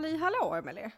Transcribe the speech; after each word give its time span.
Halli 0.00 0.16
hallå 0.16 0.54
Emelie! 0.54 0.90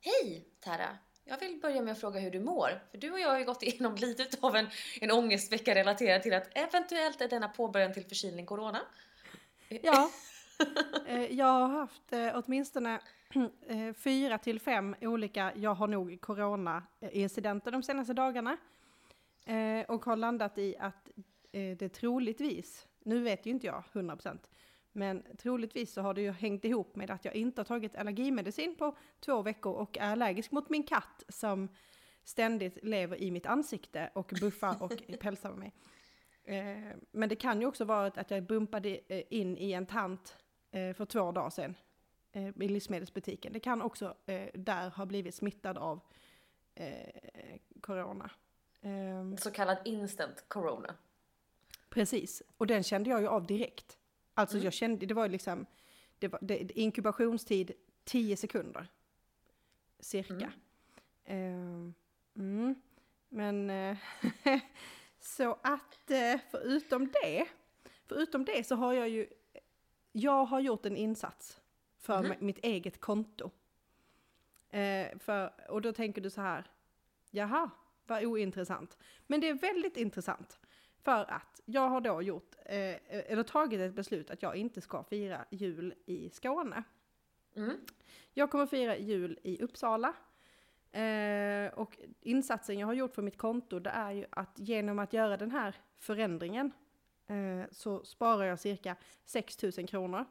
Hej 0.00 0.48
Tara! 0.60 0.98
Jag 1.24 1.40
vill 1.40 1.60
börja 1.60 1.82
med 1.82 1.92
att 1.92 2.00
fråga 2.00 2.20
hur 2.20 2.30
du 2.30 2.40
mår. 2.40 2.82
För 2.90 2.98
du 2.98 3.10
och 3.10 3.20
jag 3.20 3.28
har 3.28 3.38
ju 3.38 3.44
gått 3.44 3.62
igenom 3.62 3.94
lite 4.00 4.38
av 4.40 4.56
en, 4.56 4.66
en 5.00 5.10
ångestvecka 5.10 5.74
relaterad 5.74 6.22
till 6.22 6.34
att 6.34 6.58
eventuellt 6.58 7.20
är 7.20 7.28
denna 7.28 7.48
påbörjan 7.48 7.92
till 7.92 8.04
förkylning 8.04 8.46
corona. 8.46 8.80
Ja, 9.68 10.10
eh, 11.06 11.32
jag 11.32 11.46
har 11.46 11.68
haft 11.68 12.12
eh, 12.12 12.30
åtminstone 12.34 13.00
eh, 13.66 13.92
fyra 13.92 14.38
till 14.38 14.60
fem 14.60 14.96
olika 15.00 15.52
jag 15.56 15.74
har 15.74 15.86
nog 15.86 16.20
corona-incidenter 16.20 17.70
de 17.70 17.82
senaste 17.82 18.12
dagarna. 18.12 18.56
Och 19.88 20.04
har 20.04 20.16
landat 20.16 20.58
i 20.58 20.76
att 20.78 21.08
det 21.50 21.88
troligtvis, 21.88 22.86
nu 23.04 23.20
vet 23.20 23.46
ju 23.46 23.50
inte 23.50 23.66
jag 23.66 23.84
100%, 23.92 24.38
men 24.96 25.22
troligtvis 25.38 25.92
så 25.92 26.00
har 26.00 26.14
det 26.14 26.22
ju 26.22 26.30
hängt 26.32 26.64
ihop 26.64 26.96
med 26.96 27.10
att 27.10 27.24
jag 27.24 27.34
inte 27.34 27.60
har 27.60 27.64
tagit 27.64 27.96
allergimedicin 27.96 28.76
på 28.76 28.96
två 29.20 29.42
veckor 29.42 29.72
och 29.72 29.98
är 29.98 30.12
allergisk 30.12 30.50
mot 30.50 30.70
min 30.70 30.82
katt 30.82 31.24
som 31.28 31.68
ständigt 32.24 32.84
lever 32.84 33.16
i 33.16 33.30
mitt 33.30 33.46
ansikte 33.46 34.10
och 34.14 34.32
buffar 34.40 34.82
och 34.82 34.92
pälsar 35.20 35.52
mig. 35.52 35.72
Eh, 36.44 36.96
men 37.10 37.28
det 37.28 37.36
kan 37.36 37.60
ju 37.60 37.66
också 37.66 37.84
vara 37.84 38.06
att 38.06 38.30
jag 38.30 38.42
bumpade 38.42 38.98
eh, 39.08 39.22
in 39.30 39.58
i 39.58 39.72
en 39.72 39.86
tant 39.86 40.36
eh, 40.70 40.94
för 40.94 41.04
två 41.04 41.32
dagar 41.32 41.50
sedan 41.50 41.74
eh, 42.32 42.48
i 42.48 42.68
livsmedelsbutiken. 42.68 43.52
Det 43.52 43.60
kan 43.60 43.82
också 43.82 44.14
där 44.54 44.90
ha 44.90 45.06
blivit 45.06 45.34
smittad 45.34 45.78
av 45.78 46.00
corona. 47.80 48.30
Ehm, 48.82 49.36
Så 49.36 49.50
kallad 49.50 49.78
instant 49.84 50.44
corona. 50.48 50.94
Precis, 51.90 52.42
och 52.56 52.66
den 52.66 52.82
kände 52.82 53.10
jag 53.10 53.20
ju 53.20 53.28
av 53.28 53.46
direkt. 53.46 53.98
Alltså 54.38 54.56
Mm. 54.56 54.64
jag 54.64 54.72
kände, 54.72 55.06
det 55.06 55.14
var 55.14 55.24
ju 55.24 55.30
liksom, 55.32 55.66
det 56.18 56.28
var, 56.28 56.38
det, 56.42 56.78
inkubationstid 56.78 57.72
10 58.04 58.36
sekunder. 58.36 58.86
Cirka. 60.00 60.52
Mm. 61.24 61.54
Ehm, 61.54 61.94
mm. 62.36 62.74
Men 63.28 63.70
eh, 63.70 63.96
så 65.20 65.52
att 65.62 66.10
eh, 66.10 66.40
förutom 66.50 67.12
det, 67.22 67.46
förutom 68.06 68.44
det 68.44 68.66
så 68.66 68.74
har 68.74 68.92
jag 68.92 69.08
ju, 69.08 69.26
jag 70.12 70.44
har 70.44 70.60
gjort 70.60 70.86
en 70.86 70.96
insats 70.96 71.60
för 71.98 72.22
mi- 72.22 72.40
mitt 72.42 72.58
eget 72.58 73.00
konto. 73.00 73.50
Eh, 74.70 75.18
för, 75.18 75.70
och 75.70 75.82
då 75.82 75.92
tänker 75.92 76.20
du 76.20 76.30
så 76.30 76.40
här, 76.40 76.70
jaha, 77.30 77.70
vad 78.06 78.24
ointressant. 78.24 78.98
Men 79.26 79.40
det 79.40 79.48
är 79.48 79.54
väldigt 79.54 79.96
intressant. 79.96 80.58
För 81.06 81.30
att 81.30 81.60
jag 81.64 81.88
har 81.88 82.00
då 82.00 82.22
gjort, 82.22 82.54
eh, 82.64 82.96
eller 83.08 83.42
tagit 83.42 83.80
ett 83.80 83.94
beslut 83.94 84.30
att 84.30 84.42
jag 84.42 84.56
inte 84.56 84.80
ska 84.80 85.04
fira 85.04 85.44
jul 85.50 85.94
i 86.06 86.30
Skåne. 86.30 86.82
Mm. 87.56 87.76
Jag 88.34 88.50
kommer 88.50 88.66
fira 88.66 88.96
jul 88.96 89.38
i 89.42 89.62
Uppsala. 89.62 90.14
Eh, 90.92 91.72
och 91.74 91.98
insatsen 92.20 92.78
jag 92.78 92.86
har 92.86 92.94
gjort 92.94 93.14
för 93.14 93.22
mitt 93.22 93.38
konto 93.38 93.78
det 93.78 93.90
är 93.90 94.10
ju 94.12 94.24
att 94.30 94.58
genom 94.58 94.98
att 94.98 95.12
göra 95.12 95.36
den 95.36 95.50
här 95.50 95.76
förändringen 95.98 96.72
eh, 97.26 97.70
så 97.70 98.04
sparar 98.04 98.44
jag 98.44 98.60
cirka 98.60 98.96
6 99.24 99.62
000 99.62 99.72
kronor 99.72 100.24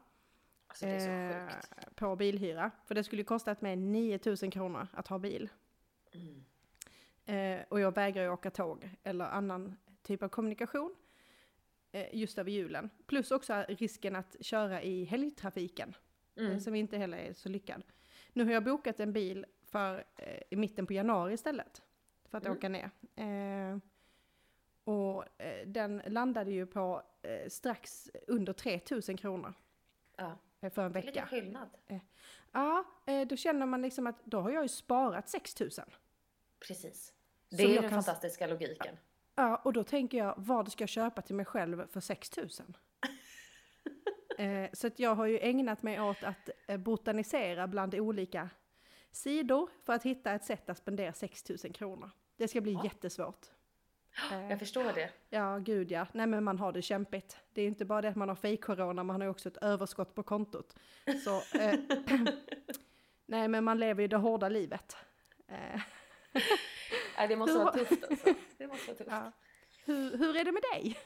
Alltså 0.66 0.86
det 0.86 0.92
är 0.92 1.48
så 1.48 1.54
eh, 1.54 1.86
på 1.94 2.16
bilhyra. 2.16 2.70
För 2.86 2.94
det 2.94 3.04
skulle 3.04 3.20
ju 3.20 3.26
kostat 3.26 3.60
mig 3.60 3.76
9 3.76 4.18
000 4.24 4.36
kronor 4.36 4.88
att 4.92 5.08
ha 5.08 5.18
bil. 5.18 5.48
Mm. 6.12 6.44
Eh, 7.26 7.64
och 7.68 7.80
jag 7.80 7.94
vägrar 7.94 8.22
ju 8.22 8.30
åka 8.30 8.50
tåg 8.50 8.90
eller 9.02 9.24
annan 9.24 9.76
typ 10.06 10.22
av 10.22 10.28
kommunikation 10.28 10.94
eh, 11.92 12.14
just 12.14 12.38
över 12.38 12.50
julen. 12.50 12.90
Plus 13.06 13.30
också 13.30 13.64
risken 13.68 14.16
att 14.16 14.36
köra 14.40 14.82
i 14.82 15.04
helgtrafiken 15.04 15.94
Mm. 16.38 16.52
eh, 16.52 16.58
som 16.58 16.74
inte 16.74 16.98
heller 16.98 17.18
är 17.18 17.32
så 17.32 17.48
lyckad. 17.48 17.82
Nu 18.32 18.44
har 18.44 18.52
jag 18.52 18.64
bokat 18.64 19.00
en 19.00 19.12
bil 19.12 19.46
för 19.64 20.04
eh, 20.16 20.42
i 20.50 20.56
mitten 20.56 20.86
på 20.86 20.92
januari 20.92 21.32
istället 21.34 21.82
för 22.24 22.38
att 22.38 22.44
Mm. 22.46 22.56
åka 22.58 22.68
ner. 22.68 22.90
Eh, 23.16 23.78
och 24.84 25.40
eh, 25.42 25.66
den 25.66 26.02
landade 26.06 26.50
ju 26.50 26.66
på 26.66 27.02
eh, 27.22 27.48
strax 27.48 28.10
under 28.26 28.52
3000 28.52 29.16
kronor 29.16 29.54
Ja, 30.16 30.38
för 30.70 30.82
en 30.82 30.90
är 30.90 30.94
lite 30.94 31.06
vecka. 31.06 31.26
skillnad. 31.26 31.68
Ja, 32.52 32.84
då 33.28 33.36
känner 33.36 33.66
man 33.66 33.82
liksom 33.82 34.06
att 34.06 34.24
då 34.24 34.40
har 34.40 34.50
jag 34.50 34.62
ju 34.62 34.68
sparat 34.68 35.28
6000. 35.28 35.84
Precis. 36.60 37.14
Det 37.48 37.62
är 37.76 37.82
den 37.82 37.90
fantastiska 37.90 38.46
logiken. 38.46 38.96
Ja, 39.38 39.56
och 39.56 39.72
då 39.72 39.84
tänker 39.84 40.18
jag, 40.18 40.34
vad 40.36 40.72
ska 40.72 40.82
jag 40.82 40.88
köpa 40.88 41.22
till 41.22 41.34
mig 41.34 41.44
själv 41.46 41.86
för 41.88 42.00
6000? 42.00 42.76
eh, 44.38 44.70
så 44.72 44.86
att 44.86 44.98
jag 44.98 45.14
har 45.14 45.26
ju 45.26 45.38
ägnat 45.38 45.82
mig 45.82 46.00
åt 46.00 46.22
att 46.24 46.50
eh, 46.66 46.76
botanisera 46.76 47.66
bland 47.66 47.94
olika 47.94 48.50
sidor 49.10 49.70
för 49.84 49.92
att 49.92 50.02
hitta 50.02 50.32
ett 50.32 50.44
sätt 50.44 50.70
att 50.70 50.78
spendera 50.78 51.12
6000 51.12 51.72
kronor. 51.72 52.10
Det 52.36 52.48
ska 52.48 52.60
bli 52.60 52.72
Ja. 52.72 52.84
jättesvårt. 52.84 53.46
Eh, 54.32 54.50
Jag 54.50 54.58
förstår 54.58 54.92
det. 54.92 55.10
ja, 55.30 55.58
gud 55.58 55.90
ja. 55.90 56.06
Nej 56.12 56.26
men 56.26 56.44
man 56.44 56.58
har 56.58 56.72
det 56.72 56.82
kämpigt. 56.82 57.36
Det 57.52 57.62
är 57.62 57.66
inte 57.66 57.84
bara 57.84 58.02
det 58.02 58.08
att 58.08 58.16
man 58.16 58.28
har 58.28 58.36
fake-corona, 58.36 59.02
man 59.02 59.20
har 59.20 59.28
också 59.28 59.48
ett 59.48 59.56
överskott 59.56 60.14
på 60.14 60.22
kontot. 60.22 60.76
Så, 61.24 61.58
eh, 61.58 61.74
nej 63.26 63.48
men 63.48 63.64
man 63.64 63.78
lever 63.78 64.02
ju 64.02 64.08
det 64.08 64.16
hårda 64.16 64.48
livet. 64.48 64.96
Nej, 67.16 67.28
det 67.28 67.36
måste 67.36 67.54
vara 67.58 67.64
var- 67.64 67.72
tufft 67.72 68.04
alltså. 68.10 68.34
Det 68.58 68.66
måste 68.66 68.86
vara 68.86 68.96
tufft. 68.98 69.10
ja. 69.10 69.32
hur, 69.84 70.18
hur 70.18 70.36
är 70.36 70.44
det 70.44 70.52
med 70.52 70.62
dig? 70.72 70.98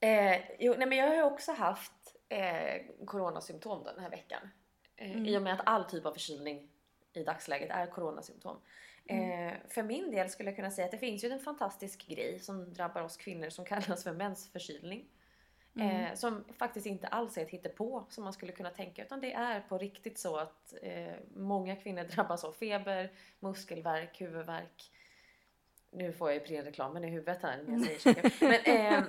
Eh, 0.00 0.40
jo, 0.58 0.74
nej, 0.78 0.88
men 0.88 0.98
jag 0.98 1.08
har 1.08 1.14
ju 1.14 1.22
också 1.22 1.52
haft 1.52 1.92
eh, 2.28 2.82
coronasymptom 3.06 3.84
den 3.84 3.98
här 4.00 4.10
veckan. 4.10 4.40
Eh, 4.96 5.10
Mm. 5.10 5.26
I 5.26 5.38
och 5.38 5.42
med 5.42 5.52
att 5.54 5.60
all 5.64 5.84
typ 5.84 6.06
av 6.06 6.12
förkylning 6.12 6.68
i 7.12 7.22
dagsläget 7.24 7.70
är 7.70 7.86
coronasymptom. 7.86 8.56
Eh, 9.06 9.52
för 9.68 9.82
min 9.82 10.10
del 10.10 10.30
skulle 10.30 10.48
jag 10.50 10.56
kunna 10.56 10.70
säga 10.70 10.84
att 10.84 10.90
det 10.90 10.98
finns 10.98 11.24
ju 11.24 11.28
en 11.30 11.40
fantastisk 11.40 12.06
grej 12.08 12.38
som 12.38 12.74
drabbar 12.74 13.02
oss 13.02 13.16
kvinnor 13.16 13.50
som 13.50 13.64
kallas 13.72 14.04
för 14.04 14.12
mensförkylning. 14.12 15.08
Eh, 15.80 16.14
som 16.14 16.44
faktiskt 16.58 16.86
inte 16.86 17.06
alls 17.06 17.38
är 17.38 17.42
ett 17.42 17.50
hittepå 17.50 18.04
som 18.08 18.24
man 18.24 18.32
skulle 18.32 18.52
kunna 18.52 18.70
tänka 18.70 19.02
utan 19.04 19.20
det 19.20 19.32
är 19.32 19.60
på 19.60 19.78
riktigt 19.78 20.18
så 20.18 20.36
att 20.36 20.74
eh, 20.82 21.12
många 21.34 21.76
kvinnor 21.76 22.04
drabbas 22.04 22.44
av 22.44 22.52
feber, 22.52 23.12
muskelvärk, 23.40 24.20
huvudvärk. 24.20 24.90
Nu 25.92 26.12
får 26.12 26.30
jag 26.30 26.34
ju 26.38 26.44
pre-reklamen 26.46 27.04
i 27.04 27.08
huvudet 27.08 27.42
här 27.42 27.62
när 27.62 27.72
jag 27.72 28.00
säger 28.00 28.30
saker. 28.30 28.32
Men, 28.40 28.76
eh, 28.96 29.04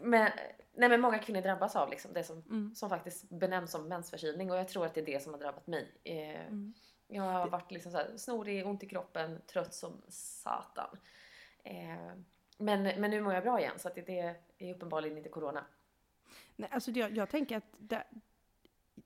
men, 0.00 0.30
nej, 0.74 0.88
men 0.88 1.00
många 1.00 1.18
kvinnor 1.18 1.40
drabbas 1.40 1.76
av 1.76 1.90
liksom 1.90 2.12
det 2.12 2.24
som, 2.24 2.42
Mm. 2.50 2.74
som 2.74 2.88
faktiskt 2.90 3.28
benämns 3.30 3.70
som 3.70 3.88
mensförkylning 3.88 4.50
och 4.50 4.56
jag 4.56 4.68
tror 4.68 4.86
att 4.86 4.94
det 4.94 5.00
är 5.00 5.06
det 5.06 5.22
som 5.22 5.32
har 5.32 5.40
drabbat 5.40 5.66
mig. 5.66 5.92
Eh, 6.04 6.46
Mm. 6.46 6.74
Jag 7.08 7.22
har 7.22 7.48
varit 7.48 7.70
liksom 7.70 7.92
så 7.92 7.98
här, 7.98 8.16
snorig, 8.16 8.66
ont 8.66 8.82
i 8.82 8.86
kroppen, 8.88 9.40
trött 9.46 9.74
som 9.74 10.02
satan. 10.08 10.98
Eh, 11.64 12.12
men, 12.58 12.82
men 12.82 13.10
nu 13.10 13.20
mår 13.20 13.34
jag 13.34 13.42
bra 13.42 13.60
igen 13.60 13.78
så 13.78 13.88
att 13.88 13.94
det, 13.94 14.02
det 14.02 14.36
är 14.58 14.74
uppenbarligen 14.74 15.16
inte 15.16 15.28
corona. 15.28 15.64
Nej, 16.56 16.68
alltså 16.72 16.90
jag, 16.90 17.16
jag 17.16 17.28
tänker 17.30 17.56
att 17.56 17.64
det, 17.78 18.04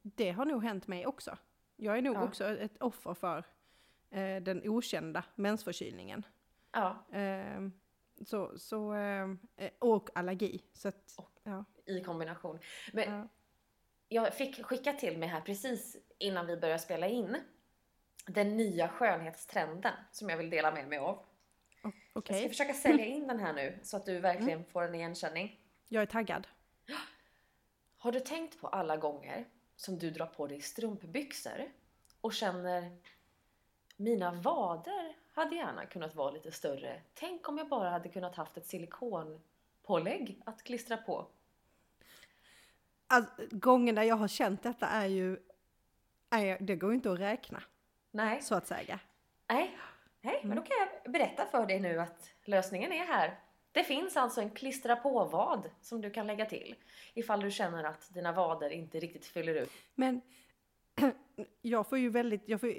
det 0.02 0.31
har 0.31 0.44
nog 0.44 0.62
hänt 0.64 0.87
mig 0.87 1.06
också. 1.06 1.37
Jag 1.76 1.98
är 1.98 2.02
nog 2.02 2.16
Ja. 2.16 2.25
också 2.25 2.44
ett 2.44 2.82
offer 2.82 3.14
för 3.14 3.44
eh, 4.10 4.42
den 4.42 4.69
okända 4.69 5.25
mensförkylningen. 5.34 6.22
Ja, 6.72 7.06
Eh, 7.12 7.60
så, 8.26 8.58
så, 8.58 8.94
eh, 8.94 9.28
och 9.78 10.10
allergi. 10.14 10.62
Så 10.72 10.88
att, 10.88 11.14
Och- 11.19 11.41
ja, 11.42 11.64
i 11.86 12.00
kombination. 12.04 12.58
Men 12.92 13.12
ja. 13.12 13.28
jag 14.08 14.34
fick 14.34 14.64
skicka 14.64 14.93
till 14.93 15.19
mig 15.19 15.28
här 15.28 15.40
precis 15.40 15.96
innan 16.19 16.46
vi 16.46 16.56
började 16.56 16.78
spela 16.82 17.06
in 17.08 17.37
den 18.26 18.56
nya 18.56 18.88
skönhetstrenden 18.88 19.94
som 20.12 20.31
jag 20.31 20.37
vill 20.37 20.50
dela 20.50 20.72
med 20.72 20.88
mig 20.88 20.99
av. 20.99 21.25
O- 21.84 21.93
Jag 22.14 22.25
ska 22.38 22.49
försöka 22.49 22.75
sälja 22.75 23.05
in 23.16 23.26
den 23.28 23.40
här 23.40 23.52
nu 23.52 23.78
så 23.82 23.96
att 23.96 24.06
du 24.06 24.20
verkligen 24.20 24.64
får 24.64 24.82
en 24.82 24.94
igenkänning. 24.94 25.61
jag 25.88 26.02
är 26.02 26.06
taggad. 26.06 26.46
Har 27.99 28.12
du 28.12 28.20
tänkt 28.20 28.61
på 28.61 28.69
alla 28.69 28.96
gånger 28.96 29.44
som 29.76 29.99
du 29.99 30.11
drar 30.11 30.26
på 30.26 30.46
dig 30.46 30.61
strumpbyxor 30.61 31.73
och 32.20 32.32
känner 32.32 32.96
mina 33.96 34.32
vader 34.32 35.16
hade 35.40 35.56
gärna 35.56 35.87
kunnat 35.87 36.14
vara 36.14 36.31
lite 36.31 36.52
större. 36.52 37.00
Tänk 37.14 37.48
om 37.48 37.58
jag 37.58 37.69
bara 37.69 37.90
hade 37.90 38.08
kunnat 38.08 38.37
haft 38.37 38.56
ett 38.56 38.66
silikonpålägg 38.66 40.42
att 40.46 40.62
klistra 40.62 40.96
på. 40.96 41.26
Alltså, 43.06 43.32
gångerna 43.50 44.04
jag 44.04 44.16
har 44.16 44.28
känt 44.28 44.62
detta 44.62 44.87
är 44.87 45.06
ju, 45.06 45.37
är, 46.31 46.58
det 46.60 46.76
går 46.76 46.90
ju 46.90 46.96
inte 46.96 47.12
att 47.12 47.19
räkna, 47.19 47.62
Nej, 48.10 48.42
så 48.42 48.54
att 48.54 48.66
säga. 48.66 49.00
nej, 49.48 49.78
nej, 50.20 50.40
men 50.44 50.56
då 50.56 50.62
kan 50.62 50.76
jag 50.78 51.12
berätta 51.12 51.46
för 51.46 51.66
dig 51.66 51.81
nu 51.81 52.00
att 52.00 52.31
lösningen 52.44 52.92
är 52.92 53.04
här. 53.04 53.38
Det 53.72 53.84
finns 53.84 54.16
alltså 54.16 54.40
en 54.40 54.50
klistra 54.50 54.96
på-vad 54.96 55.70
som 55.81 56.00
du 56.00 56.10
kan 56.10 56.26
lägga 56.26 56.46
till 56.46 56.75
ifall 57.14 57.40
du 57.40 57.50
känner 57.50 57.84
att 57.84 58.14
dina 58.14 58.32
vader 58.32 58.70
inte 58.70 59.00
riktigt 59.00 59.26
fyller 59.26 59.54
ut. 59.54 59.70
Men 59.94 60.20
jag 61.62 61.88
får 61.88 61.98
ju 61.98 62.10
väldigt, 62.10 62.42
jag 62.48 62.60
får, 62.60 62.72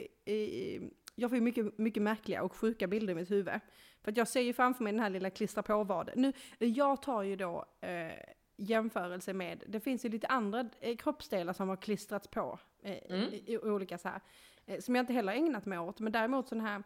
jag 1.21 1.29
får 1.29 1.35
ju 1.35 1.41
mycket, 1.41 1.77
mycket 1.77 2.03
märkliga 2.03 2.44
och 2.44 2.56
sjuka 2.56 2.88
bilder 2.88 3.12
i 3.12 3.15
mitt 3.15 3.31
huvud. 3.31 3.59
För 4.01 4.12
att 4.12 4.18
jag 4.18 4.27
ser 4.27 4.41
ju 4.41 4.53
framför 4.53 4.83
mig 4.83 4.94
den 4.94 5.00
här 5.00 5.09
lilla 5.09 5.29
klistra 5.29 5.63
på 5.63 5.83
vaden. 5.83 6.21
Nu, 6.21 6.33
jag 6.68 7.01
tar 7.01 7.23
ju 7.23 7.35
då 7.35 7.65
eh, 7.81 8.12
jämförelse 8.56 9.33
med, 9.33 9.63
det 9.68 9.79
finns 9.79 10.06
ju 10.06 10.09
lite 10.09 10.27
andra 10.27 10.69
eh, 10.79 10.95
kroppsdelar 10.95 11.53
som 11.53 11.69
har 11.69 11.75
klistrats 11.75 12.27
på 12.27 12.59
eh, 12.81 12.97
Mm. 13.09 13.33
i, 13.33 13.44
i 13.53 13.57
olika 13.57 13.97
så 13.97 14.09
här. 14.09 14.21
eh, 14.65 14.79
som 14.79 14.95
jag 14.95 15.03
inte 15.03 15.13
heller 15.13 15.33
ägnat 15.33 15.65
mig 15.65 15.79
åt. 15.79 16.00
Men 16.00 16.12
däremot 16.12 16.47
sån 16.47 16.62
här, 16.62 16.83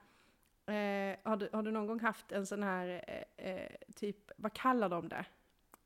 eh, 0.66 1.18
har, 1.24 1.38
du, 1.38 1.50
har 1.54 1.64
du 1.64 1.72
någon 1.72 1.88
gång 1.88 2.00
haft 2.00 2.32
en 2.32 2.46
sån 2.46 2.64
här, 2.64 3.04
eh, 3.38 3.52
eh 3.52 3.72
typ, 3.96 4.32
vad 4.38 4.54
kallar 4.54 4.90
de 4.90 5.10
det? 5.10 5.26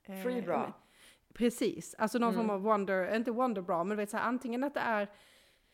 Eh, 0.03 0.23
Free 0.23 0.41
bra. 0.41 0.73
Precis, 1.33 1.95
alltså 1.97 2.19
någon 2.19 2.33
mm. 2.33 2.41
form 2.41 2.49
av 2.49 2.61
wonder, 2.61 3.15
inte 3.15 3.31
wonder 3.31 3.61
bra, 3.61 3.83
men 3.83 3.89
du 3.89 3.95
vet 3.95 4.09
så 4.09 4.17
här, 4.17 4.23
antingen 4.23 4.63
att 4.63 4.73
det 4.73 4.79
är 4.79 5.07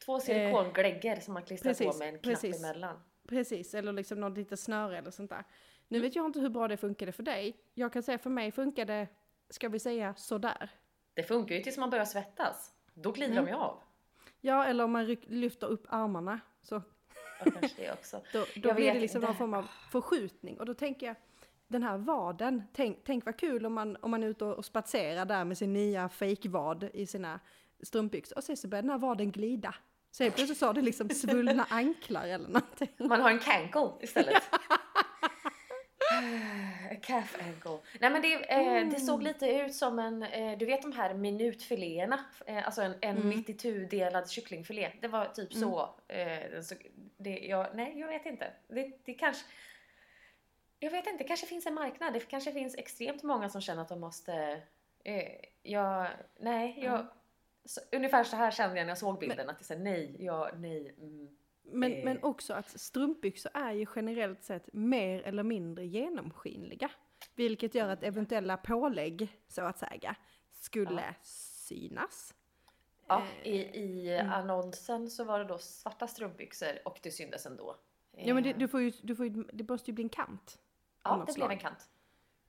Två 0.06 0.20
silikongläggor 0.20 1.16
som 1.16 1.34
man 1.34 1.44
klistrar 1.44 1.70
precis, 1.70 1.88
på 1.88 1.98
med 1.98 2.08
en 2.08 2.20
knapp 2.20 2.34
precis, 2.34 2.64
emellan. 2.64 3.00
Precis, 3.28 3.74
eller 3.74 3.94
liksom 3.94 4.20
något 4.20 4.38
litet 4.38 4.60
snöre 4.60 4.98
eller 4.98 5.12
sånt 5.12 5.30
där. 5.30 5.44
Nu 5.88 6.00
vet 6.00 6.16
jag 6.16 6.26
inte 6.26 6.40
hur 6.40 6.50
bra 6.50 6.68
det 6.68 6.78
funkade 6.78 7.12
för 7.12 7.24
dig. 7.24 7.58
Jag 7.74 7.94
kan 7.94 8.04
säga 8.04 8.18
för 8.18 8.30
mig 8.30 8.52
funkade, 8.52 9.08
ska 9.50 9.70
vi 9.70 9.80
säga, 9.80 10.16
sådär. 10.16 10.70
Det 11.14 11.24
funkar 11.24 11.56
ju 11.56 11.62
tills 11.62 11.78
man 11.78 11.90
börjar 11.90 12.06
svettas. 12.06 12.72
Då 12.94 13.12
glider 13.12 13.34
mm. 13.34 13.46
de 13.46 13.52
ju 13.52 13.58
av. 13.58 13.84
Ja, 14.42 14.66
eller 14.66 14.84
om 14.84 14.92
man 14.92 15.06
lyfter 15.28 15.68
upp 15.68 15.86
armarna. 15.90 16.40
Så. 16.62 16.82
Ja, 17.40 17.52
kanske 17.52 17.82
det 17.82 17.92
också. 17.92 18.22
då 18.34 18.46
då 18.56 18.74
blir 18.74 18.94
det 18.94 19.00
liksom 19.00 19.22
det... 19.22 19.28
någon 19.28 19.36
form 19.36 19.54
av 19.54 19.68
förskjutning. 19.92 20.60
Och 20.60 20.66
då 20.66 20.74
tänker 20.74 21.08
jag, 21.08 21.16
den 21.68 21.84
här 21.84 21.98
vaden, 21.98 22.64
tänk, 22.74 23.04
tänk 23.04 23.26
vad 23.26 23.38
kul 23.38 23.66
om 23.66 23.74
man, 23.74 23.98
om 24.02 24.12
man 24.12 24.24
är 24.24 24.28
ute 24.28 24.46
och 24.46 24.66
spatserar 24.66 25.26
där 25.26 25.46
med 25.46 25.58
sin 25.58 25.74
nya 25.74 26.10
fejkvad 26.10 26.90
i 26.94 27.06
sina 27.06 27.40
strumpbyxor. 27.84 28.38
Och 28.38 28.44
sen 28.44 28.58
så 28.58 28.68
börjar 28.68 28.82
den 28.82 28.92
här 28.92 28.98
vaden 28.98 29.32
glida. 29.32 29.76
Så 30.12 30.24
helt 30.24 30.36
plötsligt 30.36 30.60
så 30.60 30.66
har 30.66 30.74
det 30.74 30.82
liksom 30.82 31.10
svullna 31.10 31.64
anklar 31.70 32.28
eller 32.28 32.48
någonting. 32.48 32.90
Man 32.98 33.22
har 33.22 33.30
en 33.30 33.40
cankle 33.40 33.90
istället. 34.02 34.44
Calf 37.02 37.38
ankle. 37.42 37.80
Nej 38.00 38.10
men 38.10 38.22
det, 38.22 38.52
eh, 38.52 38.60
mm. 38.60 38.90
det 38.90 39.00
såg 39.00 39.24
lite 39.24 39.48
ut 39.48 39.76
som 39.76 40.00
en, 40.00 40.24
eh, 40.24 40.58
du 40.58 40.66
vet 40.66 40.82
de 40.82 40.92
här 40.92 41.14
minutfiléerna, 41.14 42.26
eh, 42.46 42.66
alltså 42.66 42.82
en, 42.82 42.96
en 43.02 43.18
mm. 43.18 43.30
92 43.30 43.70
delad 43.90 44.30
kycklingfilé. 44.30 44.92
Det 45.02 45.08
var 45.08 45.26
typ 45.26 45.54
mm. 45.54 45.62
så. 45.62 45.90
Eh, 46.08 46.62
så 46.62 46.76
det, 47.18 47.40
jag, 47.40 47.68
nej 47.74 48.00
jag 48.00 48.08
vet 48.08 48.26
inte. 48.26 48.52
Det, 48.68 48.92
det 49.06 49.14
kanske, 49.14 49.46
jag 50.80 50.92
vet 50.92 51.08
inte, 51.08 51.24
det 51.24 51.28
kanske 51.28 51.46
finns 51.46 51.66
en 51.66 51.74
marknad. 51.74 52.14
Det 52.14 52.20
kanske 52.20 52.52
finns 52.52 52.76
extremt 52.76 53.24
många 53.24 53.50
som 53.50 53.62
känner 53.62 53.82
att 53.82 53.90
de 53.90 54.00
måste, 54.00 54.62
eh, 55.04 55.32
jag, 55.64 56.08
nej 56.40 56.80
jag, 56.84 57.00
mm. 57.00 57.08
Så, 57.66 57.82
ungefär 57.92 58.24
så 58.24 58.36
här 58.36 58.52
kände 58.52 58.78
jag 58.78 58.86
när 58.86 58.92
jag 58.92 58.98
såg 58.98 59.20
bilden. 59.20 59.38
Men, 59.38 59.50
att 59.50 59.68
det 59.68 59.74
är 59.74 59.80
nej, 59.80 60.16
ja, 60.20 60.50
nej. 60.58 60.96
Mm. 60.98 61.30
Men, 61.64 61.94
eh. 61.94 62.06
men 62.06 62.24
också 62.24 62.54
att 62.54 62.80
strumpbyxor 62.80 63.52
är 63.54 63.74
ju 63.74 63.86
generellt 63.96 64.44
sett 64.44 64.74
mer 64.74 65.22
eller 65.22 65.44
mindre 65.44 65.86
genomskinliga. 65.86 66.92
Vilket 67.36 67.76
gör 67.76 67.90
att 67.90 68.04
eventuella 68.04 68.58
pålägg, 68.58 69.42
så 69.48 69.62
att 69.62 69.80
säga, 69.80 70.16
skulle 70.52 71.02
ja. 71.02 71.14
synas. 71.24 72.34
Ja, 73.08 73.24
eh, 73.44 73.52
i, 73.52 73.58
i 73.58 74.18
mm. 74.18 74.32
annonsen 74.32 75.10
så 75.10 75.24
var 75.24 75.40
det 75.40 75.46
då 75.46 75.58
svarta 75.58 76.08
strumpbyxor 76.08 76.80
och 76.86 77.00
det 77.04 77.12
syntes 77.12 77.46
ändå. 77.46 77.76
Ja 78.12 78.34
men 78.34 78.44
det, 78.44 78.54
du 78.54 78.68
får 78.68 78.82
ju, 78.82 78.92
du 79.02 79.16
får 79.16 79.26
ju, 79.26 79.44
det 79.54 79.70
måste 79.70 79.92
ju 79.92 79.96
bli 79.96 80.04
en 80.04 80.10
kant. 80.10 80.60
Ja, 81.04 81.24
det 81.28 81.34
blev 81.34 81.52
en 81.52 81.60
kant. 81.60 81.90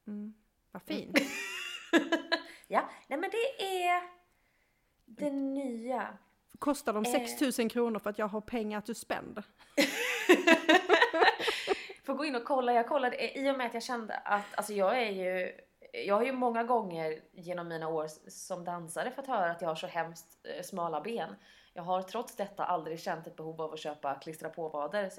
Mm. 0.07 0.35
Vad 0.71 0.83
fint. 0.83 1.19
ja, 2.69 2.91
nej 3.09 3.19
men 3.19 3.31
det 3.31 3.65
är 3.65 4.16
det 5.07 5.31
nya. 5.31 6.19
Kostar 6.59 6.93
de 6.93 7.05
6000 7.05 7.67
eh. 7.67 7.71
kronor 7.71 7.99
för 7.99 8.11
att 8.11 8.19
jag 8.19 8.29
har 8.29 8.41
pengar 8.41 8.79
att 8.79 8.87
du 8.87 8.95
spända? 8.95 9.43
Får 12.05 12.15
gå 12.15 12.25
in 12.25 12.37
och 12.37 12.45
kolla. 12.45 12.73
Jag 12.73 12.89
kollade 12.89 13.39
i 13.39 13.51
och 13.51 13.59
med 13.59 13.67
att 13.67 13.75
jag 13.75 13.83
kände 13.83 14.15
att, 14.15 14.55
alltså 14.55 14.73
jag 14.73 15.03
är 15.03 15.11
ju, 15.11 15.53
jag 16.07 16.15
har 16.15 16.25
ju 16.25 16.33
många 16.33 16.65
gånger 16.65 17.21
genom 17.33 17.69
mina 17.69 17.89
år 17.89 18.09
som 18.31 18.65
dansare 18.65 19.11
fått 19.11 19.27
höra 19.27 19.51
att 19.51 19.63
jag 19.63 19.69
har 19.69 19.75
så 19.75 19.87
hemskt 19.87 20.39
eh, 20.45 20.63
smala 20.63 21.01
ben. 21.01 21.37
Jag 21.73 21.83
har 21.83 22.03
trots 22.03 22.37
detta 22.37 22.65
aldrig 22.65 23.01
känt 23.01 23.27
ett 23.27 23.37
behov 23.37 23.63
av 23.63 23.73
att 23.73 23.79
köpa 23.79 24.15
klistra 24.15 24.49
på-vader. 24.49 25.11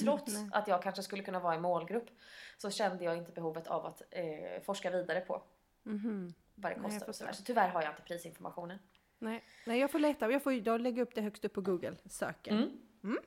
Trots 0.00 0.36
mm, 0.36 0.50
att 0.52 0.68
jag 0.68 0.82
kanske 0.82 1.02
skulle 1.02 1.22
kunna 1.22 1.40
vara 1.40 1.54
i 1.54 1.60
målgrupp 1.60 2.06
så 2.58 2.70
kände 2.70 3.04
jag 3.04 3.16
inte 3.16 3.32
behovet 3.32 3.66
av 3.66 3.86
att 3.86 4.02
eh, 4.10 4.62
forska 4.62 4.90
vidare 4.90 5.20
på 5.20 5.42
mm. 5.86 6.34
vad 6.54 6.72
det 6.72 6.80
kostar. 6.80 7.24
Nej, 7.24 7.34
så 7.34 7.42
tyvärr 7.42 7.68
har 7.68 7.82
jag 7.82 7.92
inte 7.92 8.02
prisinformationen. 8.02 8.78
Nej, 9.20 9.44
Nej 9.66 9.80
jag 9.80 9.90
får 9.90 9.98
leta. 9.98 10.30
Jag 10.30 10.42
får 10.42 10.52
jag 10.52 10.80
lägga 10.80 11.02
upp 11.02 11.14
det 11.14 11.20
högst 11.20 11.44
upp 11.44 11.52
på 11.52 11.60
Google-söken. 11.60 12.56
Mm. 12.56 12.70
Mm. 13.04 13.18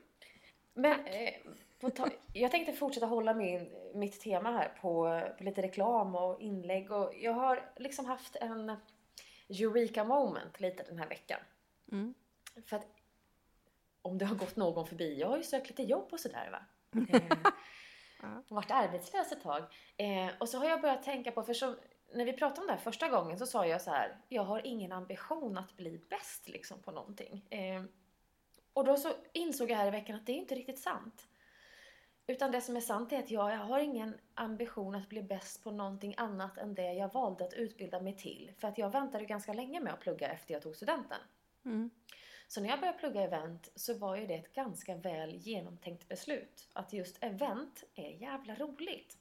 Men 0.74 1.06
eh, 1.06 1.90
ta, 1.90 2.08
jag 2.34 2.52
tänkte 2.52 2.74
fortsätta 2.74 3.06
hålla 3.06 3.34
min, 3.34 3.70
mitt 3.96 4.20
tema 4.22 4.52
här 4.52 4.70
på, 4.82 5.22
på 5.38 5.44
lite 5.44 5.62
reklam 5.62 6.16
och 6.16 6.42
inlägg. 6.42 6.92
Och 6.92 7.14
jag 7.16 7.34
har 7.34 7.72
liksom 7.76 8.06
haft 8.06 8.36
en 8.36 8.76
Eureka 9.50 10.04
moment 10.04 10.60
lite 10.60 10.84
den 10.84 11.00
här 11.00 11.10
veckan. 11.10 11.40
Mm. 11.92 12.14
För 12.66 12.76
att 12.76 12.88
om 14.02 14.18
det 14.18 14.26
har 14.26 14.36
gått 14.36 14.56
någon 14.56 14.88
förbi, 14.88 15.20
jag 15.20 15.28
har 15.28 15.38
ju 15.38 15.44
sökt 15.44 15.70
lite 15.70 15.84
jobb 15.84 16.08
och 16.12 16.20
sådär 16.20 16.50
va. 16.52 16.66
Eh, 18.24 18.30
varit 18.48 18.72
arbetslös 18.72 19.32
ett 19.32 19.42
tag. 19.42 19.64
Eh, 19.98 20.30
och 20.40 20.50
så 20.50 20.58
har 20.58 20.66
jag 20.66 20.82
börjat 20.82 21.04
tänka 21.04 21.32
på, 21.32 21.44
för 21.44 21.54
så, 21.54 21.76
när 22.14 22.26
vi 22.26 22.34
pratade 22.34 22.62
om 22.62 22.68
det 22.68 22.74
här 22.74 22.80
första 22.80 23.10
gången 23.10 23.40
så 23.40 23.46
sa 23.46 23.68
jag 23.68 23.82
så 23.82 23.92
här, 23.92 24.18
jag 24.30 24.44
har 24.44 24.68
ingen 24.68 24.92
ambition 24.92 25.58
att 25.58 25.78
bli 25.78 26.02
bäst 26.10 26.50
liksom 26.50 26.80
på 26.80 26.92
någonting. 26.92 27.46
Eh, 27.50 27.84
och 28.74 28.86
då 28.86 28.98
så 28.98 29.14
insåg 29.34 29.72
jag 29.72 29.78
här 29.78 29.88
i 29.88 29.92
veckan 29.92 30.16
att 30.16 30.26
det 30.26 30.32
är 30.32 30.38
inte 30.38 30.56
riktigt 30.56 30.80
sant. 30.80 31.28
Utan 32.28 32.52
det 32.52 32.62
som 32.62 32.78
är 32.78 32.82
sant 32.82 33.12
är 33.14 33.20
att 33.20 33.32
jag, 33.32 33.52
jag 33.52 33.58
har 33.58 33.80
ingen 33.80 34.18
ambition 34.34 34.96
att 34.96 35.10
bli 35.10 35.24
bäst 35.24 35.64
på 35.64 35.72
någonting 35.72 36.14
annat 36.18 36.58
än 36.58 36.76
det 36.76 36.94
jag 36.94 37.14
valde 37.14 37.46
att 37.46 37.54
utbilda 37.54 38.02
mig 38.02 38.18
till. 38.18 38.52
För 38.58 38.68
att 38.68 38.78
jag 38.78 38.90
väntade 38.90 39.26
ganska 39.26 39.54
länge 39.54 39.80
med 39.80 39.94
att 39.94 40.00
plugga 40.00 40.28
efter 40.28 40.54
jag 40.54 40.64
tog 40.64 40.76
studenten. 40.76 41.20
Mm. 41.66 41.90
Så 42.48 42.62
när 42.62 42.70
jag 42.70 42.80
började 42.80 43.00
plugga 43.00 43.22
event 43.22 43.72
så 43.76 43.94
var 43.94 44.16
ju 44.16 44.28
det 44.28 44.34
ett 44.34 44.54
ganska 44.54 44.96
väl 44.96 45.36
genomtänkt 45.36 46.08
beslut. 46.08 46.70
Att 46.74 46.94
just 46.94 47.24
event 47.24 47.84
är 47.96 48.10
jävla 48.10 48.56
roligt. 48.56 49.18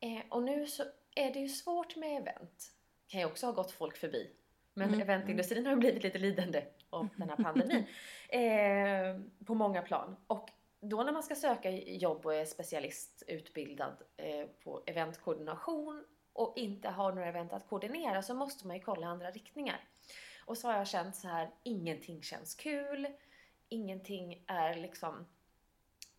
Eh, 0.00 0.22
och 0.28 0.42
nu 0.42 0.66
så 0.66 0.84
är 1.18 1.32
det 1.32 1.38
ju 1.38 1.48
svårt 1.48 1.96
med 1.96 2.20
event. 2.20 2.72
Kan 3.08 3.20
ju 3.20 3.26
också 3.26 3.46
ha 3.46 3.52
gått 3.52 3.70
folk 3.70 3.96
förbi. 3.96 4.30
Men 4.74 4.88
mm. 4.88 5.00
eventindustrin 5.00 5.66
har 5.66 5.76
blivit 5.76 6.02
lite 6.02 6.18
lidande 6.18 6.64
av 6.90 7.08
den 7.16 7.28
här 7.28 7.36
pandemin. 7.36 7.86
eh, 8.28 9.44
på 9.46 9.54
många 9.54 9.82
plan. 9.82 10.16
Och 10.26 10.50
då 10.80 11.02
när 11.02 11.12
man 11.12 11.22
ska 11.22 11.34
söka 11.34 11.70
jobb 11.70 12.26
och 12.26 12.34
är 12.34 12.44
specialistutbildad 12.44 13.96
eh, 14.16 14.46
på 14.64 14.82
eventkoordination 14.86 16.04
och 16.32 16.52
inte 16.56 16.88
har 16.88 17.12
några 17.12 17.28
event 17.28 17.52
att 17.52 17.68
koordinera 17.68 18.22
så 18.22 18.34
måste 18.34 18.66
man 18.66 18.76
ju 18.76 18.82
kolla 18.82 19.06
andra 19.06 19.30
riktningar. 19.30 19.88
Och 20.44 20.58
så 20.58 20.68
har 20.68 20.78
jag 20.78 20.88
känt 20.88 21.16
så 21.16 21.28
här, 21.28 21.50
ingenting 21.62 22.22
känns 22.22 22.54
kul, 22.54 23.08
ingenting 23.68 24.44
är 24.46 24.74
liksom... 24.74 25.26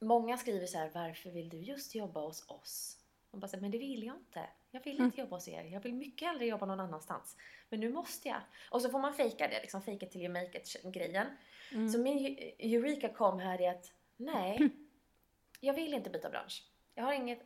Många 0.01 0.38
skriver 0.38 0.65
så 0.65 0.77
här, 0.77 0.91
varför 0.93 1.29
vill 1.29 1.50
du 1.50 1.57
just 1.57 1.95
jobba 1.95 2.21
hos 2.21 2.50
oss? 2.50 2.98
Man 3.31 3.39
bara 3.39 3.48
säger, 3.48 3.62
men 3.62 3.71
det 3.71 3.77
vill 3.77 4.03
jag 4.03 4.15
inte. 4.15 4.50
Jag 4.71 4.83
vill 4.83 4.93
inte 4.93 5.03
mm. 5.03 5.25
jobba 5.25 5.36
hos 5.36 5.48
er. 5.48 5.63
Jag 5.63 5.79
vill 5.79 5.93
mycket 5.93 6.27
hellre 6.27 6.45
jobba 6.45 6.65
någon 6.65 6.79
annanstans. 6.79 7.38
Men 7.69 7.79
nu 7.79 7.89
måste 7.89 8.27
jag. 8.27 8.41
Och 8.71 8.81
så 8.81 8.89
får 8.89 9.00
man 9.00 9.13
fejka 9.13 9.48
det, 9.48 9.62
liksom 9.62 9.81
fejka 9.81 10.05
till 10.05 10.21
you 10.21 10.33
make 10.33 10.57
it-grejen. 10.57 11.27
Mm. 11.71 11.89
Så 11.89 12.00
min 12.00 12.38
Eureka 12.59 13.09
kom 13.09 13.39
här 13.39 13.62
i 13.62 13.67
att, 13.67 13.93
nej, 14.17 14.69
jag 15.59 15.74
vill 15.74 15.93
inte 15.93 16.09
byta 16.09 16.29
bransch. 16.29 16.63
Jag 16.95 17.03
har 17.03 17.13
inget, 17.13 17.41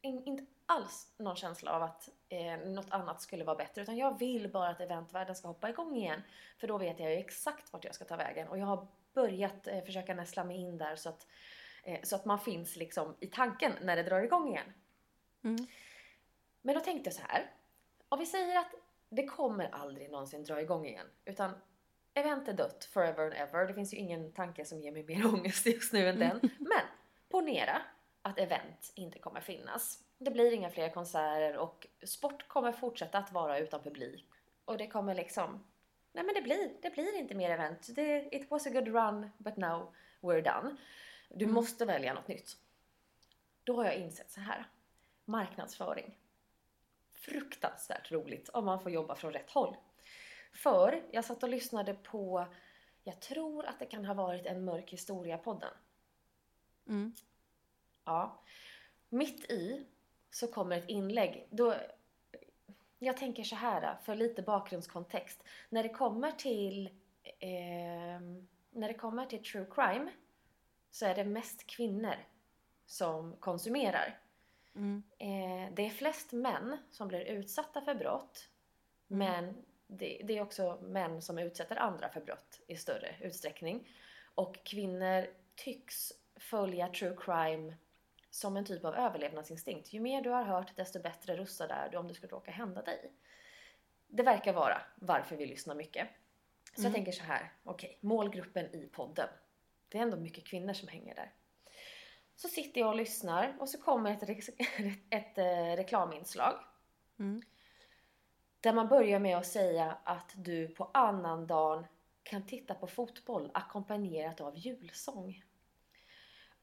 in, 0.00 0.24
inte 0.24 0.44
alls 0.66 1.12
någon 1.16 1.36
känsla 1.36 1.72
av 1.72 1.82
att 1.82 2.08
eh, 2.28 2.58
något 2.58 2.90
annat 2.90 3.22
skulle 3.22 3.44
vara 3.44 3.56
bättre. 3.56 3.82
Utan 3.82 3.96
jag 3.96 4.18
vill 4.18 4.48
bara 4.48 4.68
att 4.68 4.80
eventvärlden 4.80 5.36
ska 5.36 5.48
hoppa 5.48 5.70
igång 5.70 5.96
igen. 5.96 6.22
För 6.58 6.66
då 6.66 6.78
vet 6.78 7.00
jag 7.00 7.10
ju 7.10 7.16
exakt 7.16 7.72
vart 7.72 7.84
jag 7.84 7.94
ska 7.94 8.04
ta 8.04 8.16
vägen. 8.16 8.48
Och 8.48 8.58
jag 8.58 8.66
har 8.66 8.86
börjat 9.14 9.66
eh, 9.66 9.84
försöka 9.84 10.14
näsla 10.14 10.44
mig 10.44 10.56
in 10.56 10.78
där 10.78 10.96
så 10.96 11.08
att, 11.08 11.26
eh, 11.82 12.00
så 12.02 12.16
att 12.16 12.24
man 12.24 12.38
finns 12.38 12.76
liksom 12.76 13.16
i 13.20 13.26
tanken 13.26 13.72
när 13.82 13.96
det 13.96 14.02
drar 14.02 14.20
igång 14.20 14.48
igen. 14.48 14.72
Mm. 15.44 15.66
Men 16.62 16.74
då 16.74 16.80
tänkte 16.80 17.08
jag 17.08 17.14
så 17.14 17.22
här. 17.28 17.50
Om 18.08 18.18
vi 18.18 18.26
säger 18.26 18.58
att 18.58 18.74
det 19.08 19.26
kommer 19.26 19.68
aldrig 19.72 20.10
någonsin 20.10 20.44
dra 20.44 20.60
igång 20.60 20.86
igen. 20.86 21.06
Utan 21.24 21.54
event 22.14 22.48
är 22.48 22.52
dött 22.52 22.84
forever 22.84 23.24
and 23.24 23.34
ever. 23.34 23.66
Det 23.66 23.74
finns 23.74 23.94
ju 23.94 23.96
ingen 23.96 24.32
tanke 24.32 24.64
som 24.64 24.80
ger 24.80 24.92
mig 24.92 25.02
mer 25.02 25.26
ångest 25.34 25.66
just 25.66 25.92
nu 25.92 26.08
än 26.08 26.18
den. 26.18 26.40
Men 26.58 26.82
ponera 27.28 27.82
att 28.22 28.38
event 28.38 28.92
inte 28.94 29.18
kommer 29.18 29.40
finnas. 29.40 30.04
Det 30.18 30.30
blir 30.30 30.52
inga 30.52 30.70
fler 30.70 30.88
konserter 30.88 31.56
och 31.56 31.86
sport 32.06 32.48
kommer 32.48 32.72
fortsätta 32.72 33.18
att 33.18 33.32
vara 33.32 33.58
utan 33.58 33.82
publik. 33.82 34.28
Och 34.64 34.78
det 34.78 34.86
kommer 34.86 35.14
liksom... 35.14 35.64
Nej 36.12 36.24
men 36.24 36.34
det 36.34 36.42
blir, 36.42 36.72
det 36.82 36.90
blir 36.90 37.18
inte 37.18 37.34
mer 37.34 37.50
event. 37.50 37.88
Det, 37.94 38.28
it 38.32 38.50
was 38.50 38.66
a 38.66 38.70
good 38.70 38.88
run 38.88 39.30
but 39.38 39.56
now 39.56 39.94
we're 40.20 40.42
done. 40.42 40.76
Du 41.28 41.44
mm. 41.44 41.54
måste 41.54 41.84
välja 41.84 42.14
något 42.14 42.28
nytt. 42.28 42.56
Då 43.64 43.76
har 43.76 43.84
jag 43.84 43.94
insett 43.94 44.30
så 44.30 44.40
här. 44.40 44.66
Marknadsföring. 45.24 46.18
Fruktansvärt 47.12 48.12
roligt 48.12 48.48
om 48.48 48.64
man 48.64 48.80
får 48.80 48.90
jobba 48.92 49.14
från 49.14 49.32
rätt 49.32 49.50
håll. 49.50 49.76
För 50.52 51.02
jag 51.10 51.24
satt 51.24 51.42
och 51.42 51.48
lyssnade 51.48 51.94
på, 51.94 52.46
jag 53.02 53.20
tror 53.20 53.66
att 53.66 53.78
det 53.78 53.86
kan 53.86 54.04
ha 54.04 54.14
varit 54.14 54.46
en 54.46 54.64
mörk 54.64 54.92
historia-podden. 54.92 55.72
Mm. 56.86 57.14
Ja. 58.04 58.42
Mitt 59.08 59.50
i 59.50 59.86
så 60.30 60.46
kommer 60.46 60.78
ett 60.78 60.88
inlägg. 60.88 61.46
Då, 61.50 61.74
jag 62.98 63.16
tänker 63.16 63.44
så 63.44 63.56
här, 63.56 63.96
för 64.02 64.14
lite 64.14 64.42
bakgrundskontext. 64.42 65.42
När 65.68 65.82
det 65.82 65.88
kommer 65.88 66.32
till 66.32 66.86
eh, 67.38 68.20
när 68.74 68.88
det 68.88 68.94
kommer 68.94 69.26
till 69.26 69.44
true 69.44 69.66
crime 69.70 70.10
så 70.90 71.06
är 71.06 71.14
det 71.14 71.24
mest 71.24 71.66
kvinnor 71.66 72.16
som 72.86 73.36
konsumerar. 73.36 74.20
Mm. 74.76 75.02
Eh, 75.18 75.74
det 75.74 75.86
är 75.86 75.90
flest 75.90 76.32
män 76.32 76.78
som 76.90 77.08
blir 77.08 77.20
utsatta 77.20 77.80
för 77.80 77.94
brott. 77.94 78.48
Mm. 79.10 79.18
Men 79.18 79.64
det, 79.86 80.20
det 80.24 80.38
är 80.38 80.42
också 80.42 80.78
män 80.82 81.22
som 81.22 81.38
utsätter 81.38 81.76
andra 81.76 82.08
för 82.08 82.20
brott 82.20 82.60
i 82.66 82.76
större 82.76 83.16
utsträckning. 83.20 83.88
Och 84.34 84.64
kvinnor 84.64 85.26
tycks 85.54 86.12
följa 86.36 86.88
true 86.88 87.16
crime 87.18 87.74
som 88.30 88.56
en 88.56 88.64
typ 88.64 88.84
av 88.84 88.94
överlevnadsinstinkt. 88.94 89.92
Ju 89.92 90.00
mer 90.00 90.22
du 90.22 90.30
har 90.30 90.44
hört 90.44 90.76
desto 90.76 91.00
bättre 91.02 91.36
rustad 91.36 91.68
är 91.68 91.88
du 91.90 91.96
om 91.96 92.08
det 92.08 92.14
skulle 92.14 92.32
råka 92.32 92.50
hända 92.50 92.82
dig. 92.82 93.12
Det 94.06 94.22
verkar 94.22 94.52
vara 94.52 94.82
varför 94.96 95.36
vi 95.36 95.46
lyssnar 95.46 95.74
mycket. 95.74 96.08
Så 96.64 96.80
jag 96.80 96.80
Mm. 96.80 96.92
tänker 96.92 97.12
så 97.12 97.22
här, 97.24 97.52
okej, 97.64 97.98
målgruppen 98.00 98.74
i 98.74 98.88
podden. 98.92 99.28
Det 99.88 99.98
är 99.98 100.02
ändå 100.02 100.16
mycket 100.16 100.46
kvinnor 100.46 100.72
som 100.72 100.88
hänger 100.88 101.14
där. 101.14 101.32
Så 102.36 102.48
sitter 102.48 102.80
jag 102.80 102.88
och 102.90 102.96
lyssnar 102.96 103.56
och 103.58 103.68
så 103.68 103.78
kommer 103.82 104.12
ett, 104.12 104.22
re- 104.22 104.94
ett 105.10 105.38
eh, 105.38 105.76
reklaminslag. 105.76 106.54
Mm. 107.18 107.42
Där 108.60 108.72
man 108.72 108.88
börjar 108.88 109.18
med 109.18 109.36
att 109.36 109.46
säga 109.46 109.98
att 110.04 110.32
du 110.36 110.68
på 110.68 110.90
annandagen 110.94 111.86
kan 112.22 112.46
titta 112.46 112.74
på 112.74 112.86
fotboll 112.86 113.50
ackompanjerat 113.54 114.40
av 114.40 114.58
julsång. 114.58 115.42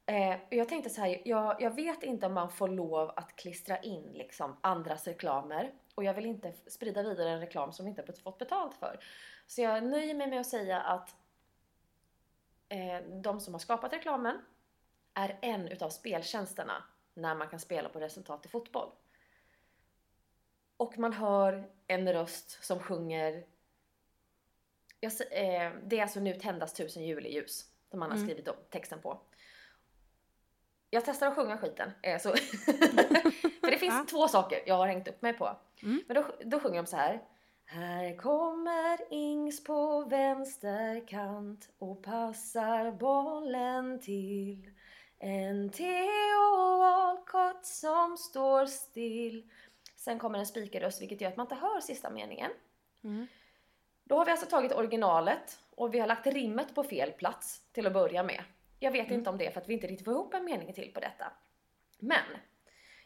Eh, 0.06 0.36
jag 0.50 0.68
tänkte 0.68 0.90
så 0.90 1.00
här, 1.00 1.22
jag, 1.24 1.62
jag 1.62 1.74
vet 1.74 2.02
inte 2.02 2.26
om 2.26 2.34
man 2.34 2.50
får 2.50 2.68
lov 2.68 3.12
att 3.16 3.36
klistra 3.36 3.78
in 3.78 4.12
liksom 4.12 4.56
andras 4.60 5.06
reklamer. 5.06 5.72
Och 5.94 6.04
jag 6.04 6.14
vill 6.14 6.26
inte 6.26 6.52
sprida 6.52 7.02
vidare 7.02 7.30
en 7.30 7.40
reklam 7.40 7.72
som 7.72 7.84
vi 7.84 7.90
inte 7.90 8.02
har 8.02 8.22
fått 8.22 8.38
betalt 8.38 8.74
för. 8.74 9.04
Så 9.46 9.60
jag 9.60 9.84
nöjer 9.84 10.14
mig 10.14 10.26
med 10.26 10.40
att 10.40 10.46
säga 10.46 10.80
att 10.80 11.16
eh, 12.68 13.00
de 13.22 13.40
som 13.40 13.54
har 13.54 13.58
skapat 13.58 13.92
reklamen 13.92 14.38
är 15.14 15.38
en 15.42 15.68
utav 15.68 15.90
speltjänsterna 15.90 16.84
när 17.14 17.34
man 17.34 17.48
kan 17.48 17.58
spela 17.60 17.88
på 17.88 18.00
resultat 18.00 18.46
i 18.46 18.48
fotboll. 18.48 18.90
Och 20.76 20.98
man 20.98 21.12
hör 21.12 21.70
en 21.86 22.12
röst 22.12 22.64
som 22.64 22.78
sjunger 22.78 23.44
jag, 25.00 25.12
eh, 25.12 25.72
Det 25.84 25.98
är 25.98 26.02
alltså 26.02 26.20
Nu 26.20 26.34
tändas 26.34 26.72
tusen 26.72 27.04
juleljus 27.06 27.70
som 27.90 27.98
man 28.00 28.10
har 28.10 28.16
Mm. 28.16 28.28
skrivit 28.28 28.70
texten 28.70 29.00
på. 29.00 29.20
Jag 30.90 31.04
testar 31.04 31.26
att 31.26 31.34
sjunga 31.34 31.58
skiten. 31.58 31.90
Eh, 32.02 32.18
så 32.20 32.28
För 33.60 33.70
det 33.70 33.78
finns 33.78 33.94
Ja. 33.94 34.06
två 34.10 34.28
saker 34.28 34.62
jag 34.66 34.74
har 34.74 34.86
hängt 34.86 35.08
upp 35.08 35.22
mig 35.22 35.32
på. 35.32 35.56
Mm. 35.82 36.02
Men 36.08 36.14
då, 36.14 36.24
då 36.44 36.60
sjunger 36.60 36.82
de 36.82 36.86
så 36.86 36.96
här. 36.96 37.22
Här 37.64 38.16
kommer 38.16 39.12
Ings 39.12 39.64
på 39.64 40.04
vänsterkant 40.04 41.70
och 41.78 42.02
passar 42.02 42.92
bollen 42.92 44.00
till. 44.00 44.70
En 45.24 45.70
Theo 45.70 46.78
Walcott 46.78 47.66
som 47.66 48.16
står 48.16 48.66
still. 48.66 49.50
Sen 49.96 50.18
kommer 50.18 50.38
en 50.38 50.46
spikerröst 50.46 51.02
vilket 51.02 51.20
gör 51.20 51.28
att 51.28 51.36
man 51.36 51.44
inte 51.44 51.54
hör 51.54 51.80
sista 51.80 52.10
meningen. 52.10 52.50
Mm. 53.04 53.26
Då 54.04 54.16
har 54.16 54.24
vi 54.24 54.30
alltså 54.30 54.46
tagit 54.46 54.72
originalet 54.72 55.58
och 55.74 55.94
vi 55.94 55.98
har 55.98 56.06
lagt 56.06 56.26
rimmet 56.26 56.74
på 56.74 56.82
fel 56.84 57.12
plats 57.12 57.62
till 57.72 57.86
att 57.86 57.92
börja 57.92 58.22
med. 58.22 58.44
Jag 58.78 58.90
vet 58.92 59.06
Mm. 59.06 59.18
inte 59.18 59.30
om 59.30 59.38
det 59.38 59.46
är 59.46 59.50
för 59.50 59.60
att 59.60 59.68
vi 59.68 59.74
inte 59.74 59.86
riktigt 59.86 60.04
får 60.04 60.14
ihop 60.14 60.34
en 60.34 60.44
mening 60.44 60.72
till 60.72 60.92
på 60.94 61.00
detta. 61.00 61.32
Men 61.98 62.24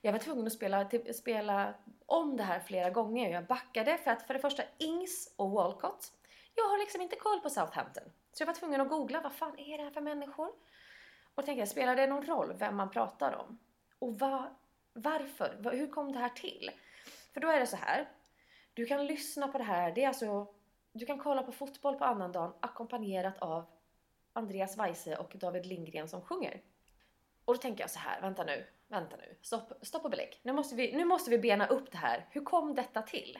jag 0.00 0.12
var 0.12 0.18
tvungen 0.18 0.46
att 0.46 0.52
spela, 0.52 0.88
spela 1.14 1.75
om 2.06 2.37
det 2.37 2.42
här 2.42 2.61
flera 2.61 2.90
gånger. 2.90 3.30
Jag 3.30 3.46
backade 3.46 3.99
för 3.99 4.11
att 4.11 4.23
för 4.23 4.35
det 4.35 4.40
första 4.40 4.62
Ings 4.78 5.35
och 5.37 5.50
Walcott. 5.50 6.12
Jag 6.54 6.64
har 6.64 6.78
liksom 6.78 7.00
inte 7.00 7.16
koll 7.16 7.40
på 7.40 7.50
Southampton. 7.50 8.04
Så 8.32 8.42
jag 8.42 8.46
var 8.46 8.54
tvungen 8.54 8.80
att 8.80 8.88
googla 8.88 9.20
vad 9.20 9.32
fan 9.32 9.58
är 9.58 9.78
det 9.78 9.85
här 9.85 9.90
för 9.90 10.00
människor? 10.00 10.52
Och 11.37 11.45
tänkte 11.45 11.61
jag, 11.61 11.69
spelar 11.69 11.97
det 11.97 12.07
någon 12.07 12.26
roll 12.26 12.52
vem 12.59 12.76
man 12.76 12.90
pratar 12.90 13.33
om? 13.33 13.59
Och 13.99 14.19
va, 14.19 14.57
varför? 14.93 15.57
Va, 15.61 15.71
hur 15.71 15.90
kom 15.90 16.12
det 16.12 16.19
här 16.19 16.28
till? 16.28 16.71
För 17.33 17.40
då 17.40 17.49
är 17.49 17.61
det 17.61 17.66
så 17.66 17.76
här. 17.76 18.09
Du 18.75 18.87
kan 18.87 19.07
lyssna 19.07 19.49
på 19.49 19.59
det 19.59 19.64
här. 19.64 19.93
Det 19.93 20.05
är 20.05 20.09
alltså, 20.09 20.47
du 20.93 21.07
kan 21.07 21.19
kolla 21.19 21.43
på 21.43 21.52
fotboll 21.52 21.97
på 21.97 22.05
annandagen 22.05 22.52
ackompanjerat 22.61 23.38
av 23.38 23.64
Andreas 24.33 24.78
Weise 24.78 25.16
och 25.16 25.33
David 25.35 25.66
Lindgren 25.66 26.09
som 26.09 26.23
sjunger. 26.23 26.62
Och 27.45 27.55
då 27.55 27.61
tänker 27.61 27.83
jag 27.83 27.90
så 27.90 27.99
här, 27.99 28.21
vänta 28.21 28.45
nu, 28.45 28.66
vänta 28.88 29.16
nu, 29.16 29.37
stopp, 29.43 29.73
stopp 29.83 30.05
och 30.05 30.11
belägg. 30.11 30.40
Nu 30.43 30.52
måste, 30.52 30.75
vi, 30.75 30.97
nu 30.97 31.05
måste 31.05 31.31
vi 31.31 31.38
bena 31.38 31.66
upp 31.66 31.93
det 31.93 31.99
här. 31.99 32.26
Hur 32.31 32.45
kom 32.45 32.75
detta 32.75 33.02
till? 33.02 33.38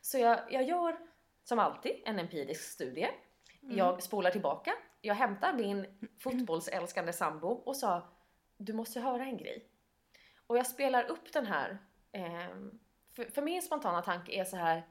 Så 0.00 0.18
jag, 0.18 0.40
jag 0.52 0.62
gör 0.62 0.96
som 1.44 1.58
alltid 1.58 2.02
en 2.04 2.18
empirisk 2.18 2.62
studie. 2.62 3.08
Mm. 3.62 3.78
Jag 3.78 4.02
spolar 4.02 4.30
tillbaka. 4.30 4.72
Jag 5.04 5.14
hämtar 5.14 5.52
min 5.52 5.86
fotbollsälskande 6.18 7.12
sambo 7.12 7.48
och 7.48 7.76
sa 7.76 8.02
du 8.56 8.72
måste 8.72 9.00
höra 9.00 9.24
en 9.24 9.36
grej. 9.36 9.68
Och 10.46 10.58
jag 10.58 10.66
spelar 10.66 11.04
upp 11.04 11.32
den 11.32 11.46
här. 11.46 11.78
ehm, 12.12 12.80
för, 13.12 13.24
för 13.24 13.42
min 13.42 13.62
spontana 13.62 14.02
tanke 14.02 14.32
är 14.32 14.44
så 14.44 14.56
här. 14.56 14.82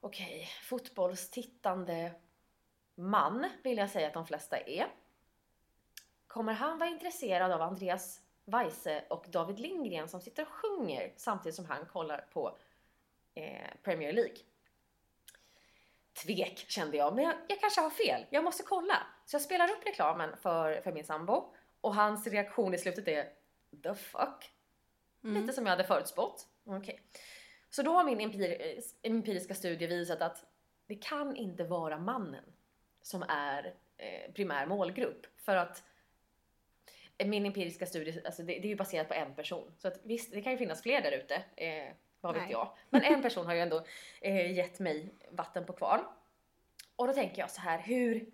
Okej, 0.00 0.48
fotbollstittande 0.62 2.12
man 2.94 3.50
vill 3.62 3.78
jag 3.78 3.90
säga 3.90 4.06
att 4.06 4.14
de 4.14 4.26
flesta 4.26 4.58
är. 4.58 4.86
Kommer 6.26 6.52
han 6.52 6.78
vara 6.78 6.90
intresserad 6.90 7.52
av 7.52 7.62
Andreas 7.62 8.20
Weise 8.44 9.04
och 9.10 9.26
David 9.28 9.58
Lindgren 9.58 10.08
som 10.08 10.20
sitter 10.20 10.42
och 10.42 10.48
sjunger 10.48 11.12
samtidigt 11.16 11.56
som 11.56 11.66
han 11.66 11.86
kollar 11.86 12.28
på 12.32 12.56
eh, 13.34 13.70
Premier 13.82 14.12
League? 14.12 14.36
Tvek 16.14 16.64
kände 16.68 16.96
jag, 16.96 17.14
men 17.14 17.24
jag, 17.24 17.34
jag 17.48 17.60
kanske 17.60 17.80
har 17.80 17.90
fel. 17.90 18.26
Jag 18.30 18.44
måste 18.44 18.62
kolla. 18.62 19.06
Så 19.24 19.34
jag 19.34 19.42
spelar 19.42 19.70
upp 19.70 19.86
reklamen 19.86 20.36
för, 20.36 20.80
för 20.80 20.92
min 20.92 21.04
sambo 21.04 21.54
och 21.80 21.94
hans 21.94 22.26
reaktion 22.26 22.74
i 22.74 22.78
slutet 22.78 23.08
är 23.08 23.28
The 23.82 23.94
fuck? 23.94 24.50
Mm. 25.24 25.40
Lite 25.40 25.52
som 25.52 25.66
jag 25.66 25.70
hade 25.70 25.84
förutspått. 25.84 26.48
Okej. 26.64 27.00
Så 27.70 27.82
då 27.82 27.92
har 27.92 28.04
min 28.04 28.20
empir, 28.20 28.80
empiriska 29.02 29.54
studie 29.54 29.86
visat 29.86 30.22
att 30.22 30.44
det 30.86 30.94
kan 30.94 31.36
inte 31.36 31.64
vara 31.64 31.98
mannen 31.98 32.44
som 33.02 33.22
är 33.28 33.74
eh, 33.96 34.32
primär 34.32 34.66
målgrupp. 34.66 35.26
För 35.36 35.56
att 35.56 35.82
min 37.18 37.46
empiriska 37.46 37.86
studie, 37.86 38.20
alltså 38.24 38.42
det, 38.42 38.52
det 38.52 38.66
är 38.66 38.70
ju 38.70 38.76
baserat 38.76 39.08
på 39.08 39.14
en 39.14 39.34
person. 39.34 39.72
Så 39.78 39.88
att 39.88 40.00
visst, 40.02 40.32
det 40.32 40.42
kan 40.42 40.52
ju 40.52 40.58
finnas 40.58 40.82
fler 40.82 41.02
där 41.02 41.12
ute. 41.12 41.34
Eh, 41.56 41.92
vad 42.24 42.34
vet 42.34 42.50
jag. 42.50 42.72
Men 42.90 43.02
en 43.02 43.22
person 43.22 43.46
har 43.46 43.54
ju 43.54 43.60
ändå 43.60 43.84
eh, 44.20 44.52
gett 44.52 44.80
mig 44.80 45.14
vatten 45.30 45.64
på 45.66 45.72
kvarn. 45.72 46.00
Och 46.96 47.06
då 47.06 47.12
tänker 47.12 47.42
jag 47.42 47.50
så 47.50 47.60
här, 47.60 47.78
hur, 47.78 48.26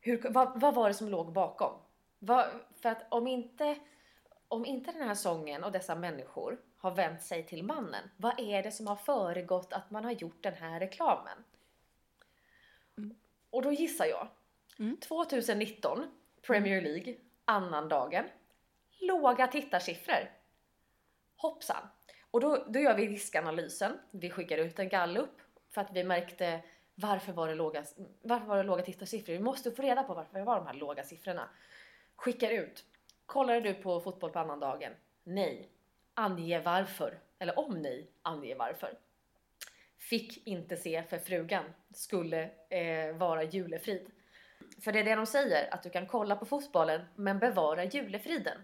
hur, 0.00 0.30
vad, 0.30 0.60
vad 0.60 0.74
var 0.74 0.88
det 0.88 0.94
som 0.94 1.08
låg 1.08 1.32
bakom? 1.32 1.72
Vad, 2.18 2.46
för 2.82 2.88
att 2.88 3.06
om 3.08 3.26
inte, 3.26 3.76
om 4.48 4.66
inte 4.66 4.92
den 4.92 5.02
här 5.02 5.14
sången 5.14 5.64
och 5.64 5.72
dessa 5.72 5.94
människor 5.94 6.60
har 6.76 6.90
vänt 6.90 7.22
sig 7.22 7.46
till 7.46 7.64
mannen, 7.64 8.10
vad 8.16 8.40
är 8.40 8.62
det 8.62 8.72
som 8.72 8.86
har 8.86 8.96
föregått 8.96 9.72
att 9.72 9.90
man 9.90 10.04
har 10.04 10.12
gjort 10.12 10.42
den 10.42 10.54
här 10.54 10.80
reklamen? 10.80 11.44
Mm. 12.98 13.14
Och 13.50 13.62
då 13.62 13.72
gissar 13.72 14.06
jag. 14.06 14.28
Mm. 14.78 14.96
2019, 14.96 16.10
Premier 16.42 16.82
League, 16.82 17.16
annandagen. 17.44 18.24
Låga 19.00 19.46
tittarsiffror. 19.46 20.30
Hoppsan. 21.36 21.88
Och 22.30 22.40
då, 22.40 22.64
då 22.68 22.78
gör 22.78 22.94
vi 22.96 23.08
riskanalysen. 23.08 23.98
Vi 24.10 24.30
skickar 24.30 24.58
ut 24.58 24.78
en 24.78 24.88
gallup 24.88 25.40
för 25.70 25.80
att 25.80 25.92
vi 25.92 26.04
märkte 26.04 26.60
varför 26.94 27.32
var 27.32 27.48
det 27.48 27.54
låga, 27.54 27.84
varför 28.22 28.46
var 28.46 28.56
det 28.56 28.62
låga 28.62 28.82
tittarsiffror. 28.82 29.32
Vi 29.32 29.40
måste 29.40 29.70
få 29.70 29.82
reda 29.82 30.02
på 30.02 30.14
varför 30.14 30.38
det 30.38 30.44
var 30.44 30.56
de 30.56 30.66
här 30.66 30.74
låga 30.74 31.02
siffrorna. 31.02 31.48
Skickar 32.16 32.50
ut. 32.50 32.84
Kollade 33.26 33.60
du 33.60 33.74
på 33.74 34.00
fotboll 34.00 34.30
på 34.30 34.38
annandagen? 34.38 34.92
Nej. 35.24 35.68
Ange 36.14 36.60
varför. 36.60 37.18
Eller 37.38 37.58
om 37.58 37.82
nej, 37.82 38.10
ange 38.22 38.54
varför. 38.54 38.98
Fick 39.98 40.46
inte 40.46 40.76
se 40.76 41.02
för 41.02 41.18
frugan 41.18 41.64
skulle 41.94 42.50
eh, 42.68 43.16
vara 43.16 43.42
julefrid. 43.42 44.10
För 44.80 44.92
det 44.92 44.98
är 44.98 45.04
det 45.04 45.14
de 45.14 45.26
säger, 45.26 45.74
att 45.74 45.82
du 45.82 45.90
kan 45.90 46.06
kolla 46.06 46.36
på 46.36 46.46
fotbollen 46.46 47.00
men 47.14 47.38
bevara 47.38 47.84
julefriden. 47.84 48.58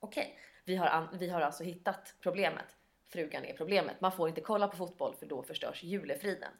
Okej, 0.00 0.38
vi, 0.68 0.76
har 0.76 0.86
an- 0.86 1.08
vi 1.12 1.28
har 1.28 1.40
alltså 1.40 1.64
hittat 1.64 2.14
problemet. 2.20 2.76
Frugan 3.08 3.44
är 3.44 3.56
problemet. 3.56 4.00
Man 4.00 4.12
får 4.12 4.28
inte 4.28 4.40
kolla 4.40 4.68
på 4.68 4.76
fotboll 4.76 5.14
för 5.14 5.26
då 5.26 5.42
förstörs 5.42 5.82
julefriden. 5.82 6.52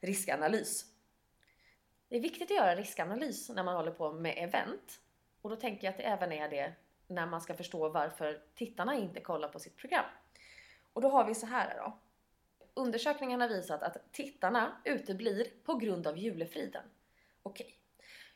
Riskanalys. 0.00 0.84
Det 2.08 2.16
är 2.16 2.20
viktigt 2.20 2.50
att 2.50 2.56
göra 2.56 2.76
riskanalys 2.76 3.48
när 3.48 3.62
man 3.62 3.76
håller 3.76 3.90
på 3.90 4.12
med 4.12 4.34
event. 4.36 5.00
Och 5.42 5.50
då 5.50 5.56
tänker 5.56 5.86
jag 5.86 5.92
att 5.92 5.98
det 5.98 6.04
även 6.04 6.32
är 6.32 6.48
det 6.48 6.72
när 7.06 7.26
man 7.26 7.40
ska 7.40 7.54
förstå 7.54 7.88
varför 7.88 8.42
tittarna 8.54 8.94
inte 8.94 9.20
kollar 9.20 9.48
på 9.48 9.58
sitt 9.58 9.76
program. 9.76 10.04
Och 10.92 11.02
då 11.02 11.08
har 11.08 11.24
vi 11.24 11.34
så 11.34 11.46
här 11.46 11.76
då. 11.76 11.98
Undersökningen 12.74 13.40
har 13.40 13.48
visat 13.48 13.82
att 13.82 14.12
tittarna 14.12 14.82
uteblir 14.84 15.46
på 15.64 15.74
grund 15.74 16.06
av 16.06 16.18
julefriden. 16.18 16.82
Okej. 17.42 17.78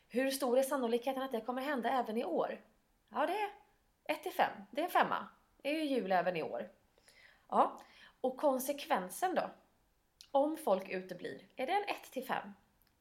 Hur 0.09 0.31
stor 0.31 0.59
är 0.59 0.63
sannolikheten 0.63 1.23
att 1.23 1.33
det 1.33 1.41
kommer 1.41 1.63
hända 1.63 1.91
även 1.91 2.17
i 2.17 2.25
år? 2.25 2.61
Ja, 3.09 3.27
det 3.27 3.33
är 3.33 3.51
1 4.09 4.23
till 4.23 4.33
5. 4.33 4.51
Det 4.71 4.81
är 4.81 4.85
en 4.85 4.91
femma. 4.91 5.29
Det 5.63 5.69
är 5.69 5.75
ju 5.75 5.85
jul 5.85 6.13
även 6.13 6.37
i 6.37 6.43
år. 6.43 6.71
Ja, 7.49 7.81
och 8.21 8.37
konsekvensen 8.37 9.35
då? 9.35 9.51
Om 10.31 10.57
folk 10.57 10.89
uteblir, 10.89 11.43
är 11.57 11.67
det 11.67 11.73
en 11.73 11.85
1 11.85 12.13
till 12.13 12.27
5? 12.27 12.53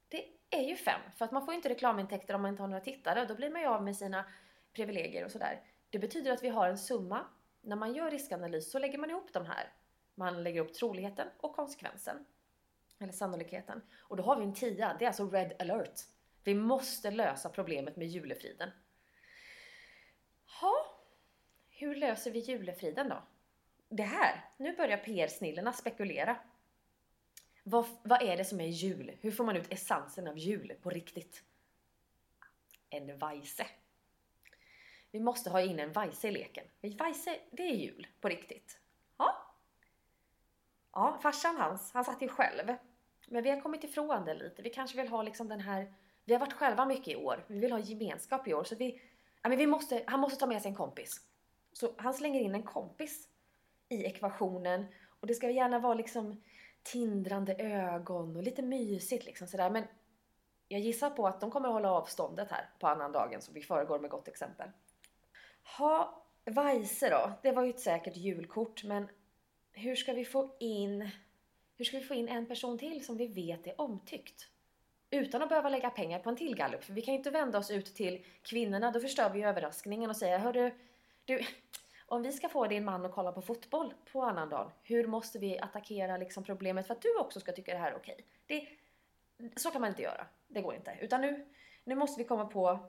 Det 0.07 0.25
är 0.49 0.63
ju 0.63 0.75
5, 0.75 1.01
för 1.15 1.25
att 1.25 1.31
man 1.31 1.45
får 1.45 1.53
ju 1.53 1.55
inte 1.55 1.69
reklamintäkter 1.69 2.33
om 2.33 2.41
man 2.41 2.51
inte 2.51 2.63
har 2.63 2.67
några 2.67 2.83
tittare. 2.83 3.25
Då 3.25 3.35
blir 3.35 3.49
man 3.49 3.61
ju 3.61 3.67
av 3.67 3.83
med 3.83 3.97
sina 3.97 4.25
privilegier 4.73 5.25
och 5.25 5.31
sådär. 5.31 5.61
Det 5.89 5.99
betyder 5.99 6.31
att 6.31 6.43
vi 6.43 6.49
har 6.49 6.69
en 6.69 6.77
summa. 6.77 7.25
När 7.61 7.75
man 7.75 7.93
gör 7.93 8.11
riskanalys 8.11 8.71
så 8.71 8.79
lägger 8.79 8.97
man 8.97 9.09
ihop 9.09 9.33
de 9.33 9.45
här. 9.45 9.73
Man 10.15 10.43
lägger 10.43 10.61
upp 10.61 10.73
troligheten 10.73 11.27
och 11.37 11.55
konsekvensen. 11.55 12.25
Eller 12.99 13.13
sannolikheten. 13.13 13.81
Och 13.97 14.17
då 14.17 14.23
har 14.23 14.35
vi 14.35 14.43
en 14.43 14.53
tia. 14.53 14.95
Det 14.99 15.05
är 15.05 15.07
alltså 15.07 15.29
red 15.29 15.53
alert. 15.59 15.99
Vi 16.43 16.55
måste 16.55 17.11
lösa 17.11 17.49
problemet 17.49 17.95
med 17.95 18.07
julefriden. 18.07 18.69
Hur 21.79 21.95
löser 21.95 22.31
vi 22.31 22.39
julefriden 22.39 23.09
då? 23.09 23.23
Det 23.89 24.03
här, 24.03 24.45
nu 24.57 24.75
börjar 24.75 24.97
PR-snillena 24.97 25.73
spekulera. 25.73 26.37
Vad, 27.63 27.85
vad 28.03 28.21
är 28.21 28.37
det 28.37 28.45
som 28.45 28.61
är 28.61 28.67
jul? 28.67 29.17
Hur 29.21 29.31
får 29.31 29.43
man 29.43 29.57
ut 29.57 29.73
essensen 29.73 30.27
av 30.27 30.37
jul 30.37 30.73
på 30.81 30.89
riktigt? 30.89 31.43
En 32.89 33.17
vajse. 33.17 33.67
Vi 35.11 35.19
måste 35.19 35.49
ha 35.49 35.61
in 35.61 35.79
en 35.79 35.91
vajse 35.91 36.27
i 36.27 36.31
leken. 36.31 36.65
Vajse, 36.81 37.39
det 37.51 37.63
är 37.63 37.75
jul 37.75 38.07
på 38.21 38.29
riktigt. 38.29 38.79
Ja. 39.17 39.55
Ja, 40.91 41.19
farsan 41.21 41.55
hans, 41.55 41.93
han 41.93 42.05
satt 42.05 42.21
ju 42.21 42.27
själv. 42.27 42.75
Men 43.27 43.43
vi 43.43 43.49
har 43.49 43.61
kommit 43.61 43.83
ifrån 43.83 44.25
det 44.25 44.33
lite. 44.33 44.61
Vi 44.61 44.69
kanske 44.69 44.97
vill 44.97 45.07
ha 45.07 45.23
liksom 45.23 45.47
den 45.47 45.59
här... 45.59 45.93
Vi 46.25 46.33
har 46.33 46.39
varit 46.39 46.53
själva 46.53 46.85
mycket 46.85 47.07
i 47.07 47.15
år. 47.15 47.45
Vi 47.47 47.59
vill 47.59 47.71
ha 47.71 47.79
gemenskap 47.79 48.47
i 48.47 48.53
år. 48.53 48.63
Så 48.63 48.75
vi... 48.75 49.01
Ja, 49.41 49.49
men 49.49 49.57
vi 49.57 49.67
måste, 49.67 50.03
han 50.07 50.19
måste 50.19 50.39
ta 50.39 50.47
med 50.47 50.61
sig 50.61 50.69
en 50.69 50.75
kompis. 50.75 51.26
Så 51.79 51.93
han 51.97 52.13
slänger 52.13 52.41
in 52.41 52.55
en 52.55 52.63
kompis 52.63 53.29
i 53.89 54.03
ekvationen. 54.03 54.85
Och 55.19 55.27
det 55.27 55.33
ska 55.33 55.49
gärna 55.49 55.79
vara 55.79 55.93
liksom 55.93 56.43
tindrande 56.83 57.55
ögon 57.55 58.35
och 58.35 58.43
lite 58.43 58.61
mysigt 58.61 59.25
liksom 59.25 59.47
sådär. 59.47 59.69
Men 59.69 59.83
jag 60.67 60.81
gissar 60.81 61.09
på 61.09 61.27
att 61.27 61.41
de 61.41 61.51
kommer 61.51 61.67
att 61.67 61.73
hålla 61.73 61.91
avståndet 61.91 62.51
här 62.51 62.69
på 62.79 62.87
annandagen 62.87 63.41
så 63.41 63.51
vi 63.51 63.61
föregår 63.61 63.99
med 63.99 64.09
gott 64.09 64.27
exempel. 64.27 64.69
Ha, 65.77 66.23
Weise 66.45 67.09
då. 67.09 67.31
Det 67.41 67.51
var 67.51 67.63
ju 67.63 67.69
ett 67.69 67.79
säkert 67.79 68.17
julkort 68.17 68.83
men 68.83 69.09
hur 69.71 69.95
ska 69.95 70.13
vi 70.13 70.25
få 70.25 70.55
in 70.59 71.09
hur 71.75 71.85
ska 71.85 71.97
vi 71.97 72.03
få 72.03 72.13
in 72.13 72.27
en 72.27 72.45
person 72.45 72.77
till 72.77 73.05
som 73.05 73.17
vi 73.17 73.27
vet 73.27 73.67
är 73.67 73.81
omtyckt? 73.81 74.47
Utan 75.09 75.41
att 75.41 75.49
behöva 75.49 75.69
lägga 75.69 75.89
pengar 75.89 76.19
på 76.19 76.29
en 76.29 76.35
till 76.35 76.55
gallup. 76.55 76.83
För 76.83 76.93
vi 76.93 77.01
kan 77.01 77.13
ju 77.13 77.17
inte 77.17 77.31
vända 77.31 77.57
oss 77.59 77.71
ut 77.71 77.95
till 77.95 78.25
kvinnorna, 78.41 78.91
då 78.91 78.99
förstör 78.99 79.29
vi 79.29 79.39
ju 79.39 79.45
överraskningen 79.45 80.09
och 80.09 80.17
säga 80.17 80.37
Hörru, 80.37 80.71
du, 81.27 81.41
om 82.07 82.21
vi 82.21 82.31
ska 82.31 82.49
få 82.49 82.67
din 82.67 82.85
man 82.85 83.05
att 83.05 83.11
kolla 83.11 83.31
på 83.31 83.41
fotboll 83.41 83.93
på 84.11 84.23
annandagen, 84.23 84.71
hur 84.83 85.07
måste 85.07 85.39
vi 85.39 85.59
attackera 85.59 86.17
liksom 86.17 86.43
problemet 86.43 86.87
för 86.87 86.93
att 86.93 87.01
du 87.01 87.17
också 87.17 87.39
ska 87.39 87.51
tycka 87.51 87.73
det 87.73 87.79
här 87.79 87.91
är 87.91 87.97
okej? 87.97 88.25
Det, 88.45 88.67
så 89.55 89.71
kan 89.71 89.81
man 89.81 89.89
inte 89.89 90.01
göra. 90.01 90.27
Det 90.47 90.61
går 90.61 90.75
inte. 90.75 90.97
Utan 91.01 91.21
nu, 91.21 91.45
nu 91.83 91.95
måste 91.95 92.21
vi 92.21 92.27
komma 92.27 92.45
på 92.45 92.79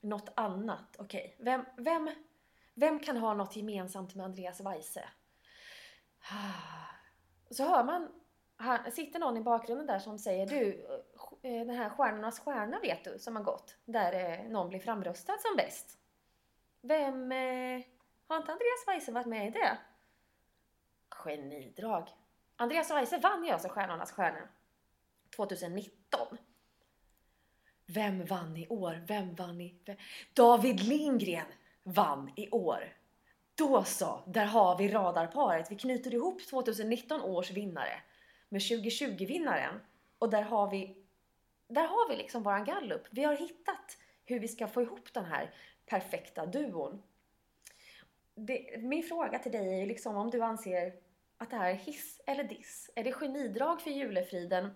något 0.00 0.28
annat. 0.34 0.96
Okej, 0.98 1.36
vem, 1.38 1.64
vem, 1.76 2.10
vem 2.74 3.00
kan 3.00 3.16
ha 3.16 3.34
något 3.34 3.56
gemensamt 3.56 4.14
med 4.14 4.26
Andreas 4.26 4.60
Weise? 4.60 5.04
Så 7.50 7.64
hör 7.64 7.84
man, 7.84 8.08
här, 8.58 8.90
sitter 8.90 9.18
någon 9.18 9.36
i 9.36 9.40
bakgrunden 9.40 9.86
där 9.86 9.98
som 9.98 10.18
säger 10.18 10.46
du, 10.46 10.86
eh, 11.42 11.66
den 11.66 11.76
här 11.76 11.90
Stjärnornas 11.90 12.40
stjärna 12.40 12.80
vet 12.80 13.04
du, 13.04 13.18
som 13.18 13.36
har 13.36 13.42
gått, 13.42 13.76
där 13.84 14.12
eh, 14.12 14.50
någon 14.50 14.68
blir 14.68 14.80
framröstad 14.80 15.38
som 15.38 15.56
bäst. 15.56 15.98
Vem, 16.82 17.32
eh, 17.32 17.82
har 18.30 18.40
inte 18.40 18.52
Andreas 18.52 18.84
Weise 18.86 19.12
varit 19.12 19.26
med 19.26 19.46
i 19.46 19.50
det? 19.50 19.78
Genidrag. 21.10 22.08
Andreas 22.56 22.90
Weise 22.90 23.18
vann 23.18 23.44
ju 23.44 23.50
alltså 23.50 23.68
Stjärnornas 23.68 24.12
stjärna 24.12 24.48
2019. 25.36 26.38
Vem 27.86 28.24
vann 28.24 28.56
i 28.56 28.68
år? 28.68 29.04
Vem 29.06 29.34
vann 29.34 29.60
i... 29.60 29.82
Vem? 29.84 29.96
David 30.34 30.80
Lindgren 30.80 31.46
vann 31.82 32.32
i 32.36 32.50
år. 32.50 32.96
Då 33.54 33.84
så, 33.84 34.22
där 34.26 34.46
har 34.46 34.78
vi 34.78 34.88
radarparet. 34.88 35.70
Vi 35.70 35.76
knyter 35.76 36.14
ihop 36.14 36.46
2019 36.46 37.22
års 37.22 37.50
vinnare 37.50 38.02
med 38.48 38.60
2020-vinnaren. 38.60 39.80
Och 40.18 40.30
där 40.30 40.42
har 40.42 40.70
vi, 40.70 40.96
där 41.68 41.86
har 41.86 42.08
vi 42.08 42.16
liksom 42.16 42.42
våran 42.42 42.64
gallup. 42.64 43.06
Vi 43.10 43.24
har 43.24 43.36
hittat 43.36 43.98
hur 44.24 44.40
vi 44.40 44.48
ska 44.48 44.66
få 44.68 44.82
ihop 44.82 45.12
den 45.12 45.24
här 45.24 45.54
perfekta 45.86 46.46
duon 46.46 47.02
det, 48.34 48.82
min 48.82 49.02
fråga 49.02 49.38
till 49.38 49.52
dig 49.52 49.74
är 49.74 49.78
ju 49.78 49.86
liksom 49.86 50.16
om 50.16 50.30
du 50.30 50.42
anser 50.42 50.92
att 51.38 51.50
det 51.50 51.56
här 51.56 51.70
är 51.70 51.74
hiss 51.74 52.20
eller 52.26 52.44
diss. 52.44 52.90
Är 52.94 53.04
det 53.04 53.12
genidrag 53.12 53.80
för 53.80 53.90
julefriden? 53.90 54.70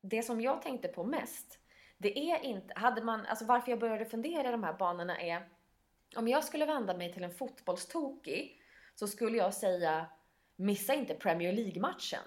Det 0.00 0.22
som 0.22 0.40
jag 0.40 0.62
tänkte 0.62 0.88
på 0.88 1.04
mest, 1.04 1.58
det 1.98 2.18
är 2.18 2.44
inte, 2.44 2.74
hade 2.76 3.02
man, 3.02 3.26
alltså 3.26 3.44
varför 3.44 3.70
jag 3.72 3.80
började 3.80 4.04
fundera 4.04 4.48
i 4.48 4.52
de 4.52 4.64
här 4.64 4.72
banorna 4.72 5.20
är, 5.20 5.48
om 6.16 6.28
jag 6.28 6.44
skulle 6.44 6.66
vända 6.66 6.96
mig 6.96 7.12
till 7.12 7.24
en 7.24 7.34
fotbollstokig 7.34 8.62
så 8.94 9.06
skulle 9.06 9.36
jag 9.36 9.54
säga, 9.54 10.06
missa 10.56 10.94
inte 10.94 11.14
Premier 11.14 11.52
League-matchen. 11.52 12.22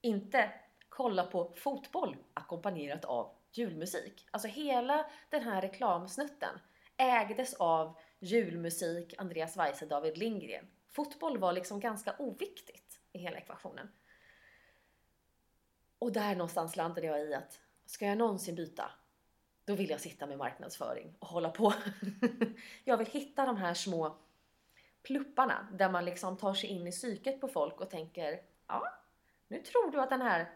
Inte 0.00 0.50
kolla 0.88 1.26
på 1.26 1.52
fotboll 1.56 2.16
ackompanjerat 2.34 3.04
av 3.04 3.34
julmusik. 3.52 4.26
Alltså 4.30 4.48
hela 4.48 5.06
den 5.30 5.42
här 5.42 5.62
reklamsnutten 5.62 6.58
ägdes 6.96 7.54
av 7.54 7.98
julmusik, 8.20 9.14
Andreas 9.18 9.56
Weise, 9.56 9.86
David 9.86 10.18
Lindgren. 10.18 10.66
Fotboll 10.88 11.38
var 11.38 11.52
liksom 11.52 11.80
ganska 11.80 12.14
oviktigt 12.18 13.00
i 13.12 13.18
hela 13.18 13.38
ekvationen. 13.38 13.88
Och 15.98 16.12
där 16.12 16.36
någonstans 16.36 16.76
landade 16.76 17.06
jag 17.06 17.20
i 17.20 17.34
att 17.34 17.60
ska 17.86 18.06
jag 18.06 18.18
någonsin 18.18 18.54
byta, 18.54 18.90
då 19.64 19.74
vill 19.74 19.90
jag 19.90 20.00
sitta 20.00 20.26
med 20.26 20.38
marknadsföring 20.38 21.14
och 21.18 21.28
hålla 21.28 21.50
på. 21.50 21.74
jag 22.84 22.96
vill 22.96 23.06
hitta 23.06 23.46
de 23.46 23.56
här 23.56 23.74
små 23.74 24.16
plupparna 25.02 25.68
där 25.72 25.90
man 25.90 26.04
liksom 26.04 26.36
tar 26.36 26.54
sig 26.54 26.70
in 26.70 26.86
i 26.86 26.90
psyket 26.90 27.40
på 27.40 27.48
folk 27.48 27.80
och 27.80 27.90
tänker 27.90 28.42
ja, 28.66 28.88
nu 29.48 29.62
tror 29.62 29.90
du 29.90 30.00
att 30.00 30.10
den 30.10 30.22
här 30.22 30.52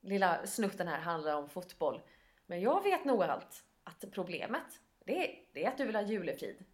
lilla 0.00 0.46
snutten 0.46 0.88
här 0.88 1.00
handlar 1.00 1.36
om 1.36 1.48
fotboll. 1.48 2.00
Men 2.46 2.60
jag 2.60 2.82
vet 2.82 3.04
nog 3.04 3.22
allt 3.22 3.64
att 3.84 4.04
problemet 4.12 4.80
det 5.04 5.26
är, 5.26 5.38
det 5.52 5.64
är 5.64 5.68
att 5.68 5.78
du 5.78 5.86
vill 5.86 5.96
ha 5.96 6.02
julefrid. 6.02 6.64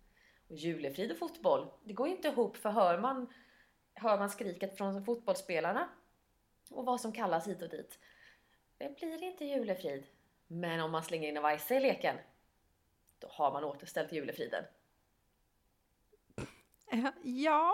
Och 0.48 0.56
julefrid 0.56 1.12
och 1.12 1.18
fotboll, 1.18 1.70
det 1.84 1.92
går 1.92 2.08
ju 2.08 2.16
inte 2.16 2.28
ihop 2.28 2.56
för 2.56 2.70
hör 2.70 2.98
man, 2.98 3.32
hör 3.94 4.18
man 4.18 4.30
skriket 4.30 4.76
från 4.76 5.04
fotbollsspelarna 5.04 5.88
och 6.70 6.84
vad 6.84 7.00
som 7.00 7.12
kallas 7.12 7.48
hit 7.48 7.62
och 7.62 7.68
dit. 7.68 7.98
Det 8.78 8.96
blir 8.96 9.22
inte 9.22 9.44
julefrid. 9.44 10.06
Men 10.46 10.80
om 10.80 10.90
man 10.90 11.02
slänger 11.02 11.28
in 11.28 11.36
en 11.36 11.42
vajse 11.42 11.76
i 11.76 11.80
leken, 11.80 12.16
då 13.18 13.28
har 13.30 13.52
man 13.52 13.64
återställt 13.64 14.12
julefriden. 14.12 14.64
Eh, 16.92 17.08
ja, 17.22 17.72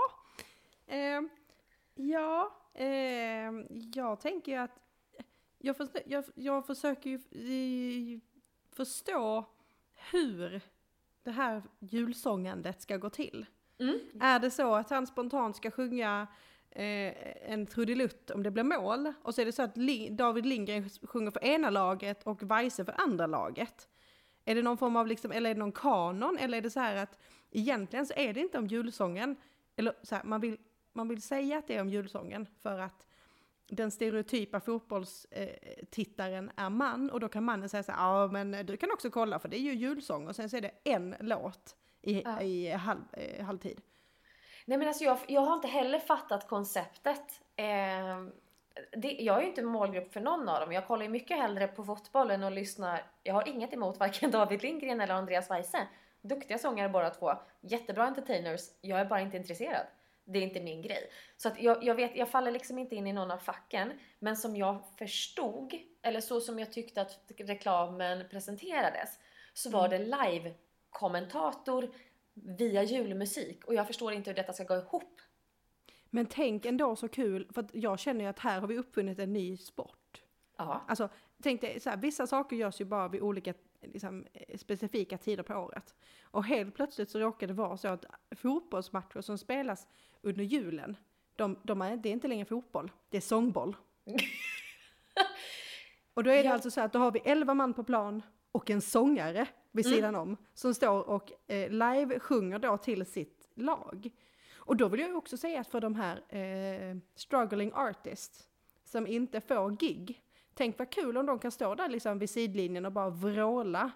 eh, 0.86 1.20
ja, 1.94 2.56
eh, 2.74 3.52
jag 3.94 4.20
tänker 4.20 4.52
ju 4.52 4.58
att 4.58 4.78
jag, 5.58 5.76
för, 5.76 5.88
jag, 6.06 6.24
jag 6.34 6.66
försöker 6.66 7.10
ju 7.10 7.16
eh, 7.16 8.20
förstå 8.76 9.44
hur 10.12 10.60
det 11.22 11.30
här 11.30 11.62
julsångandet 11.78 12.82
ska 12.82 12.96
gå 12.96 13.10
till. 13.10 13.46
Mm. 13.78 13.98
Är 14.20 14.38
det 14.38 14.50
så 14.50 14.74
att 14.74 14.90
han 14.90 15.06
spontant 15.06 15.56
ska 15.56 15.70
sjunga 15.70 16.26
eh, 16.70 17.52
en 17.52 17.66
trudelutt 17.66 18.30
om 18.30 18.42
det 18.42 18.50
blir 18.50 18.64
mål, 18.64 19.12
och 19.22 19.34
så 19.34 19.40
är 19.40 19.46
det 19.46 19.52
så 19.52 19.62
att 19.62 19.76
Li 19.76 20.08
David 20.10 20.46
Lindgren 20.46 20.90
sjunger 21.02 21.30
för 21.30 21.44
ena 21.44 21.70
laget 21.70 22.22
och 22.22 22.42
Weise 22.42 22.84
för 22.84 23.00
andra 23.00 23.26
laget? 23.26 23.88
Är 24.44 24.54
det 24.54 24.62
någon 24.62 24.78
form 24.78 24.96
av, 24.96 25.06
liksom, 25.06 25.32
eller 25.32 25.50
är 25.50 25.54
det 25.54 25.58
någon 25.58 25.72
kanon, 25.72 26.38
eller 26.38 26.58
är 26.58 26.62
det 26.62 26.70
så 26.70 26.80
här 26.80 26.96
att 26.96 27.18
egentligen 27.50 28.06
så 28.06 28.14
är 28.16 28.34
det 28.34 28.40
inte 28.40 28.58
om 28.58 28.66
julsången, 28.66 29.36
eller 29.76 29.94
så 30.02 30.14
här, 30.14 30.24
man 30.24 30.40
vill, 30.40 30.56
man 30.92 31.08
vill 31.08 31.22
säga 31.22 31.58
att 31.58 31.66
det 31.66 31.76
är 31.76 31.80
om 31.80 31.88
julsången 31.88 32.46
för 32.62 32.78
att 32.78 33.06
den 33.70 33.90
stereotypa 33.90 34.60
fotbollstittaren 34.60 36.50
är 36.56 36.70
man 36.70 37.10
och 37.10 37.20
då 37.20 37.28
kan 37.28 37.44
mannen 37.44 37.68
säga 37.68 37.82
så 37.82 37.92
här, 37.92 37.98
ja 37.98 38.26
men 38.26 38.66
du 38.66 38.76
kan 38.76 38.90
också 38.92 39.10
kolla 39.10 39.38
för 39.38 39.48
det 39.48 39.56
är 39.56 39.60
ju 39.60 39.74
julsång 39.74 40.28
och 40.28 40.36
sen 40.36 40.50
så 40.50 40.56
är 40.56 40.60
det 40.60 40.72
en 40.84 41.14
låt 41.20 41.76
i, 42.02 42.22
ja. 42.22 42.40
i 42.40 42.70
halv, 42.70 43.00
eh, 43.12 43.44
halvtid. 43.44 43.80
Nej 44.64 44.78
men 44.78 44.88
alltså 44.88 45.04
jag, 45.04 45.18
jag 45.28 45.40
har 45.40 45.54
inte 45.54 45.68
heller 45.68 45.98
fattat 45.98 46.48
konceptet. 46.48 47.40
Eh, 47.56 48.24
det, 48.96 49.12
jag 49.12 49.36
är 49.36 49.40
ju 49.40 49.48
inte 49.48 49.62
målgrupp 49.62 50.12
för 50.12 50.20
någon 50.20 50.48
av 50.48 50.60
dem. 50.60 50.72
Jag 50.72 50.86
kollar 50.86 51.02
ju 51.02 51.08
mycket 51.08 51.36
hellre 51.36 51.68
på 51.68 51.84
fotbollen 51.84 52.42
och 52.42 52.52
lyssnar. 52.52 53.02
Jag 53.22 53.34
har 53.34 53.48
inget 53.48 53.72
emot 53.72 54.00
varken 54.00 54.30
David 54.30 54.62
Lindgren 54.62 55.00
eller 55.00 55.14
Andreas 55.14 55.50
Weise. 55.50 55.88
Duktiga 56.22 56.58
sångare 56.58 56.88
båda 56.88 57.10
två. 57.10 57.32
Jättebra 57.60 58.04
entertainers. 58.04 58.60
Jag 58.80 59.00
är 59.00 59.04
bara 59.04 59.20
inte 59.20 59.36
intresserad 59.36 59.86
det 60.32 60.38
är 60.38 60.42
inte 60.42 60.60
min 60.60 60.82
grej. 60.82 61.10
Så 61.36 61.48
att 61.48 61.62
jag, 61.62 61.84
jag, 61.84 61.94
vet, 61.94 62.16
jag 62.16 62.28
faller 62.28 62.50
liksom 62.50 62.78
inte 62.78 62.96
in 62.96 63.06
i 63.06 63.12
någon 63.12 63.30
av 63.30 63.38
facken. 63.38 63.92
Men 64.18 64.36
som 64.36 64.56
jag 64.56 64.84
förstod, 64.98 65.74
eller 66.02 66.20
så 66.20 66.40
som 66.40 66.58
jag 66.58 66.72
tyckte 66.72 67.00
att 67.00 67.32
reklamen 67.36 68.28
presenterades, 68.30 69.18
så 69.52 69.70
var 69.70 69.86
mm. 69.86 70.00
det 70.00 70.16
live-kommentator 70.16 71.90
via 72.34 72.82
julmusik. 72.82 73.64
Och 73.64 73.74
jag 73.74 73.86
förstår 73.86 74.12
inte 74.12 74.30
hur 74.30 74.36
detta 74.36 74.52
ska 74.52 74.64
gå 74.64 74.76
ihop. 74.76 75.20
Men 76.10 76.26
tänk 76.26 76.66
ändå 76.66 76.96
så 76.96 77.08
kul, 77.08 77.48
för 77.54 77.66
jag 77.72 77.98
känner 77.98 78.20
ju 78.20 78.30
att 78.30 78.38
här 78.38 78.60
har 78.60 78.68
vi 78.68 78.78
uppfunnit 78.78 79.18
en 79.18 79.32
ny 79.32 79.56
sport. 79.56 80.22
Ja. 80.56 80.84
Alltså, 80.88 81.08
tänk 81.42 81.60
dig, 81.60 81.80
så 81.80 81.90
här, 81.90 81.96
vissa 81.96 82.26
saker 82.26 82.56
görs 82.56 82.80
ju 82.80 82.84
bara 82.84 83.08
vid 83.08 83.22
olika 83.22 83.54
liksom, 83.82 84.26
eh, 84.32 84.58
specifika 84.58 85.18
tider 85.18 85.42
på 85.42 85.54
året. 85.54 85.94
Och 86.22 86.44
helt 86.44 86.74
plötsligt 86.74 87.10
så 87.10 87.18
råkar 87.18 87.46
det 87.46 87.52
vara 87.52 87.76
så 87.76 87.88
att 87.88 88.04
fotbollsmatcher 88.36 89.20
som 89.20 89.38
spelas 89.38 89.86
under 90.22 90.44
julen, 90.44 90.96
de, 91.36 91.56
de 91.62 91.82
är, 91.82 91.96
det 91.96 92.08
är 92.08 92.12
inte 92.12 92.28
längre 92.28 92.44
fotboll, 92.44 92.90
det 93.08 93.16
är 93.16 93.20
sångboll. 93.20 93.76
och 96.14 96.24
då 96.24 96.30
är 96.30 96.36
det 96.42 96.48
Ja. 96.48 96.52
alltså 96.52 96.70
så 96.70 96.80
att 96.80 96.92
då 96.92 96.98
har 96.98 97.12
vi 97.12 97.20
11 97.24 97.54
man 97.54 97.74
på 97.74 97.84
plan 97.84 98.22
och 98.52 98.70
en 98.70 98.80
sångare 98.80 99.46
vid 99.72 99.86
Mm. 99.86 99.96
sidan 99.96 100.14
om 100.14 100.36
som 100.54 100.74
står 100.74 101.08
och 101.08 101.32
eh, 101.50 101.70
live 101.70 102.18
sjunger 102.20 102.58
då 102.58 102.76
till 102.76 103.06
sitt 103.06 103.48
lag. 103.54 104.10
Och 104.56 104.76
då 104.76 104.88
vill 104.88 105.00
jag 105.00 105.16
också 105.16 105.36
säga 105.36 105.60
att 105.60 105.68
för 105.68 105.80
de 105.80 105.94
här 105.94 106.16
eh, 106.36 106.96
struggling 107.14 107.72
artists 107.74 108.48
som 108.84 109.06
inte 109.06 109.40
får 109.40 109.70
gig, 109.70 110.22
tänk 110.54 110.78
vad 110.78 110.90
kul 110.90 111.16
om 111.16 111.26
de 111.26 111.38
kan 111.38 111.50
stå 111.50 111.74
där 111.74 111.88
liksom 111.88 112.18
vid 112.18 112.30
sidlinjen 112.30 112.86
och 112.86 112.92
bara 112.92 113.10
vråla 113.10 113.90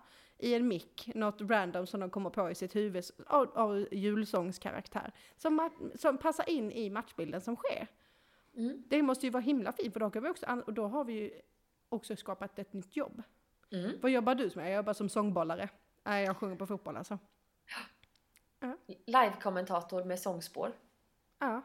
i 0.44 0.54
en 0.54 0.68
mick, 0.68 1.10
något 1.14 1.40
random 1.40 1.86
som 1.86 2.00
de 2.00 2.10
kommer 2.10 2.30
på 2.30 2.50
i 2.50 2.54
sitt 2.54 2.76
huvud 2.76 3.04
av, 3.26 3.50
av 3.54 3.86
julsångskaraktär, 3.90 5.12
som, 5.36 5.70
som 5.94 6.18
passar 6.18 6.48
in 6.48 6.72
i 6.72 6.90
matchbilden 6.90 7.40
som 7.40 7.56
sker. 7.56 7.86
Mm. 8.56 8.82
Det 8.88 9.02
måste 9.02 9.26
ju 9.26 9.30
vara 9.30 9.42
himla 9.42 9.72
fint 9.72 9.92
för 9.92 10.00
då, 10.00 10.10
kan 10.10 10.22
vi 10.22 10.28
också, 10.28 10.62
och 10.66 10.74
då 10.74 10.86
har 10.86 11.04
vi 11.04 11.12
ju 11.12 11.30
också 11.88 12.16
skapat 12.16 12.58
ett 12.58 12.72
nytt 12.72 12.96
jobb. 12.96 13.22
Mm. 13.72 13.98
Vad 14.02 14.10
jobbar 14.10 14.34
du 14.34 14.50
som? 14.50 14.62
Jag 14.62 14.76
jobbar 14.76 14.92
som 14.92 15.08
sångbollare. 15.08 15.68
Nej, 16.02 16.24
jag 16.24 16.36
sjunger 16.36 16.56
på 16.56 16.66
fotboll 16.66 16.96
alltså. 16.96 17.18
Live-kommentator 19.06 20.04
med 20.04 20.20
sångspår. 20.20 20.72
Ja. 21.38 21.62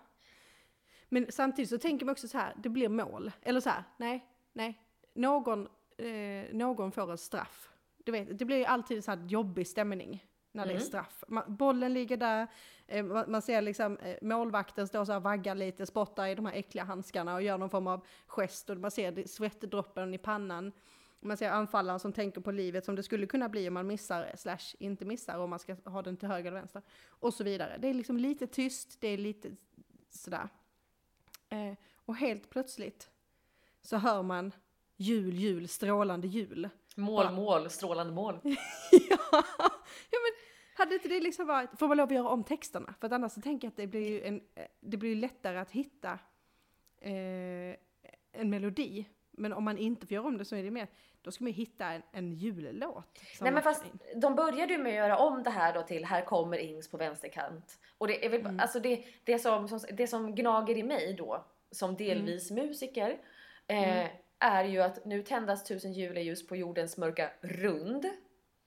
Men 1.10 1.32
samtidigt 1.32 1.70
så 1.70 1.78
tänker 1.78 2.06
man 2.06 2.12
också 2.12 2.28
så 2.28 2.38
här, 2.38 2.54
det 2.58 2.70
blir 2.70 2.90
mål. 2.90 3.32
Eller 3.42 3.60
så 3.60 3.70
här, 3.70 3.84
nej, 3.98 4.26
nej. 4.54 4.82
Någon, 5.14 5.68
eh, 5.98 6.54
någon 6.54 6.92
får 6.92 7.12
en 7.12 7.18
straff. 7.18 7.70
Du 8.10 8.12
vet, 8.12 8.40
det 8.40 8.46
blir 8.46 8.58
ju 8.58 8.66
alltid 8.66 9.04
så 9.04 9.12
här 9.12 9.26
jobbig 9.28 9.68
stämning 9.68 10.26
när 10.52 10.66
det 10.66 10.72
är 10.72 10.76
Mm. 10.76 10.88
straff. 10.88 11.24
Man, 11.28 11.56
bollen 11.56 11.94
ligger 11.94 12.18
där, 12.18 12.48
eh, 12.88 13.06
man, 13.06 13.32
man 13.32 13.42
ser 13.42 13.62
liksom 13.62 13.98
eh, 13.98 14.18
målvakten 14.22 14.88
stå 14.88 15.06
så 15.06 15.12
här 15.12 15.20
vaggar 15.20 15.56
lite, 15.56 15.86
spottar 15.86 16.28
i 16.28 16.36
de 16.36 16.46
här 16.46 16.54
äckliga 16.54 16.84
handskarna 16.84 17.36
och 17.36 17.42
gör 17.42 17.58
någon 17.58 17.70
form 17.70 17.88
av 17.88 18.06
gest 18.28 18.70
och 18.70 18.78
man 18.78 18.92
ser 18.92 19.28
svettdroppen 19.28 20.14
i 20.14 20.18
pannan. 20.18 20.72
Man 21.20 21.38
ser 21.38 21.50
anfallaren 21.50 22.00
som 22.00 22.14
tänker 22.14 22.42
på 22.42 22.52
livet 22.52 22.86
som 22.86 22.96
det 22.96 23.04
skulle 23.04 23.28
kunna 23.28 23.50
bli 23.50 23.68
om 23.68 23.74
man 23.74 23.88
missar, 23.88 24.32
slash 24.38 24.76
inte 24.80 25.06
missar, 25.06 25.38
om 25.40 25.50
man 25.50 25.60
ska 25.60 25.76
ha 25.86 26.02
den 26.02 26.18
till 26.18 26.28
höger 26.28 26.52
eller 26.52 26.60
vänster. 26.60 26.82
Och 27.08 27.34
så 27.34 27.44
vidare. 27.44 27.78
Det 27.80 27.88
är 27.88 27.94
liksom 27.94 28.18
lite 28.18 28.48
tyst, 28.48 29.02
det 29.02 29.08
är 29.08 29.18
lite 29.18 29.52
sådär. 30.10 30.50
Eh, 31.50 31.74
och 31.96 32.16
helt 32.16 32.50
plötsligt 32.50 33.10
så 33.82 33.98
hör 33.98 34.24
man 34.24 34.52
jul, 34.96 35.36
jul, 35.36 35.68
strålande 35.68 36.28
jul. 36.28 36.70
Mål, 37.00 37.26
Ja. 37.26 37.32
mål, 37.32 37.70
strålande 37.70 38.14
mål. 38.14 38.40
ja, 38.44 39.18
ja, 40.10 40.20
men 40.20 40.32
hade 40.78 40.94
inte 40.96 41.08
det 41.08 41.20
liksom 41.20 41.48
varit, 41.48 41.70
får 41.80 41.88
man 41.88 41.98
lov 41.98 42.06
att 42.08 42.12
göra 42.16 42.30
om 42.30 42.44
texterna? 42.44 42.94
För 43.00 43.08
att 43.08 43.14
annars 43.14 43.32
så 43.32 43.42
tänker 43.42 43.66
jag 43.68 43.72
att 43.72 43.78
det 43.78 43.88
blir 43.88 44.10
ju 44.10 44.24
en, 44.24 44.42
eh, 44.56 44.64
det 44.80 44.98
blir 44.98 45.16
lättare 45.16 45.58
att 45.60 45.72
hitta 45.72 46.20
eh, 47.02 47.12
en 48.32 48.50
melodi. 48.50 49.06
Men 49.32 49.54
om 49.54 49.64
man 49.64 49.78
inte 49.78 50.08
får 50.08 50.14
göra 50.16 50.28
om 50.28 50.38
det 50.38 50.46
så 50.46 50.56
är 50.56 50.64
det 50.64 50.72
mer, 50.72 50.88
då 51.22 51.32
ska 51.32 51.44
man 51.44 51.52
ju 51.52 51.58
hitta 51.58 51.86
en, 51.86 52.02
en 52.12 52.34
jullåt. 52.34 53.20
Nej 53.42 53.52
men 53.52 53.64
fast 53.64 53.86
in. 53.86 54.20
de 54.22 54.36
började 54.36 54.74
ju 54.74 54.80
med 54.80 54.92
att 54.92 55.10
göra 55.10 55.18
om 55.18 55.44
det 55.44 55.50
här 55.50 55.74
då 55.74 55.82
till 55.82 56.06
Här 56.06 56.26
kommer 56.26 56.58
Ings 56.58 56.92
på 56.92 56.98
vänsterkant. 56.98 57.80
Och 57.98 58.08
det 58.08 58.26
är 58.26 58.30
väl, 58.30 58.40
Mm. 58.42 58.60
alltså 58.60 58.80
det, 58.80 59.06
det, 59.24 59.40
som, 59.40 59.68
som, 59.68 59.80
det 59.94 60.08
som 60.08 60.36
gnager 60.36 60.78
i 60.78 60.84
mig 60.84 61.14
då, 61.14 61.46
som 61.72 61.96
delvis 61.96 62.52
musiker, 62.52 63.10
eh, 63.68 63.90
Mm. 63.98 64.08
Är 64.40 64.64
ju 64.64 64.82
att 64.82 65.06
nu 65.06 65.24
tändas 65.24 65.64
tusen 65.64 65.94
juleljus 65.94 66.48
på 66.48 66.56
jordens 66.56 66.98
mörka 66.98 67.32
rund 67.42 68.06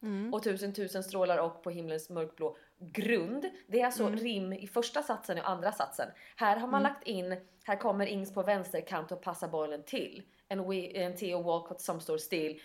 Mm. 0.03 0.35
och 0.35 0.43
tusen 0.43 0.73
tusen 0.75 1.03
strålar 1.05 1.39
och 1.39 1.63
på 1.63 1.71
himlens 1.71 2.11
mörkblå 2.11 2.57
grund. 2.79 3.51
Det 3.67 3.81
är 3.81 3.87
alltså 3.87 4.05
Mm. 4.07 4.19
rim 4.19 4.53
i 4.53 4.67
första 4.67 5.03
satsen 5.03 5.39
och 5.39 5.49
andra 5.51 5.73
satsen. 5.73 6.09
Här 6.37 6.57
har 6.57 6.69
man 6.69 6.81
Mm. 6.81 6.93
lagt 6.93 7.07
in, 7.09 7.37
här 7.65 7.77
kommer 7.77 8.07
Ings 8.07 8.35
på 8.35 8.43
vänsterkant 8.43 9.13
och 9.13 9.23
passar 9.23 9.49
bollen 9.49 9.83
till. 9.83 10.23
En, 10.49 10.69
we, 10.71 10.77
en 10.77 11.17
Theo 11.17 11.43
Walcott 11.43 11.81
som 11.81 12.01
står 12.01 12.19
still. 12.19 12.61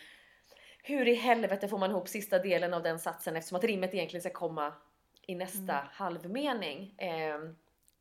Hur 0.84 1.08
i 1.08 1.14
helvete 1.14 1.68
får 1.68 1.78
man 1.78 1.92
ihop 1.92 2.08
sista 2.08 2.40
delen 2.40 2.74
av 2.74 2.84
den 2.84 3.00
satsen 3.00 3.36
eftersom 3.36 3.56
att 3.56 3.64
rimmet 3.64 3.94
egentligen 3.94 4.22
ska 4.22 4.30
komma 4.30 4.74
i 5.28 5.36
nästa 5.36 5.74
Mm. 5.74 5.88
halvmening. 5.92 6.96
Ehm, 6.98 7.56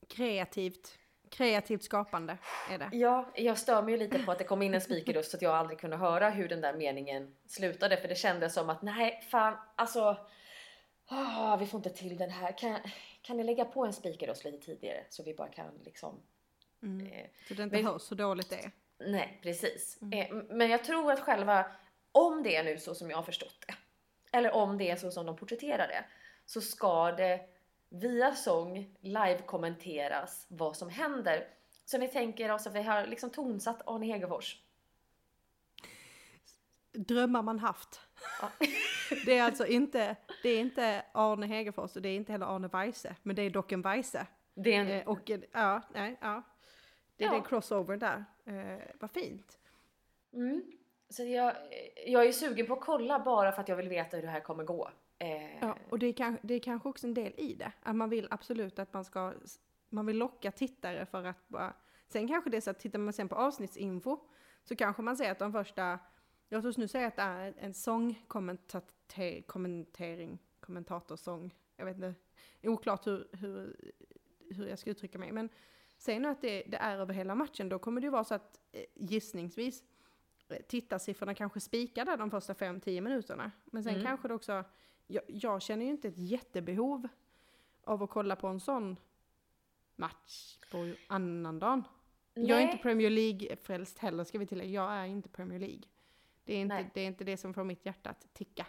Kreativt, 0.09 0.99
kreativt 1.37 1.83
skapande 1.83 2.38
är 2.70 2.79
det. 2.79 2.88
Ja, 2.92 3.31
jag 3.35 3.59
stör 3.59 3.83
mig 3.83 3.92
ju 3.94 3.99
lite 3.99 4.18
på 4.18 4.33
att 4.33 4.38
det 4.38 4.44
kom 4.44 4.62
in 4.62 4.75
en 4.75 4.81
speakerröst 4.81 5.31
så 5.31 5.37
att 5.37 5.42
jag 5.42 5.55
aldrig 5.55 5.79
kunde 5.79 5.96
höra 5.96 6.31
hur 6.31 6.49
den 6.49 6.61
där 6.61 6.72
meningen 6.75 7.37
slutade 7.46 7.96
för 7.96 8.09
det 8.09 8.14
kändes 8.14 8.55
som 8.55 8.70
att 8.70 8.83
nej 8.83 9.22
fan 9.31 9.57
alltså 9.77 10.16
ah, 11.09 11.57
vi 11.57 11.66
får 11.66 11.79
inte 11.79 11.90
till 11.90 12.16
den 12.16 12.31
här. 12.31 12.59
Kan, 12.59 12.79
kan 13.22 13.37
ni 13.37 13.44
lägga 13.44 13.64
på 13.64 13.85
en 13.85 13.92
speakerröst 13.92 14.44
lite 14.44 14.66
tidigare 14.66 15.05
så 15.11 15.22
vi 15.22 15.35
bara 15.35 15.49
kan 15.49 15.66
liksom 15.85 16.22
Mm. 16.83 17.07
eh, 17.07 17.27
Så 17.49 17.55
det 17.55 17.62
inte 17.62 17.77
Men- 17.77 17.87
hörs 17.87 18.03
så 18.03 18.14
dåligt 18.14 18.51
det 18.51 18.57
är. 18.57 18.70
Nej, 18.99 19.38
precis. 19.42 19.99
Mm. 20.03 20.18
Eh, 20.18 20.42
men 20.57 20.70
jag 20.70 20.85
tror 20.85 21.12
att 21.12 21.20
själva, 21.20 21.66
om 22.12 22.42
det 22.42 22.57
är 22.57 22.64
nu 22.64 22.79
så 22.79 22.94
som 22.94 23.11
jag 23.11 23.16
har 23.16 23.22
förstått 23.22 23.64
det, 23.66 23.75
eller 24.38 24.55
om 24.55 24.79
det 24.79 24.90
är 24.90 24.96
så 24.96 25.11
som 25.11 25.27
de 25.27 25.37
porträtterar 25.37 25.88
det, 25.88 26.05
så 26.46 26.61
ska 26.61 27.12
det 27.12 27.40
via 28.01 28.35
sång 28.35 28.97
live-kommenteras 29.01 30.47
vad 30.49 30.77
som 30.77 30.89
händer. 30.89 31.49
Så 31.85 31.99
ni 31.99 32.09
tänker 32.09 32.51
oss 32.53 32.67
att 32.67 32.75
vi 32.75 32.83
har 32.83 33.07
liksom 33.07 33.31
tonsatt 33.31 33.83
Arne 33.87 34.07
Hegerfors. 34.07 34.61
Drömmar 36.93 37.43
man 37.43 37.59
haft. 37.59 38.01
Ja. 38.41 38.51
Det 39.27 39.39
är 39.39 39.43
alltså 39.43 39.67
inte, 39.67 40.17
det 40.43 40.49
är 40.49 40.61
inte 40.61 41.03
Arne 41.13 41.47
Hegerfors 41.47 41.97
och 41.97 42.03
det 42.03 42.09
är 42.09 42.17
inte 42.17 42.33
heller 42.33 42.47
Arne 42.57 42.69
Weise, 42.69 43.17
men 43.23 43.37
det 43.37 43.43
är 43.43 43.51
dock 43.51 43.73
en 43.73 43.83
Weise. 43.83 44.27
Det 44.55 44.75
är 44.75 44.81
en, 44.81 44.89
Eh, 44.89 45.09
och 45.09 45.31
en- 45.31 45.45
ja, 45.53 45.83
nej, 45.95 46.17
ja. 46.21 46.43
Det 47.17 47.25
är 47.25 47.29
Ja. 47.29 47.33
den 47.35 47.43
crossover 47.43 47.97
där. 47.97 48.25
Eh, 48.45 48.83
vad 49.01 49.11
fint. 49.11 49.59
mm. 50.33 50.73
Så 51.09 51.25
jag, 51.25 51.53
jag 52.07 52.27
är 52.27 52.33
sugen 52.33 52.67
på 52.67 52.73
att 52.75 52.81
kolla 52.81 53.19
bara 53.19 53.53
för 53.53 53.61
att 53.63 53.69
jag 53.69 53.77
vill 53.77 53.89
veta 53.89 54.17
hur 54.17 54.23
det 54.25 54.31
här 54.31 54.41
kommer 54.41 54.65
gå. 54.65 54.91
Eh, 55.19 55.59
Ja, 55.61 55.79
och 55.91 55.99
det 55.99 56.07
är, 56.07 56.13
kanske, 56.13 56.47
det 56.47 56.55
är 56.55 56.61
kanske 56.61 56.89
också 56.89 57.07
en 57.07 57.15
del 57.15 57.33
i 57.37 57.55
det. 57.55 57.73
Att 57.83 57.97
man 57.97 58.11
vill 58.11 58.29
absolut 58.31 58.79
att 58.79 58.93
man 58.93 59.05
ska, 59.05 59.35
man 59.89 60.07
vill 60.07 60.19
locka 60.19 60.53
tittare 60.53 61.07
för 61.07 61.25
att 61.25 61.49
bara, 61.49 61.75
sen 62.09 62.29
kanske 62.29 62.51
det 62.51 62.57
är 62.57 62.61
så 62.61 62.71
att 62.71 62.79
tittar 62.79 62.99
man 62.99 63.13
sen 63.13 63.29
på 63.29 63.35
avsnittsinfo 63.35 64.19
så 64.65 64.77
kanske 64.77 65.03
man 65.03 65.17
ser 65.17 65.31
att 65.33 65.39
de 65.39 65.53
första, 65.53 65.99
jag 66.49 66.63
tror 66.63 66.75
nu 66.79 66.89
säger 66.89 67.07
att 67.09 67.17
det 67.17 67.23
är 67.23 67.55
en 67.59 67.75
sångkommentering, 67.75 70.39
kommentatorsång, 70.61 71.55
jag 71.77 71.85
vet 71.85 71.97
inte, 71.97 72.15
oklart 72.63 73.07
hur, 73.07 73.29
hur, 73.33 73.77
hur 74.51 74.69
jag 74.69 74.79
ska 74.79 74.91
uttrycka 74.91 75.19
mig, 75.19 75.33
men 75.33 75.49
säg 75.99 76.19
nu 76.19 76.29
att 76.29 76.41
det, 76.41 76.63
det 76.67 76.77
är 76.77 76.99
över 76.99 77.15
hela 77.15 77.35
matchen, 77.35 77.69
då 77.69 77.79
kommer 77.79 78.01
det 78.01 78.05
ju 78.05 78.11
vara 78.11 78.25
så 78.25 78.35
att 78.35 78.61
eh, 78.73 78.85
gissningsvis 78.95 79.83
eh, 80.49 80.57
tittarsiffrorna 80.69 81.35
kanske 81.35 81.61
spikar 81.61 82.05
där 82.05 82.17
de 82.17 82.31
första 82.31 82.53
5-10 82.53 83.01
minuterna. 83.01 83.51
Men 83.65 83.85
sen 83.85 83.95
Mm. 83.95 84.07
kanske 84.07 84.29
det 84.29 84.35
också, 84.35 84.65
jag, 85.07 85.23
jag 85.27 85.62
känner 85.62 85.85
ju 85.85 85.90
inte 85.90 86.09
ett 86.09 86.19
jättebehov 86.19 87.09
av 87.85 88.03
att 88.03 88.11
kolla 88.11 88.37
på 88.37 88.47
en 88.47 88.61
sån 88.61 88.97
match 89.97 90.59
på 90.71 90.95
annandagen. 91.09 91.85
Jag 92.35 92.51
är 92.51 92.55
nej. 92.55 92.64
inte 92.64 92.83
Premier 92.83 93.11
League-frälst 93.11 93.99
heller 93.99 94.25
ska 94.25 94.38
vi 94.38 94.47
tillägga, 94.47 94.71
jag 94.71 94.92
är 94.92 95.05
inte 95.05 95.29
Premier 95.29 95.59
League. 95.59 95.83
Det 96.45 96.55
är 96.55 96.61
inte, 96.61 96.75
Nej. 96.75 96.90
det 96.95 97.01
är 97.01 97.07
inte 97.07 97.25
det 97.25 97.37
som 97.37 97.55
får 97.55 97.64
mitt 97.64 97.87
hjärta 97.87 98.11
att 98.11 98.35
ticka. 98.35 98.66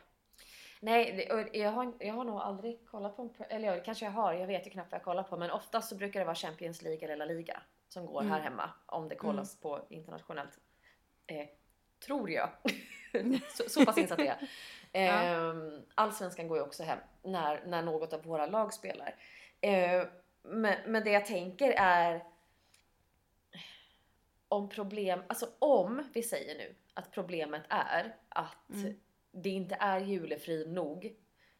Nej, 0.80 1.28
jag 1.54 1.71
har, 1.71 1.93
jag 2.00 2.13
har 2.13 2.23
nog 2.23 2.39
aldrig 2.39 2.88
kollat 2.88 3.15
på 3.15 3.21
en, 3.21 3.45
eller 3.50 3.76
ja, 3.76 3.84
kanske 3.84 4.06
jag 4.06 4.12
har, 4.12 4.34
jag 4.34 4.47
vet 4.47 4.67
ju 4.67 4.71
knappt 4.71 4.91
vad 4.91 5.00
jag 5.00 5.06
kollar 5.06 5.23
på, 5.23 5.38
men 5.38 5.52
oftast 5.52 5.89
så 5.89 5.95
brukar 5.95 6.19
det 6.19 6.26
vara 6.26 6.36
Champions 6.36 6.82
League 6.82 7.04
eller 7.04 7.17
La 7.17 7.26
Liga 7.26 7.62
som 7.89 8.06
går 8.06 8.21
Mm. 8.21 8.32
här 8.32 8.39
hemma 8.41 8.69
om 8.86 9.10
det 9.10 9.15
kollas 9.15 9.60
på 9.60 9.86
internationellt. 9.89 10.60
Eh, 11.28 11.47
tror 12.06 12.30
jag. 12.32 12.50
så, 13.58 13.69
så 13.69 13.86
pass 13.86 13.97
insatt 13.97 14.19
är 14.19 14.23
jag. 14.25 14.38
Ja. 14.91 15.23
Eh, 15.23 15.53
Allsvenskan 15.95 16.47
går 16.47 16.58
ju 16.58 16.63
också 16.63 16.84
hem 16.84 16.99
när, 17.23 17.63
när 17.65 17.82
något 17.82 18.13
av 18.13 18.23
våra 18.23 18.45
lag 18.45 18.73
spelar. 18.73 19.15
Eh, 19.62 20.03
men, 20.41 20.75
men 20.91 21.03
det 21.03 21.12
jag 21.12 21.25
tänker 21.25 21.71
är 21.77 22.23
om 24.47 24.69
problem, 24.69 25.23
alltså 25.27 25.49
om 25.60 26.03
vi 26.13 26.23
säger 26.23 26.58
nu 26.58 26.75
att 26.93 27.12
problemet 27.12 27.62
är 27.69 28.15
att 28.30 28.69
Mm. 28.73 28.99
det 29.32 29.49
inte 29.49 29.77
är 29.80 29.99
julefrid 29.99 30.71
nog 30.71 31.15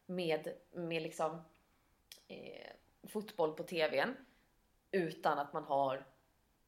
med, 0.06 0.54
med 0.74 1.02
liksom 1.02 1.42
eh, 2.28 2.68
fotboll 3.10 3.54
på 3.54 3.64
tvn 3.64 4.16
utan 4.92 5.40
att 5.40 5.54
man 5.54 5.64
har 5.64 6.06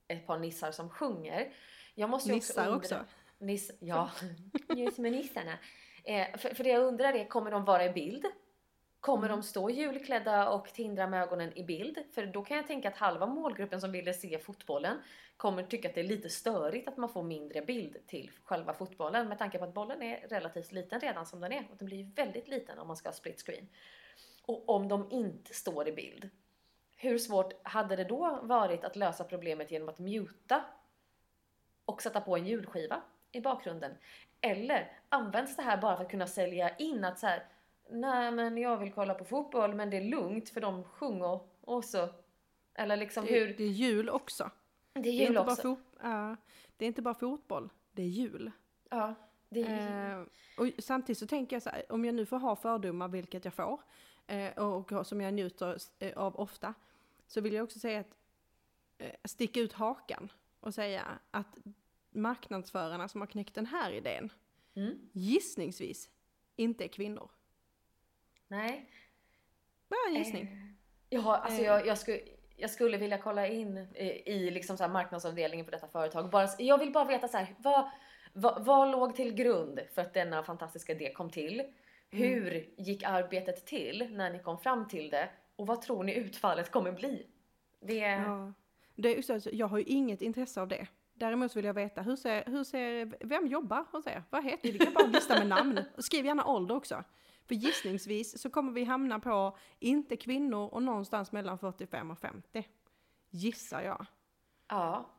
ett 0.08 0.28
par 0.28 0.38
nissar 0.40 0.72
som 0.72 0.90
sjunger. 0.90 1.54
Jag 1.96 2.10
måste 2.10 2.30
ju 2.30 2.36
Nissar 2.36 2.64
undra- 2.68 2.78
också. 2.78 3.06
Niss, 3.40 3.72
ja, 3.80 4.12
nissarna. 4.98 5.58
Eh, 6.04 6.38
för, 6.38 6.56
för 6.56 6.64
det 6.64 6.70
jag 6.70 6.84
undrar 6.84 7.14
är, 7.14 7.26
kommer 7.26 7.52
de 7.52 7.66
vara 7.66 7.86
i 7.86 7.90
bild? 7.90 8.26
Kommer 9.00 9.28
Mm. 9.28 9.38
de 9.38 9.44
stå 9.44 9.70
julklädda 9.70 10.50
och 10.50 10.74
tindra 10.74 11.08
med 11.08 11.24
ögonen 11.24 11.58
i 11.58 11.64
bild? 11.64 12.00
För 12.14 12.26
då 12.26 12.44
kan 12.44 12.58
jag 12.58 12.68
tänka 12.68 12.88
att 12.88 12.98
halva 12.98 13.26
målgruppen 13.26 13.82
som 13.82 13.92
ville 13.92 14.14
se 14.14 14.40
fotbollen 14.40 14.98
kommer 15.38 15.64
tycka 15.64 15.90
att 15.90 15.96
det 15.96 16.02
är 16.02 16.06
lite 16.06 16.30
störigt 16.30 16.88
att 16.88 16.98
man 16.98 17.10
får 17.10 17.24
mindre 17.24 17.62
bild 17.62 18.08
till 18.08 18.32
själva 18.44 18.74
fotbollen 18.74 19.30
med 19.30 19.38
tanke 19.38 19.58
på 19.58 19.64
att 19.64 19.74
bollen 19.74 20.02
är 20.02 20.28
relativt 20.28 20.72
liten 20.72 21.00
redan 21.00 21.26
som 21.26 21.40
den 21.40 21.52
är 21.52 21.68
och 21.72 21.78
den 21.78 21.86
blir 21.86 22.04
väldigt 22.16 22.48
liten 22.48 22.80
om 22.80 22.88
man 22.88 22.98
ska 22.98 23.10
ha 23.10 23.14
split 23.14 23.42
screen. 23.42 23.68
Och 24.46 24.70
om 24.70 24.88
de 24.88 25.12
inte 25.12 25.54
står 25.54 25.88
i 25.88 25.92
bild, 25.92 26.30
hur 26.96 27.18
svårt 27.18 27.54
hade 27.64 27.96
det 27.96 28.04
då 28.04 28.40
varit 28.44 28.84
att 28.84 28.96
lösa 28.96 29.24
problemet 29.24 29.72
genom 29.72 29.90
att 29.90 30.00
muta 30.00 30.66
och 31.86 32.02
sätta 32.02 32.22
på 32.22 32.38
en 32.38 32.48
ljudskiva 32.48 33.02
i 33.32 33.42
bakgrunden? 33.42 33.92
Eller 34.42 34.92
används 35.10 35.56
det 35.56 35.62
här 35.62 35.78
bara 35.82 35.98
för 35.98 36.04
att 36.04 36.12
kunna 36.12 36.28
sälja 36.28 36.76
in 36.76 37.04
att 37.04 37.20
så 37.20 37.28
här, 37.28 37.46
nej 37.90 38.32
men 38.32 38.58
jag 38.58 38.78
vill 38.78 38.92
kolla 38.92 39.14
på 39.14 39.26
fotboll 39.26 39.76
men 39.76 39.90
det 39.90 39.98
är 39.98 40.04
lugnt 40.04 40.50
för 40.50 40.62
de 40.62 40.84
sjunger 40.84 41.40
och 41.62 41.86
så. 41.86 42.10
Eller 42.74 42.98
liksom 42.98 43.26
Det, 43.26 43.40
hur... 43.40 43.54
det 43.54 43.64
är 43.64 43.68
jul 43.68 44.10
också. 44.10 44.52
Det 44.94 45.00
är 45.00 45.04
Det 45.04 45.10
är, 45.10 45.14
jul 45.14 45.28
inte 45.28 45.40
också. 45.40 45.56
bara 45.56 45.76
fot, 45.76 45.86
ja, 46.02 46.36
det 46.78 46.86
är 46.86 46.88
inte 46.88 47.02
bara 47.02 47.14
fotboll, 47.14 47.70
det 47.92 48.02
är 48.02 48.08
jul. 48.08 48.52
Ja, 48.90 49.16
det 49.50 49.62
är... 49.64 50.20
Eh, 50.20 50.26
och 50.58 50.68
samtidigt 50.80 51.18
så 51.18 51.28
tänker 51.28 51.56
jag 51.56 51.64
så 51.64 51.70
här, 51.70 51.92
om 51.92 52.06
jag 52.06 52.16
nu 52.16 52.26
får 52.26 52.40
ha 52.40 52.56
fördomar, 52.56 53.08
vilket 53.08 53.46
jag 53.46 53.54
får, 53.54 53.82
eh, 54.28 54.58
och, 54.58 55.08
som 55.08 55.22
jag 55.22 55.34
njuter 55.34 55.78
eh, 56.00 56.18
av 56.18 56.40
ofta, 56.40 56.74
så 57.28 57.42
vill 57.42 57.54
jag 57.54 57.64
också 57.64 57.80
säga 57.80 58.00
att 58.00 58.16
sticka 59.30 59.60
ut 59.60 59.74
hakan 59.74 60.32
och 60.60 60.74
säga 60.74 61.04
att 61.32 61.58
marknadsförarna 62.10 63.08
som 63.08 63.22
har 63.22 63.28
knäckt 63.28 63.56
den 63.56 63.66
här 63.66 63.92
idén, 63.92 64.32
Mm. 64.76 65.10
gissningsvis, 65.14 66.10
inte 66.56 66.84
är 66.84 66.88
kvinnor. 66.88 67.32
Nej. 68.48 68.90
Bara 69.90 70.00
en 70.10 70.16
gissning. 70.16 70.44
Eh, 70.44 70.60
Ja, 71.12 71.38
alltså 71.38 71.60
Eh. 71.62 71.66
jag, 71.66 71.88
jag, 71.88 71.98
skulle, 71.98 72.20
jag 72.56 72.70
skulle 72.70 72.98
vilja 72.98 73.18
kolla 73.18 73.48
in 73.48 73.78
i, 73.78 74.32
i 74.32 74.52
liksom 74.52 74.78
så 74.78 74.88
marknadsavdelningen 74.88 75.66
på 75.66 75.72
detta 75.72 75.88
företag. 75.88 76.30
Bara, 76.30 76.48
jag 76.60 76.78
vill 76.78 76.92
bara 76.92 77.06
veta 77.06 77.28
så 77.28 77.38
här, 77.38 77.56
vad, 77.60 77.90
vad, 78.34 78.66
vad 78.66 78.92
låg 78.92 79.16
till 79.16 79.34
grund 79.34 79.80
för 79.94 80.02
att 80.02 80.14
denna 80.14 80.44
fantastiska 80.44 80.92
idé 80.94 81.14
kom 81.14 81.30
till? 81.30 81.64
Hur 82.10 82.70
gick 82.78 83.04
arbetet 83.04 83.66
till 83.66 84.08
när 84.12 84.34
ni 84.34 84.40
kom 84.44 84.58
fram 84.60 84.88
till 84.88 85.10
det? 85.10 85.30
Och 85.56 85.68
vad 85.68 85.82
tror 85.82 86.04
ni 86.04 86.14
utfallet 86.16 86.72
kommer 86.72 86.92
bli? 86.92 87.28
Det, 87.80 87.98
Ja. 87.98 88.54
Det 88.96 89.18
är 89.18 89.22
så, 89.40 89.50
jag 89.54 89.68
har 89.68 89.78
ju 89.78 89.84
inget 89.84 90.22
intresse 90.22 90.62
av 90.62 90.68
det. 90.68 90.88
Däremot 91.20 91.56
vill 91.56 91.66
jag 91.66 91.74
veta, 91.74 92.02
hur 92.02 92.16
ser, 92.16 92.44
hur 92.46 92.64
ser, 92.64 93.18
vem 93.26 93.48
jobbar 93.48 93.86
hos 93.92 94.08
er? 94.08 94.24
Vad 94.30 94.44
heter 94.44 94.72
ni? 94.72 94.78
Det 94.78 94.86
kan 94.86 94.94
bara 94.94 95.08
lista 95.08 95.40
med 95.40 95.48
namn. 95.48 95.80
Och 95.98 96.04
skriv 96.06 96.26
gärna 96.26 96.46
ålder 96.46 96.76
också. 96.76 97.04
För 97.48 97.56
gissningsvis 97.56 98.42
så 98.42 98.50
kommer 98.50 98.72
vi 98.72 98.84
hamna 98.84 99.20
på, 99.20 99.58
inte 99.80 100.18
kvinnor 100.18 100.68
och 100.70 100.84
någonstans 100.84 101.32
mellan 101.32 101.58
45 101.60 102.12
och 102.12 102.20
50. 102.20 102.68
Gissar 103.30 103.82
jag. 103.82 104.06
ja. 104.68 105.10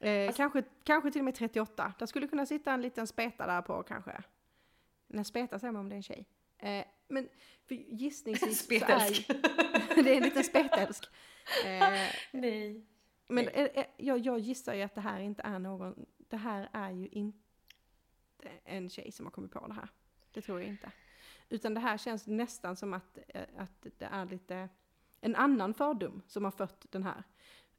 Eh, 0.00 0.26
Alltså- 0.26 0.36
kanske, 0.36 0.62
kanske 0.84 1.10
till 1.10 1.20
och 1.20 1.24
med 1.24 1.34
38. 1.34 1.92
Där 1.98 2.06
skulle 2.06 2.26
kunna 2.28 2.46
sitta 2.46 2.72
en 2.72 2.82
liten 2.82 3.06
speta 3.06 3.46
där 3.46 3.62
på 3.62 3.82
kanske. 3.82 4.22
En 5.08 5.24
speta 5.24 5.58
säger 5.58 5.72
man 5.72 5.80
om 5.80 5.88
det 5.88 5.94
är 5.94 5.96
en 5.96 6.02
tjej. 6.02 6.26
Eh, 6.58 6.84
men 7.08 7.28
för 7.68 7.74
gissningsvis 7.74 8.66
så 8.66 8.74
är 8.74 8.74
det 10.04 10.12
är 10.12 10.16
en 10.16 10.22
liten 10.22 10.44
spetälsk. 10.44 11.04
Eh, 11.64 12.08
Nej. 12.32 12.86
Men 13.30 13.48
jag, 13.96 14.18
jag 14.18 14.38
gissar 14.38 14.74
ju 14.74 14.82
att 14.82 14.94
det 14.94 15.00
här 15.00 15.20
inte 15.20 15.42
är 15.42 15.58
någon, 15.58 16.06
det 16.18 16.36
här 16.36 16.68
är 16.72 16.90
ju 16.90 17.08
inte 17.08 17.38
en 18.64 18.90
tjej 18.90 19.12
som 19.12 19.26
har 19.26 19.30
kommit 19.30 19.52
på 19.52 19.66
det 19.66 19.74
här. 19.74 19.88
Det 20.32 20.40
tror 20.40 20.60
jag 20.60 20.68
inte. 20.68 20.92
Utan 21.48 21.74
det 21.74 21.80
här 21.80 21.98
känns 21.98 22.26
nästan 22.26 22.76
som 22.76 22.94
att, 22.94 23.18
eh, 23.28 23.42
att 23.56 23.86
det 23.98 24.04
är 24.04 24.24
lite 24.26 24.68
en 25.20 25.36
annan 25.36 25.74
fördom 25.74 26.22
som 26.26 26.44
har 26.44 26.50
fött 26.50 26.86
den 26.90 27.02
här. 27.02 27.24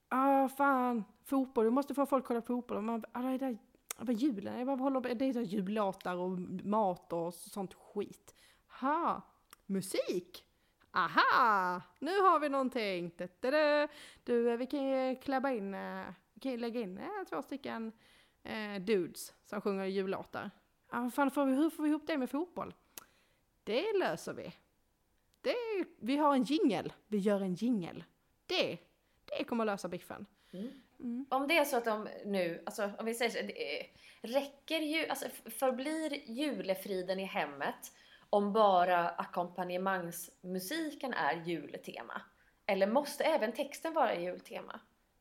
Ah 0.07 0.49
fan, 0.49 1.03
fotboll, 1.23 1.65
du 1.65 1.71
måste 1.71 1.93
få 1.93 2.05
folk 2.05 2.23
att 2.23 2.27
kolla 2.27 2.41
på 2.41 2.47
fotboll. 2.47 2.77
Och 2.77 2.83
man, 2.83 3.03
ah, 3.11 3.21
det 3.21 3.37
där, 3.37 3.57
vad 3.97 4.15
julen, 4.15 4.57
jag 4.57 4.67
bara 4.67 4.77
håller 4.77 5.01
på, 5.01 5.13
det 5.13 5.25
är 5.25 5.33
så 5.33 5.41
jullåtar 5.41 6.15
och 6.15 6.39
mat 6.63 7.13
och 7.13 7.33
sånt 7.33 7.73
skit. 7.73 8.35
Ha, 8.79 9.21
musik! 9.65 10.45
Aha! 10.91 11.81
Nu 11.99 12.19
har 12.19 12.39
vi 12.39 12.49
någonting! 12.49 13.11
Du, 14.23 14.57
vi 14.57 14.65
kan 14.65 14.83
ju 14.83 15.15
klabba 15.15 15.51
in, 15.51 15.73
eh, 15.73 16.05
vi 16.33 16.39
kan 16.39 16.51
ju 16.51 16.57
lägga 16.57 16.81
in 16.81 16.97
eh, 16.97 17.23
två 17.29 17.41
stycken 17.41 17.91
eh, 18.43 18.81
dudes 18.81 19.33
som 19.45 19.61
sjunger 19.61 19.85
jullåtar. 19.85 20.51
Ah, 20.89 21.09
fan, 21.09 21.31
får 21.31 21.45
vi, 21.45 21.55
hur 21.55 21.69
får 21.69 21.83
vi 21.83 21.89
ihop 21.89 22.07
det 22.07 22.17
med 22.17 22.29
fotboll? 22.29 22.73
Det 23.63 23.97
löser 23.99 24.33
vi. 24.33 24.53
Det, 25.41 25.55
vi 25.99 26.17
har 26.17 26.35
en 26.35 26.43
jingel. 26.43 26.93
Vi 27.07 27.17
gör 27.17 27.41
en 27.41 27.53
jingel. 27.53 28.03
Det, 28.45 28.77
det 29.25 29.43
kommer 29.43 29.65
lösa 29.65 29.87
biffen. 29.87 30.25
Mm. 30.53 30.71
Mm. 30.99 31.25
Om 31.29 31.47
det 31.47 31.57
är 31.57 31.65
så 31.65 31.77
att 31.77 31.85
de 31.85 32.07
nu, 32.25 32.63
alltså 32.65 32.91
om 32.99 33.05
vi 33.05 33.13
säger 33.13 33.31
så, 33.31 33.37
det 33.47 33.85
räcker 34.21 34.79
ju, 34.79 35.07
alltså 35.07 35.25
förblir 35.45 36.29
julefriden 36.29 37.19
i 37.19 37.25
hemmet 37.25 37.91
om 38.31 38.53
bara 38.53 39.09
ackompanjemangsmusiken 39.09 41.13
är 41.13 41.43
jultema? 41.45 42.21
Eller 42.65 42.87
måste 42.87 43.23
även 43.23 43.51
texten 43.51 43.93
vara 43.93 44.15
jultema? 44.15 44.79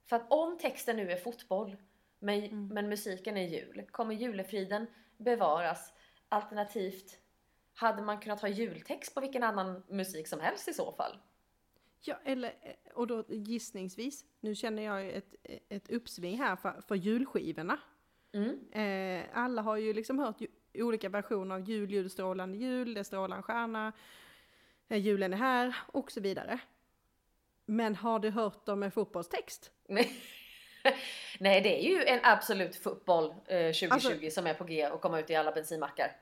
För 0.08 0.16
att 0.16 0.32
om 0.32 0.58
texten 0.58 0.96
nu 0.96 1.10
är 1.10 1.16
fotboll, 1.16 1.76
men, 2.18 2.44
Mm. 2.44 2.68
men 2.68 2.88
musiken 2.88 3.36
är 3.36 3.46
jul, 3.46 3.86
kommer 3.90 4.14
julefriden 4.14 4.86
bevaras? 5.16 5.92
Alternativt, 6.28 7.18
hade 7.74 8.02
man 8.02 8.20
kunnat 8.20 8.40
ha 8.40 8.48
jultext 8.48 9.14
på 9.14 9.20
vilken 9.20 9.42
annan 9.42 9.82
musik 9.88 10.28
som 10.28 10.40
helst 10.40 10.68
i 10.68 10.72
så 10.72 10.92
fall? 10.92 11.18
Ja, 12.02 12.16
eller, 12.24 12.52
och 12.94 13.06
då 13.06 13.24
gissningsvis, 13.28 14.24
nu 14.40 14.54
känner 14.54 14.82
jag 14.82 15.08
ett, 15.08 15.34
ett 15.68 15.90
uppsving 15.90 16.38
här 16.38 16.56
för, 16.56 16.80
för 16.88 16.94
julskivorna. 16.94 17.78
Mm. 18.32 18.70
Eh, 18.72 19.26
alla 19.32 19.62
har 19.62 19.76
ju 19.76 19.92
liksom 19.92 20.18
hört 20.18 20.40
olika 20.74 21.08
versioner 21.08 21.54
av 21.54 21.60
jul, 21.60 21.90
julstrålande 21.90 22.58
jul, 22.58 22.94
det 22.94 23.04
strålar 23.04 23.36
en 23.36 23.42
stjärna, 23.42 23.92
eh, 24.88 24.98
julen 24.98 25.32
är 25.32 25.36
här 25.36 25.76
och 25.86 26.10
så 26.12 26.20
vidare. 26.20 26.60
Men 27.66 27.96
har 27.96 28.18
du 28.18 28.30
hört 28.30 28.66
dem 28.66 28.80
med 28.80 28.94
fotbollstext? 28.94 29.70
Nej, 31.40 31.60
det 31.60 31.86
är 31.86 31.90
ju 31.90 32.04
en 32.04 32.20
absolut 32.22 32.76
fotboll 32.76 33.30
eh, 33.46 33.72
2020 33.72 33.88
Alltså- 33.90 34.30
som 34.30 34.46
är 34.46 34.54
på 34.54 34.64
G 34.64 34.88
och 34.88 35.00
kommer 35.00 35.18
ut 35.18 35.30
i 35.30 35.34
alla 35.34 35.52
bensinmackar. 35.52 36.16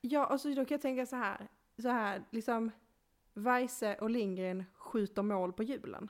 Ja, 0.00 0.26
alltså 0.26 0.48
då 0.48 0.54
kan 0.64 0.74
jag 0.74 0.82
tänka 0.82 1.06
så 1.06 1.16
här, 1.16 1.48
så 1.82 1.88
här, 1.88 2.22
liksom 2.30 2.70
Weise 3.34 3.94
och 3.94 4.10
Lindgren 4.10 4.64
skjuter 4.74 5.22
mål 5.22 5.52
på 5.52 5.62
julen. 5.62 6.08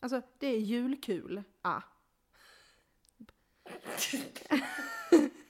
Alltså, 0.00 0.22
det 0.38 0.46
är 0.46 0.58
julkul. 0.58 1.42
Ah. 1.62 1.80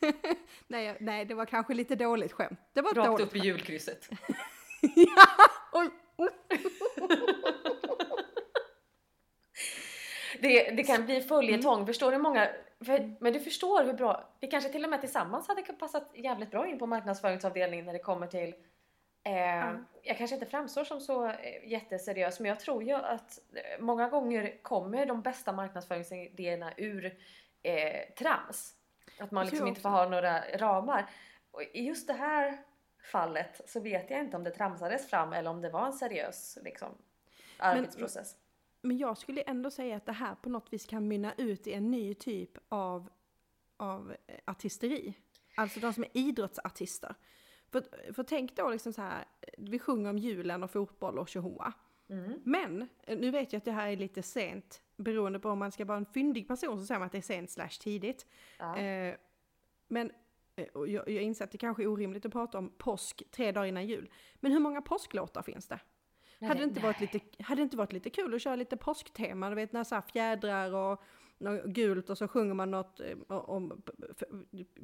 nej, 0.67 0.85
jag- 0.85 0.97
nej, 1.01 1.25
det 1.25 1.35
var 1.35 1.45
kanske 1.47 1.75
lite 1.75 1.95
dåligt 1.97 2.33
skämt. 2.33 2.61
Det 2.73 2.81
var 2.83 2.95
Rakt 2.95 3.07
dåligt 3.07 3.27
upp 3.27 3.37
i 3.37 3.39
julkrysset. 3.39 4.09
ja, 4.97 5.27
oj. 5.73 5.89
Det, 10.41 10.71
det 10.71 10.83
kan 10.85 11.05
bli 11.07 11.21
följetong. 11.21 11.87
Förstår 11.87 12.13
du 12.13 12.19
många... 12.19 12.49
För, 12.85 13.17
men 13.21 13.33
du 13.33 13.41
förstår 13.41 13.85
hur 13.85 13.93
bra... 13.93 14.29
Vi 14.41 14.47
kanske 14.49 14.71
till 14.71 14.85
och 14.85 14.91
med 14.91 15.01
tillsammans 15.01 15.49
hade 15.49 15.63
passat 15.63 16.11
jävligt 16.15 16.51
bra 16.51 16.67
in 16.69 16.79
på 16.79 16.87
marknadsföringsavdelningen 16.87 17.87
när 17.87 17.93
det 17.93 17.99
kommer 17.99 18.27
till... 18.27 18.55
Eh, 19.25 19.73
Jag 20.03 20.19
kanske 20.19 20.35
inte 20.37 20.47
framstår 20.47 20.85
som 20.85 21.01
så 21.01 21.27
eh, 21.27 21.69
jätteseriös 21.69 22.41
men 22.41 22.49
jag 22.49 22.61
tror 22.61 22.83
ju 22.83 22.93
att 22.95 23.39
eh, 23.55 23.81
många 23.83 24.09
gånger 24.09 24.63
kommer 24.63 25.07
de 25.07 25.23
bästa 25.23 25.53
marknadsföringsidéerna 25.53 26.73
ur 26.77 27.05
eh, 27.63 28.15
trams. 28.19 28.75
Att 29.21 29.31
man 29.31 29.47
liksom 29.47 29.67
inte 29.67 29.81
får 29.81 29.89
ha 29.89 30.09
några 30.09 30.41
ramar. 30.41 31.11
Och 31.51 31.63
I 31.63 31.83
just 31.83 32.07
det 32.07 32.13
här 32.13 32.59
fallet 33.13 33.61
så 33.67 33.81
vet 33.81 34.11
jag 34.11 34.21
inte 34.21 34.37
om 34.37 34.45
det 34.45 34.51
tramsades 34.51 35.11
fram 35.11 35.33
eller 35.33 35.51
om 35.51 35.61
det 35.61 35.71
var 35.71 35.87
en 35.87 35.93
seriös 35.93 36.59
liksom, 36.63 36.89
arbetsprocess. 37.59 38.37
Men 38.83 38.99
jag 38.99 39.19
skulle 39.19 39.43
ändå 39.43 39.71
säga 39.71 39.97
att 39.97 40.07
det 40.07 40.13
här 40.13 40.35
på 40.35 40.49
något 40.49 40.73
vis 40.73 40.87
kan 40.87 41.09
mynna 41.09 41.35
ut 41.37 41.67
i 41.67 41.73
en 41.73 41.91
ny 41.91 42.15
typ 42.15 42.51
av, 42.69 43.09
av 43.77 44.17
eh, 44.27 44.37
artisteri. 44.45 45.15
Alltså 45.57 45.81
de 45.81 45.93
som 45.93 46.05
är 46.05 46.11
idrottsartister. 46.13 47.15
För, 47.73 48.13
för 48.13 48.23
tänk 48.23 48.57
då 48.57 48.71
liksom 48.71 48.93
så 48.93 49.03
här, 49.03 49.25
vi 49.59 49.79
sjunger 49.79 50.11
om 50.11 50.19
julen 50.19 50.63
och 50.63 50.71
fotboll 50.71 51.19
och 51.19 51.29
tjohoa. 51.29 51.73
Mm. 52.11 52.41
Men, 52.45 52.89
eh, 53.03 53.19
nu 53.19 53.31
vet 53.31 53.53
jag 53.53 53.59
att 53.59 53.65
det 53.65 53.73
här 53.73 53.89
är 53.89 53.97
lite 53.97 54.23
sent, 54.23 54.83
beroende 54.97 55.39
på 55.39 55.49
om 55.49 55.59
man 55.59 55.73
ska 55.73 55.85
vara 55.85 55.99
en 55.99 56.07
fyndig 56.07 56.49
person 56.49 56.81
så 56.81 56.87
säger 56.87 56.99
man 56.99 57.07
att 57.07 57.13
det 57.13 57.19
är 57.19 57.23
sent 57.23 57.51
slash 57.51 57.79
tidigt. 57.81 58.27
Ja. 58.59 58.77
Eh, 58.79 59.15
men 59.89 60.11
eh, 60.57 60.67
jag, 60.75 60.91
jag 60.91 61.23
inser 61.23 61.45
att 61.45 61.51
det 61.51 61.59
kanske 61.59 61.83
är 61.83 61.87
orimligt 61.87 62.27
att 62.27 62.33
prata 62.33 62.59
om 62.59 62.73
påsk 62.79 63.23
tre 63.31 63.53
dagar 63.53 63.67
innan 63.67 63.87
jul. 63.87 64.11
Men 64.35 64.53
hur 64.53 64.61
många 64.61 64.83
påsklåtar 64.83 65.43
finns 65.43 65.69
det? 65.69 65.81
Nej, 66.39 66.49
hade, 66.49 66.61
det 66.61 66.65
inte 66.65 66.81
varit 66.81 67.01
lite, 67.01 67.21
hade 67.43 67.61
det 67.61 67.65
inte 67.65 67.77
varit 67.77 67.93
lite 67.93 68.11
kul 68.11 68.35
att 68.35 68.43
köra 68.43 68.57
lite 68.57 68.77
påsktema? 68.77 69.49
Du 69.49 69.55
vet 69.55 69.73
när 69.73 69.85
så 69.85 69.95
här 69.95 70.03
fjädrar 70.03 70.75
och 70.75 71.03
gult 71.65 72.11
och 72.11 72.19
så 72.19 72.29
sjunger 72.29 72.55
man 72.55 72.71
något 72.71 73.01
eh, 73.01 73.17
om 73.29 73.83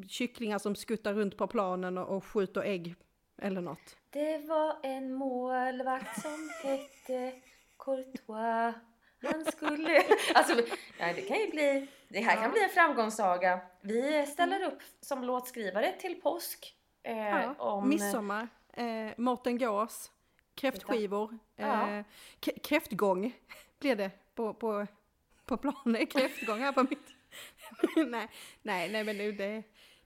kycklingar 0.08 0.58
som 0.58 0.74
skuttar 0.74 1.14
runt 1.14 1.36
på 1.36 1.46
planen 1.46 1.98
och, 1.98 2.16
och 2.16 2.24
skjuter 2.24 2.62
ägg. 2.62 2.94
Eller 3.38 3.60
något. 3.60 3.96
Det 4.10 4.38
var 4.38 4.76
en 4.82 5.12
målvakt 5.12 6.22
som 6.22 6.50
hette 6.62 7.32
Courtois. 7.78 8.74
Han 9.22 9.44
skulle... 9.44 10.02
Alltså, 10.34 10.54
nej, 10.98 11.14
det 11.14 11.22
kan 11.22 11.36
ju 11.38 11.50
bli... 11.50 11.86
Det 12.08 12.20
här 12.20 12.34
kan 12.34 12.44
Ja. 12.44 12.50
bli 12.50 12.64
en 12.64 12.70
framgångssaga. 12.70 13.60
Vi 13.80 14.26
ställer 14.26 14.62
upp 14.64 14.82
som 15.00 15.24
låtskrivare 15.24 15.92
till 15.92 16.20
påsk. 16.20 16.74
Eh, 17.02 17.16
Ja, 17.18 17.54
om, 17.58 17.88
Midsommar, 17.88 18.48
eh, 18.72 19.08
Mårten 19.16 19.58
Gås, 19.58 20.10
kräftskivor, 20.54 21.38
eh, 21.56 22.00
kräftgång 22.62 23.32
blir 23.78 23.96
det 23.96 24.10
på, 24.34 24.54
på, 24.54 24.86
på 25.44 25.56
planen. 25.56 26.06
Kräftgång 26.06 26.60
här 26.60 26.72
på 26.72 26.82
mitt... 26.82 27.08
nej, 27.96 28.28
nej, 28.62 28.88
nej 28.92 29.04
men 29.04 29.16
nu 29.16 29.32
det... 29.32 29.62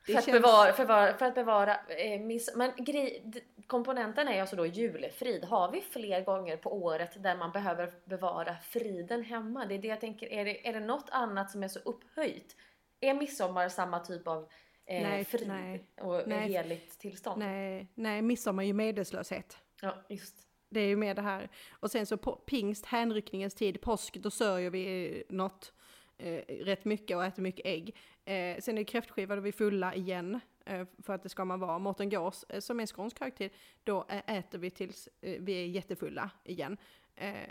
för, 0.06 0.18
att 0.18 0.24
känns- 0.24 0.42
bevara, 0.42 0.72
för, 1.18 1.24
att 1.26 1.34
bevara 1.34 1.76
eh, 1.88 2.20
miss, 2.20 2.56
Men 2.56 2.72
grej, 2.76 3.32
komponenten 3.66 4.28
är 4.28 4.40
alltså 4.40 4.56
då 4.56 4.66
julefrid. 4.66 5.44
Har 5.44 5.70
vi 5.72 5.80
fler 5.80 6.24
gånger 6.24 6.56
på 6.56 6.72
året 6.74 7.22
där 7.22 7.36
man 7.36 7.52
behöver 7.52 7.92
bevara 8.04 8.56
friden 8.56 9.22
hemma? 9.22 9.66
Det 9.66 9.74
är 9.74 9.78
det 9.78 9.88
jag 9.88 10.00
tänker. 10.00 10.32
Är 10.32 10.44
det, 10.44 10.68
är 10.68 10.72
det 10.72 10.80
något 10.80 11.08
annat 11.10 11.50
som 11.50 11.62
är 11.62 11.68
så 11.68 11.78
upphöjt? 11.78 12.56
Är 13.00 13.14
midsommar 13.14 13.68
samma 13.68 14.00
typ 14.00 14.28
av 14.28 14.48
eh, 14.86 15.02
Nej, 15.02 15.24
frid 15.24 15.48
nej, 15.48 15.84
och 16.00 16.22
nej. 16.28 16.52
heligt 16.52 16.98
tillstånd? 16.98 17.38
Nej, 17.38 17.88
nej, 17.94 18.22
midsommar 18.22 18.62
är 18.62 18.66
ju 18.66 18.72
medvetslöshet. 18.72 19.56
Ja, 19.82 20.04
just. 20.08 20.34
Det 20.68 20.80
är 20.80 20.86
ju 20.86 20.96
med 20.96 21.16
det 21.16 21.22
här. 21.22 21.48
Och 21.80 21.90
sen 21.90 22.06
så 22.06 22.16
på 22.16 22.36
pingst, 22.36 22.86
hänryckningens 22.86 23.54
tid, 23.54 23.80
påsk, 23.80 24.16
då 24.16 24.30
sörjer 24.30 24.70
vi 24.70 25.22
något 25.28 25.72
eh, 26.20 26.64
rätt 26.64 26.84
mycket 26.84 27.16
och 27.16 27.24
äter 27.24 27.42
mycket 27.42 27.66
ägg. 27.66 27.96
Eh, 28.24 28.60
sen 28.60 28.74
är 28.74 28.80
det 28.80 28.84
kräftskiva 28.84 29.36
då 29.36 29.40
vi 29.40 29.48
är 29.48 29.52
fulla 29.52 29.94
igen, 29.94 30.40
eh, 30.64 30.86
för 30.98 31.14
att 31.14 31.22
det 31.22 31.28
ska 31.28 31.44
man 31.44 31.60
vara. 31.60 31.78
Mårten 31.78 32.10
Gås, 32.10 32.44
eh, 32.48 32.60
som 32.60 32.80
är 32.80 32.86
skånsk 32.86 33.20
högtid, 33.20 33.50
då 33.84 34.06
eh, 34.08 34.36
äter 34.38 34.58
vi 34.58 34.70
tills 34.70 35.08
eh, 35.20 35.42
vi 35.42 35.52
är 35.52 35.66
jättefulla 35.66 36.30
igen. 36.44 36.76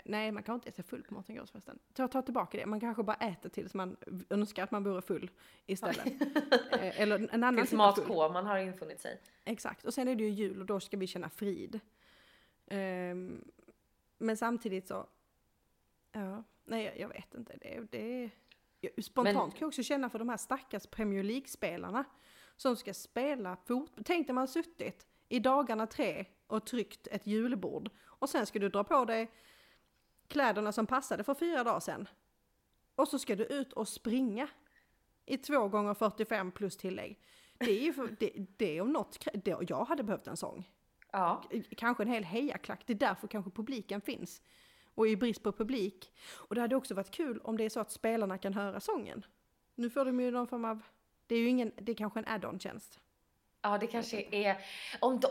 Nej, 0.04 0.32
man 0.32 0.42
kan 0.42 0.54
inte 0.54 0.68
äta 0.68 0.82
full 0.82 1.02
på 1.02 1.14
Mårten 1.14 1.36
Gås 1.36 1.50
förresten. 1.50 1.78
Ta, 1.92 2.08
ta 2.08 2.22
tillbaka 2.22 2.58
det, 2.58 2.66
man 2.66 2.80
kanske 2.80 3.02
bara 3.02 3.16
äter 3.16 3.48
tills 3.48 3.74
man 3.74 3.96
önskar 4.30 4.64
att 4.64 4.70
man 4.70 4.84
vore 4.84 5.02
full 5.02 5.30
istället. 5.66 6.06
eller 6.72 7.18
en 7.18 7.44
annan 7.44 7.56
Tills 7.56 7.70
typ 7.70 7.76
matkoman 7.76 8.46
har 8.46 8.58
infunnit 8.58 9.00
sig. 9.00 9.20
Exakt, 9.44 9.84
och 9.84 9.94
sen 9.94 10.08
är 10.08 10.14
det 10.14 10.22
ju 10.22 10.30
jul 10.30 10.60
och 10.60 10.66
då 10.66 10.80
ska 10.80 10.96
vi 10.96 11.06
känna 11.06 11.30
frid. 11.30 11.80
Ehm, 12.66 13.44
men 14.18 14.36
samtidigt 14.36 14.88
så, 14.88 15.06
ja, 16.12 16.44
nej 16.64 16.94
jag, 16.98 17.08
vet 17.08 17.34
inte. 17.34 17.56
Det, 17.60 17.80
det, 17.90 18.30
spontant 19.02 19.36
Men- 19.36 19.50
kan 19.50 19.58
jag 19.60 19.68
också 19.68 19.82
känna 19.82 20.10
för 20.10 20.18
de 20.18 20.28
här 20.28 20.36
stackars 20.36 20.86
Premier 20.86 21.22
League-spelarna 21.22 22.04
som 22.56 22.76
ska 22.76 22.94
spela 22.94 23.56
fotboll. 23.56 24.04
Tänk 24.04 24.26
när 24.26 24.34
man 24.34 24.48
suttit 24.48 25.06
i 25.28 25.38
dagarna 25.38 25.86
tre 25.86 26.24
och 26.46 26.66
tryckt 26.66 27.06
ett 27.06 27.26
julbord 27.26 27.90
och 28.04 28.28
sen 28.28 28.46
ska 28.46 28.58
du 28.58 28.68
dra 28.68 28.84
på 28.84 29.04
dig 29.04 29.30
kläderna 30.28 30.72
som 30.72 30.86
passade 30.86 31.24
för 31.24 31.34
fyra 31.34 31.64
dagar 31.64 31.80
sedan. 31.80 32.08
Och 32.94 33.08
så 33.08 33.18
ska 33.18 33.36
du 33.36 33.44
ut 33.44 33.72
och 33.72 33.88
springa 33.88 34.48
i 35.26 35.38
två 35.38 35.68
gånger 35.68 35.94
45 35.94 36.52
plus 36.52 36.76
tillägg. 36.76 37.20
Det 37.58 37.70
är 37.70 37.82
ju 37.82 37.92
för, 37.92 38.16
det, 38.18 38.32
det 38.56 38.80
om 38.80 38.92
något, 38.92 39.26
det, 39.44 39.56
jag 39.68 39.84
hade 39.84 40.02
behövt 40.02 40.26
en 40.26 40.36
sång. 40.36 40.68
Ja. 41.12 41.42
Kanske 41.76 42.02
en 42.02 42.08
hel 42.08 42.24
hejaklack, 42.24 42.82
det 42.86 42.92
är 42.92 42.98
därför 42.98 43.28
kanske 43.28 43.50
publiken 43.50 44.00
finns. 44.00 44.42
Och 44.94 45.08
i 45.08 45.16
brist 45.16 45.42
på 45.42 45.52
publik. 45.52 46.12
Och 46.30 46.54
det 46.54 46.60
hade 46.60 46.76
också 46.76 46.94
varit 46.94 47.10
kul 47.10 47.40
om 47.44 47.56
det 47.56 47.64
är 47.64 47.68
så 47.68 47.80
att 47.80 47.90
spelarna 47.90 48.38
kan 48.38 48.54
höra 48.54 48.80
sången. 48.80 49.26
Nu 49.74 49.90
får 49.90 50.04
de 50.04 50.20
ju 50.20 50.30
någon 50.30 50.46
form 50.46 50.64
av, 50.64 50.82
det 51.26 51.34
är 51.34 51.38
ju 51.38 51.48
ingen, 51.48 51.72
det 51.76 51.92
är 51.92 51.96
kanske 51.96 52.20
en 52.20 52.28
add-on-tjänst. 52.28 53.00
Ja, 53.62 53.78
det 53.78 53.86
kanske 53.86 54.26
är... 54.30 54.56
Om, 55.00 55.20
de, 55.20 55.28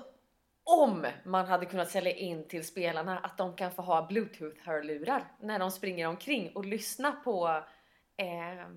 om 0.64 1.08
man 1.26 1.46
hade 1.46 1.66
kunnat 1.66 1.92
sälja 1.92 2.16
in 2.16 2.48
till 2.48 2.68
spelarna 2.68 3.18
att 3.18 3.38
de 3.38 3.56
kan 3.56 3.72
få 3.72 3.82
ha 3.82 4.08
bluetooth-hörlurar 4.08 5.24
när 5.40 5.60
de 5.60 5.72
springer 5.72 6.08
omkring 6.08 6.56
och 6.56 6.66
lyssna 6.66 7.12
på... 7.12 7.64
Eh, 8.18 8.68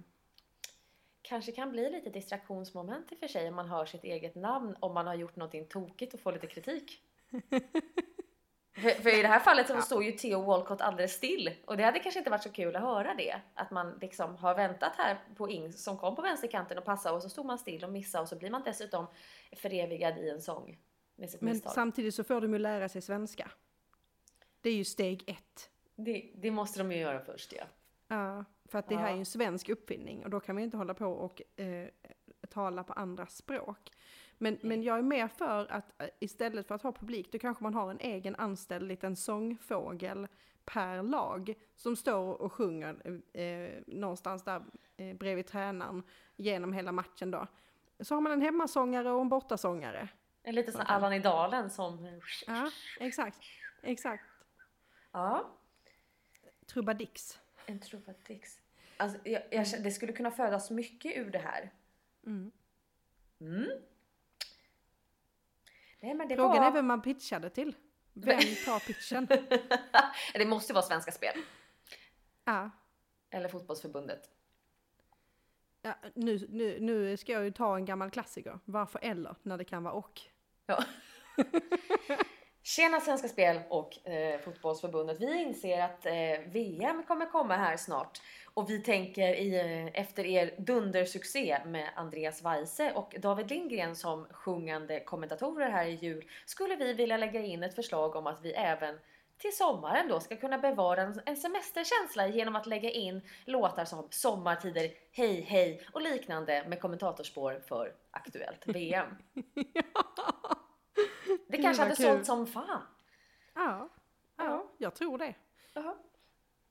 kanske 1.23 1.53
kan 1.53 1.71
bli 1.71 1.91
lite 1.91 2.11
distraktionsmoment 2.11 3.13
i 3.13 3.15
och 3.15 3.19
för 3.19 3.29
sig 3.29 3.49
om 3.49 3.55
man 3.55 3.69
hör 3.69 3.87
sitt 3.87 4.05
eget 4.05 4.35
namn 4.35 4.77
om 4.81 4.95
man 4.95 5.07
har 5.07 5.15
gjort 5.15 5.37
någonting 5.37 5.67
tokigt 5.67 6.15
och 6.15 6.21
får 6.21 6.33
lite 6.33 6.47
kritik. 6.47 7.03
för, 8.75 8.91
för 8.91 9.19
i 9.19 9.23
det 9.23 9.29
här 9.29 9.41
fallet 9.41 9.67
så 9.67 9.73
Ja. 9.75 9.83
står 9.83 10.05
ju 10.05 10.13
Theo 10.13 10.43
Walcott 10.43 10.81
alldeles 10.81 11.13
still 11.13 11.51
och 11.67 11.77
det 11.77 11.83
hade 11.85 11.99
kanske 11.99 12.19
inte 12.21 12.31
varit 12.31 12.43
så 12.43 12.51
kul 12.53 12.77
att 12.77 12.83
höra 12.83 13.15
det. 13.15 13.41
Att 13.55 13.71
man 13.71 13.99
liksom 14.01 14.37
har 14.37 14.55
väntat 14.55 14.93
här 14.97 15.19
på 15.37 15.51
Ings 15.51 15.85
som 15.85 15.99
kom 15.99 16.17
på 16.17 16.23
vänsterkanten 16.23 16.79
och 16.79 16.85
passade 16.85 17.17
och 17.17 17.23
så 17.23 17.29
stod 17.29 17.47
man 17.47 17.59
still 17.59 17.85
och 17.85 17.93
missade 17.93 18.23
och 18.23 18.29
så 18.29 18.37
blir 18.37 18.51
man 18.51 18.63
dessutom 18.65 19.07
förevigad 19.57 20.19
i 20.19 20.29
en 20.31 20.41
sång 20.41 20.79
med 21.17 21.31
sitt 21.31 21.41
Men 21.41 21.53
misstag. 21.53 21.73
samtidigt 21.73 22.15
så 22.15 22.25
får 22.25 22.41
de 22.41 22.53
ju 22.53 22.59
lära 22.59 22.89
sig 22.89 23.03
svenska. 23.03 23.51
Det 24.61 24.71
är 24.71 24.75
ju 24.75 24.85
steg 24.85 25.25
ett. 25.27 25.71
Det, 25.95 26.31
det 26.35 26.51
måste 26.51 26.79
de 26.81 26.93
ju 26.93 26.99
göra 26.99 27.21
först 27.21 27.53
ja. 27.53 27.65
Ja, 28.09 28.45
för 28.69 28.79
att 28.79 28.89
det 28.89 28.97
här 28.97 29.05
är 29.05 29.09
Ja. 29.09 29.15
ju 29.15 29.19
en 29.19 29.27
svensk 29.27 29.69
uppfinning 29.69 30.25
och 30.25 30.31
då 30.31 30.41
kan 30.41 30.57
vi 30.57 30.63
inte 30.63 30.77
hålla 30.77 30.95
på 30.95 31.07
och 31.07 31.61
eh, 31.61 31.89
tala 32.51 32.85
på 32.85 32.93
andra 32.93 33.27
språk. 33.27 33.91
Men, 34.43 34.59
men 34.63 34.83
jag 34.83 34.99
är 34.99 35.03
mer 35.03 35.29
för 35.29 35.73
att 35.73 36.03
eh, 36.03 36.09
istället 36.19 36.67
för 36.67 36.75
att 36.75 36.83
ha 36.83 36.93
publik, 36.93 37.33
då 37.33 37.39
kanske 37.39 37.63
man 37.63 37.75
har 37.75 37.91
en 37.91 38.01
egen 38.01 38.37
anställd 38.37 38.89
liten 38.89 39.17
sångfågel 39.17 40.29
per 40.65 41.03
lag 41.03 41.55
som 41.77 41.97
står 41.97 42.43
och 42.43 42.53
sjunger 42.53 43.21
eh, 43.33 43.83
någonstans 43.87 44.45
där 44.45 44.63
eh, 44.97 45.17
bredvid 45.17 45.47
tränaren 45.47 46.03
genom 46.37 46.73
hela 46.73 46.93
matchen 46.93 47.31
då. 47.31 47.47
Så 48.01 48.15
har 48.15 48.21
man 48.21 48.33
en 48.33 48.41
hemmasångare 48.41 49.11
och 49.11 49.21
en 49.21 49.29
bortasångare. 49.29 50.09
En 50.43 50.55
lite 50.55 50.71
Okej. 50.71 50.85
Allan 50.89 51.13
i 51.13 51.19
Dalen 51.19 51.71
som... 51.71 52.21
Ja, 52.47 52.71
exakt. 53.01 53.39
Exakt. 53.83 54.25
Ja. 55.13 55.51
Trubadix. 56.67 57.39
En 57.67 57.81
trumpetix. 57.81 58.61
Alltså, 58.97 59.19
jag, 59.25 59.43
jag, 59.51 59.67
det 59.83 59.91
skulle 59.91 60.13
kunna 60.13 60.31
födas 60.31 60.71
mycket 60.71 61.17
ur 61.17 61.31
det 61.31 61.39
här. 61.39 61.73
Mm. 62.27 62.53
Mm. 63.41 63.69
Nej, 66.03 66.15
men 66.15 66.29
det 66.29 66.37
Frågan 66.37 66.59
var... 66.59 66.67
är 66.67 66.73
vem 66.73 66.87
man 66.87 67.03
pitchade 67.03 67.51
till. 67.51 67.77
Vem 68.13 68.41
tar 68.65 68.87
pitchen? 68.87 69.27
det 70.35 70.47
måste 70.47 70.73
vara 70.73 70.83
Svenska 70.83 71.13
Spel. 71.13 71.35
Ja. 72.45 72.71
Eller 73.31 73.49
Fotbollsförbundet. 73.49 74.31
Ja, 75.83 75.95
nu, 76.15 76.47
nu, 76.51 76.81
nu 76.81 77.17
ska 77.17 77.33
jag 77.33 77.45
ju 77.45 77.51
ta 77.51 77.77
en 77.77 77.85
gammal 77.85 78.11
klassiker. 78.11 78.59
Varför 78.65 79.01
eller 79.03 79.37
när 79.43 79.59
det 79.59 79.65
kan 79.65 79.83
vara 79.83 79.95
och? 79.95 80.21
Ja. 80.67 80.85
Tjena 82.77 83.01
Svenska 83.01 83.29
Spel 83.29 83.61
och 83.69 84.09
eh, 84.09 84.41
Fotbollsförbundet. 84.41 85.21
Vi 85.21 85.43
inser 85.43 85.83
att 85.83 86.07
eh, 86.07 86.13
VM 86.47 87.03
kommer 87.03 87.27
komma 87.27 87.57
här 87.57 87.77
snart 87.77 88.21
och 88.55 88.71
vi 88.71 88.83
tänker 88.83 89.35
i, 89.35 89.55
eh, 89.55 90.01
efter 90.03 90.27
er 90.27 90.55
dundersuccé 90.59 91.59
med 91.67 91.89
Andreas 91.97 92.43
Weise 92.43 92.93
och 92.93 93.15
David 93.19 93.51
Lindgren 93.51 93.97
som 93.97 94.27
sjungande 94.31 95.01
kommentatorer 95.01 95.71
här 95.71 95.87
i 95.87 95.95
jul 95.95 96.25
skulle 96.47 96.77
vi 96.77 96.93
vilja 96.93 97.17
lägga 97.17 97.41
in 97.41 97.63
ett 97.63 97.75
förslag 97.75 98.17
om 98.17 98.27
att 98.27 98.45
vi 98.45 98.53
även 98.53 98.99
till 99.39 99.57
sommaren 99.57 100.09
då 100.09 100.21
ska 100.21 100.37
kunna 100.37 100.59
bevara 100.59 101.03
en, 101.03 101.21
en 101.27 101.37
semesterkänsla 101.37 102.29
genom 102.29 102.57
att 102.57 102.67
lägga 102.67 102.91
in 102.91 103.21
låtar 103.45 103.85
som 103.85 104.07
Sommartider, 104.11 104.91
Hej 105.13 105.41
hej 105.41 105.83
och 105.93 106.03
liknande 106.03 106.65
med 106.69 106.81
kommentatorspår 106.81 107.63
för 107.69 107.93
aktuellt 108.11 108.67
VM. 108.67 109.07
Det 111.53 111.57
Gud, 111.59 111.65
kanske 111.67 111.83
hade 111.83 111.97
kul. 111.97 112.07
sålt 112.07 112.27
som 112.27 112.47
fan. 112.47 112.83
Ja, 113.55 113.89
ja, 114.37 114.45
Ja. 114.45 114.71
jag 114.79 114.95
tror 114.95 115.19
det. 115.19 115.35
Jaha. 115.75 115.95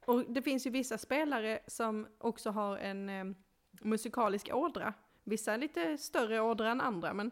Och 0.06 0.26
det 0.32 0.42
finns 0.42 0.68
ju 0.68 0.70
vissa 0.70 0.98
spelare 0.98 1.60
som 1.68 2.08
också 2.18 2.50
har 2.50 2.78
en 2.78 3.10
eh, 3.10 3.26
musikalisk 3.72 4.50
ådra. 4.54 4.94
Vissa 5.24 5.54
är 5.54 5.58
lite 5.58 5.98
större 5.98 6.40
ådra 6.42 6.70
än 6.72 6.82
andra, 6.82 7.14
men 7.14 7.32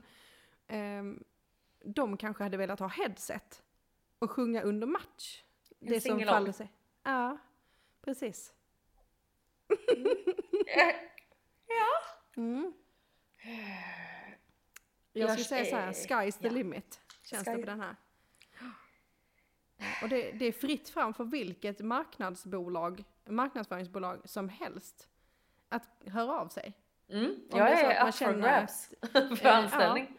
ehm, 0.68 1.24
de 1.86 2.18
kanske 2.18 2.44
hade 2.44 2.58
velat 2.58 2.80
ha 2.80 2.88
headset 2.88 3.64
och 4.20 4.32
sjunga 4.32 4.62
under 4.62 4.88
match. 4.88 5.44
En 5.80 5.88
det 5.88 6.02
som 6.02 6.20
faller 6.22 6.52
sig. 6.52 6.72
Ja, 7.04 7.38
precis. 8.02 8.54
Mm. 12.38 12.74
Jag 15.14 15.30
skulle 15.30 15.60
Jag- 15.60 15.66
säga 15.66 15.66
så 15.66 15.76
här, 15.76 15.88
eh, 15.88 15.92
sky's 16.28 16.40
the 16.40 16.48
ja. 16.48 16.54
limit. 16.54 17.00
Känns 17.30 17.44
det 17.46 17.52
Sky- 17.56 17.60
på 17.62 17.66
den 17.66 17.80
här. 17.82 17.96
Och 20.04 20.10
det, 20.10 20.32
det 20.32 20.46
är 20.46 20.52
fritt 20.52 20.90
fram 20.90 21.14
för 21.14 21.24
vilket 21.24 21.80
marknadsbolag, 21.80 23.04
marknadsföringsbolag 23.26 24.30
som 24.30 24.50
helst 24.50 25.10
att 25.70 25.88
höra 26.06 26.40
av 26.40 26.48
sig. 26.48 26.74
Mm. 27.10 27.26
Om 27.26 27.60
Jag 27.60 27.68
det 27.68 27.72
är 27.74 27.90
är 27.90 27.96
att 27.96 28.00
man 28.00 28.08
up 28.10 28.14
for 28.16 28.26
känner 28.26 28.60
grabs 28.60 28.94
för 29.42 29.46
Eh, 29.48 29.58
anställning. 29.58 30.18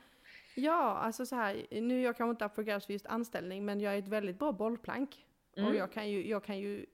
Ja, 0.56 0.96
alltså 0.96 1.26
så 1.26 1.36
här, 1.36 1.66
nu 1.70 2.00
är 2.00 2.04
jag 2.04 2.16
kanske 2.16 2.30
inte 2.30 2.44
up 2.44 2.54
for 2.54 2.62
grabs 2.62 2.86
för 2.86 2.92
just 2.92 3.06
anställning, 3.06 3.64
men 3.64 3.80
jag 3.80 3.94
är 3.94 3.98
ett 3.98 4.08
väldigt 4.08 4.38
bra 4.38 4.52
bollplank. 4.52 5.26
Och 5.52 5.58
Mm. 5.58 5.76
jag 5.76 5.92
kan 5.92 6.10
ju, 6.10 6.28
jag 6.28 6.44
kan 6.44 6.58
ju, 6.58 6.86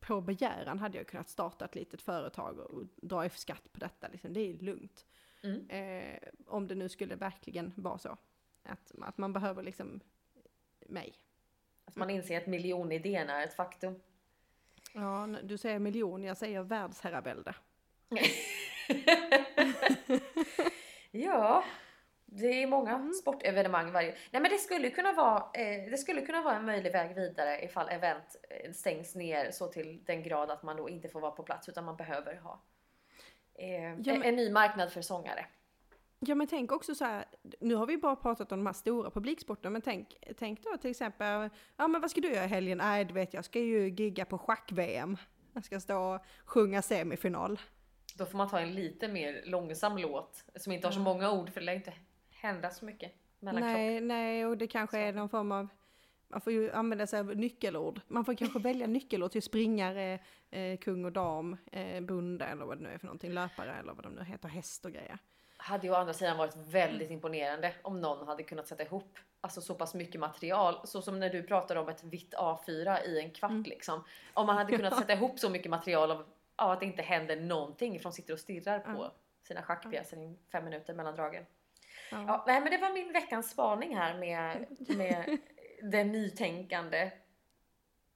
på 0.00 0.20
begäran 0.20 0.78
hade 0.78 0.98
jag 0.98 1.06
kunnat 1.06 1.28
starta 1.28 1.64
ett 1.64 1.74
litet 1.74 2.02
företag 2.02 2.58
och 2.58 2.82
dra 2.96 3.24
F-skatt 3.24 3.72
på 3.72 3.80
detta, 3.80 4.08
liksom. 4.08 4.32
det 4.32 4.40
är 4.40 4.54
lugnt. 4.58 5.06
Mm. 5.42 5.68
Eh, 5.70 6.18
om 6.46 6.66
det 6.66 6.74
nu 6.74 6.88
skulle 6.88 7.14
verkligen 7.16 7.72
vara 7.76 7.98
så. 7.98 8.16
Att, 8.68 8.92
att 9.02 9.18
man 9.18 9.32
behöver 9.32 9.62
liksom 9.62 10.00
mig. 10.86 11.14
Att 11.84 11.96
man 11.96 12.10
inser 12.10 12.38
att 12.38 12.46
miljonidén 12.46 13.30
är 13.30 13.44
ett 13.44 13.54
faktum. 13.54 14.00
Ja, 14.92 15.28
du 15.42 15.58
säger 15.58 15.78
miljon, 15.78 16.24
jag 16.24 16.36
säger 16.36 16.62
världsherravälde. 16.62 17.54
ja, 21.10 21.64
det 22.26 22.62
är 22.62 22.66
många 22.66 22.94
mm. 22.94 23.12
sportevenemang 23.12 23.92
varje... 23.92 24.14
Nej 24.30 24.42
men 24.42 24.50
det 24.50 24.58
skulle 24.58 24.90
kunna 24.90 25.12
vara, 25.12 25.36
eh, 25.54 25.90
det 25.90 25.98
skulle 25.98 26.20
kunna 26.20 26.42
vara 26.42 26.56
en 26.56 26.64
möjlig 26.64 26.92
väg 26.92 27.14
vidare 27.14 27.64
ifall 27.64 27.88
event 27.88 28.36
eh, 28.50 28.72
stängs 28.72 29.14
ner 29.14 29.50
så 29.50 29.68
till 29.68 30.04
den 30.04 30.22
grad 30.22 30.50
att 30.50 30.62
man 30.62 30.76
då 30.76 30.88
inte 30.88 31.08
får 31.08 31.20
vara 31.20 31.32
på 31.32 31.42
plats 31.42 31.68
utan 31.68 31.84
man 31.84 31.96
behöver 31.96 32.36
ha 32.36 32.60
eh, 33.54 33.92
ja, 33.92 34.12
men... 34.12 34.22
en 34.22 34.36
ny 34.36 34.50
marknad 34.50 34.92
för 34.92 35.02
sångare. 35.02 35.46
Ja 36.18 36.34
men 36.34 36.46
tänk 36.46 36.72
också 36.72 36.94
så 36.94 37.04
här, 37.04 37.24
nu 37.60 37.74
har 37.74 37.86
vi 37.86 37.96
bara 37.96 38.16
pratat 38.16 38.52
om 38.52 38.58
de 38.58 38.66
här 38.66 38.72
stora 38.72 39.10
publiksporterna, 39.10 39.70
men 39.70 39.82
tänk, 39.82 40.16
tänk 40.38 40.62
då 40.62 40.76
till 40.76 40.90
exempel, 40.90 41.50
ja 41.76 41.88
men 41.88 42.00
vad 42.00 42.10
ska 42.10 42.20
du 42.20 42.32
göra 42.32 42.44
i 42.44 42.48
helgen? 42.48 42.78
Nej 42.78 43.04
du 43.04 43.14
vet 43.14 43.34
jag 43.34 43.44
ska 43.44 43.60
ju 43.60 43.88
gigga 43.88 44.24
på 44.24 44.38
schack-VM. 44.38 45.16
Jag 45.52 45.64
ska 45.64 45.80
stå 45.80 46.14
och 46.14 46.20
sjunga 46.44 46.82
semifinal. 46.82 47.60
Då 48.14 48.26
får 48.26 48.38
man 48.38 48.48
ta 48.48 48.60
en 48.60 48.74
lite 48.74 49.08
mer 49.08 49.42
långsam 49.44 49.98
låt 49.98 50.44
som 50.56 50.72
inte 50.72 50.86
har 50.86 50.92
så 50.92 51.00
många 51.00 51.32
ord 51.32 51.50
för 51.50 51.60
det 51.60 51.66
lär 51.66 51.74
inte 51.74 51.92
hända 52.30 52.70
så 52.70 52.84
mycket 52.84 53.12
mellan 53.40 53.62
Nej, 53.62 53.98
klock. 53.98 54.08
nej 54.08 54.46
och 54.46 54.58
det 54.58 54.66
kanske 54.66 54.98
är 54.98 55.12
någon 55.12 55.28
form 55.28 55.52
av 55.52 55.68
man 56.28 56.40
får 56.40 56.52
ju 56.52 56.72
använda 56.72 57.06
sig 57.06 57.20
av 57.20 57.36
nyckelord. 57.36 58.00
Man 58.08 58.24
får 58.24 58.34
kanske 58.34 58.58
välja 58.58 58.86
nyckelord 58.86 59.30
till 59.30 59.42
springare, 59.42 60.18
eh, 60.50 60.78
kung 60.78 61.04
och 61.04 61.12
dam, 61.12 61.56
eh, 61.72 62.00
bonde 62.00 62.44
eller 62.44 62.64
vad 62.64 62.78
det 62.78 62.82
nu 62.82 62.88
är 62.88 62.98
för 62.98 63.06
någonting, 63.06 63.32
löpare 63.32 63.74
eller 63.74 63.92
vad 63.92 64.04
de 64.04 64.12
nu 64.12 64.24
heter, 64.24 64.48
häst 64.48 64.84
och 64.84 64.92
grejer 64.92 65.18
hade 65.66 65.86
ju 65.86 65.92
å 65.92 65.96
andra 65.96 66.12
sidan 66.12 66.36
varit 66.36 66.56
väldigt 66.56 67.10
imponerande 67.10 67.72
om 67.82 68.00
någon 68.00 68.26
hade 68.26 68.42
kunnat 68.42 68.68
sätta 68.68 68.82
ihop 68.82 69.18
alltså 69.40 69.60
så 69.60 69.74
pass 69.74 69.94
mycket 69.94 70.20
material. 70.20 70.80
Så 70.84 71.02
som 71.02 71.20
när 71.20 71.30
du 71.30 71.42
pratar 71.42 71.76
om 71.76 71.88
ett 71.88 72.04
vitt 72.04 72.34
A4 72.34 73.04
i 73.04 73.20
en 73.20 73.30
kvart 73.30 73.50
mm. 73.50 73.62
liksom. 73.62 74.04
Om 74.34 74.46
man 74.46 74.56
hade 74.56 74.76
kunnat 74.76 74.98
sätta 74.98 75.12
ihop 75.16 75.38
så 75.38 75.50
mycket 75.50 75.70
material 75.70 76.10
av, 76.10 76.24
av 76.56 76.70
att 76.70 76.80
det 76.80 76.86
inte 76.86 77.02
händer 77.02 77.36
någonting 77.36 78.00
från 78.00 78.12
sitter 78.12 78.32
och 78.32 78.40
stirrar 78.40 78.78
på 78.78 78.90
mm. 78.90 79.10
sina 79.42 79.62
schackpjäser 79.62 80.16
i 80.16 80.36
fem 80.52 80.64
minuter 80.64 80.94
mellan 80.94 81.16
dragen. 81.16 81.46
Mm. 82.12 82.26
Ja, 82.26 82.44
nej 82.46 82.60
men 82.60 82.70
det 82.70 82.78
var 82.78 82.92
min 82.92 83.12
veckans 83.12 83.50
spaning 83.50 83.96
här 83.96 84.18
med, 84.18 84.66
med 84.96 85.38
den 85.82 86.12
nytänkande 86.12 87.10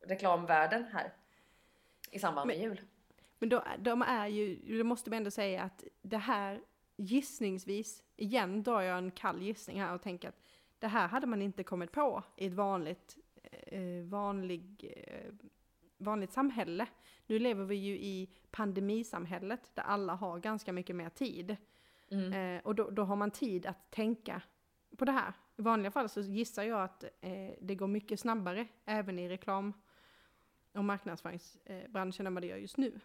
reklamvärlden 0.07 0.85
här. 0.93 1.13
I 2.11 2.19
samband 2.19 2.47
med 2.47 2.57
men, 2.57 2.65
jul. 2.65 2.81
Men 3.39 3.49
då, 3.49 3.65
de 3.79 4.03
är 4.03 4.27
ju, 4.27 4.77
det 4.79 4.85
måste 4.85 5.11
man 5.11 5.17
ändå 5.17 5.31
säga 5.31 5.63
att 5.63 5.85
det 6.03 6.19
här 6.19 6.61
gissningsvis, 7.01 8.03
igen 8.17 8.63
drar 8.63 8.81
jag 8.81 8.99
en 8.99 9.11
kall 9.11 9.43
gissning 9.43 9.81
här 9.81 9.95
och 9.95 10.03
tänker 10.03 10.29
att 10.29 10.43
det 10.79 10.89
här 10.89 11.09
hade 11.09 11.27
man 11.27 11.43
inte 11.43 11.65
kommit 11.65 11.93
på 11.93 12.23
i 12.37 12.47
ett 12.47 12.53
vanligt, 12.53 13.19
eh, 13.53 14.05
vanlig, 14.05 14.95
eh, 15.07 15.33
vanligt 15.99 16.33
samhälle. 16.33 16.87
Nu 17.27 17.39
lever 17.39 17.65
vi 17.65 17.77
ju 17.77 17.95
i 17.95 18.31
pandemisamhället 18.51 19.71
där 19.75 19.83
alla 19.83 20.15
har 20.15 20.39
ganska 20.39 20.73
mycket 20.73 20.97
mer 20.97 21.09
tid. 21.09 21.57
Mm. 22.11 22.33
Eh, 22.33 22.63
och 22.65 22.75
då, 22.75 22.91
då, 22.91 23.03
har 23.03 23.17
man 23.17 23.31
tid 23.31 23.67
att 23.67 23.91
tänka 23.91 24.43
på 24.97 25.05
det 25.05 25.13
här. 25.13 25.33
I 25.57 25.63
vanliga 25.63 25.91
fall 25.91 26.09
så 26.09 26.21
gissar 26.21 26.63
jag 26.63 26.83
att 26.83 27.05
eh, 27.21 27.55
det 27.61 27.75
går 27.75 27.87
mycket 27.87 28.21
snabbare 28.21 28.67
även 28.85 29.19
i 29.19 29.29
reklam 29.29 29.73
och 30.73 30.85
marknadsföringsbranschen 30.85 32.27
än 32.27 32.35
vad 32.35 32.43
det 32.43 32.47
gör 32.47 32.57
just 32.57 32.77
nu. 32.77 33.01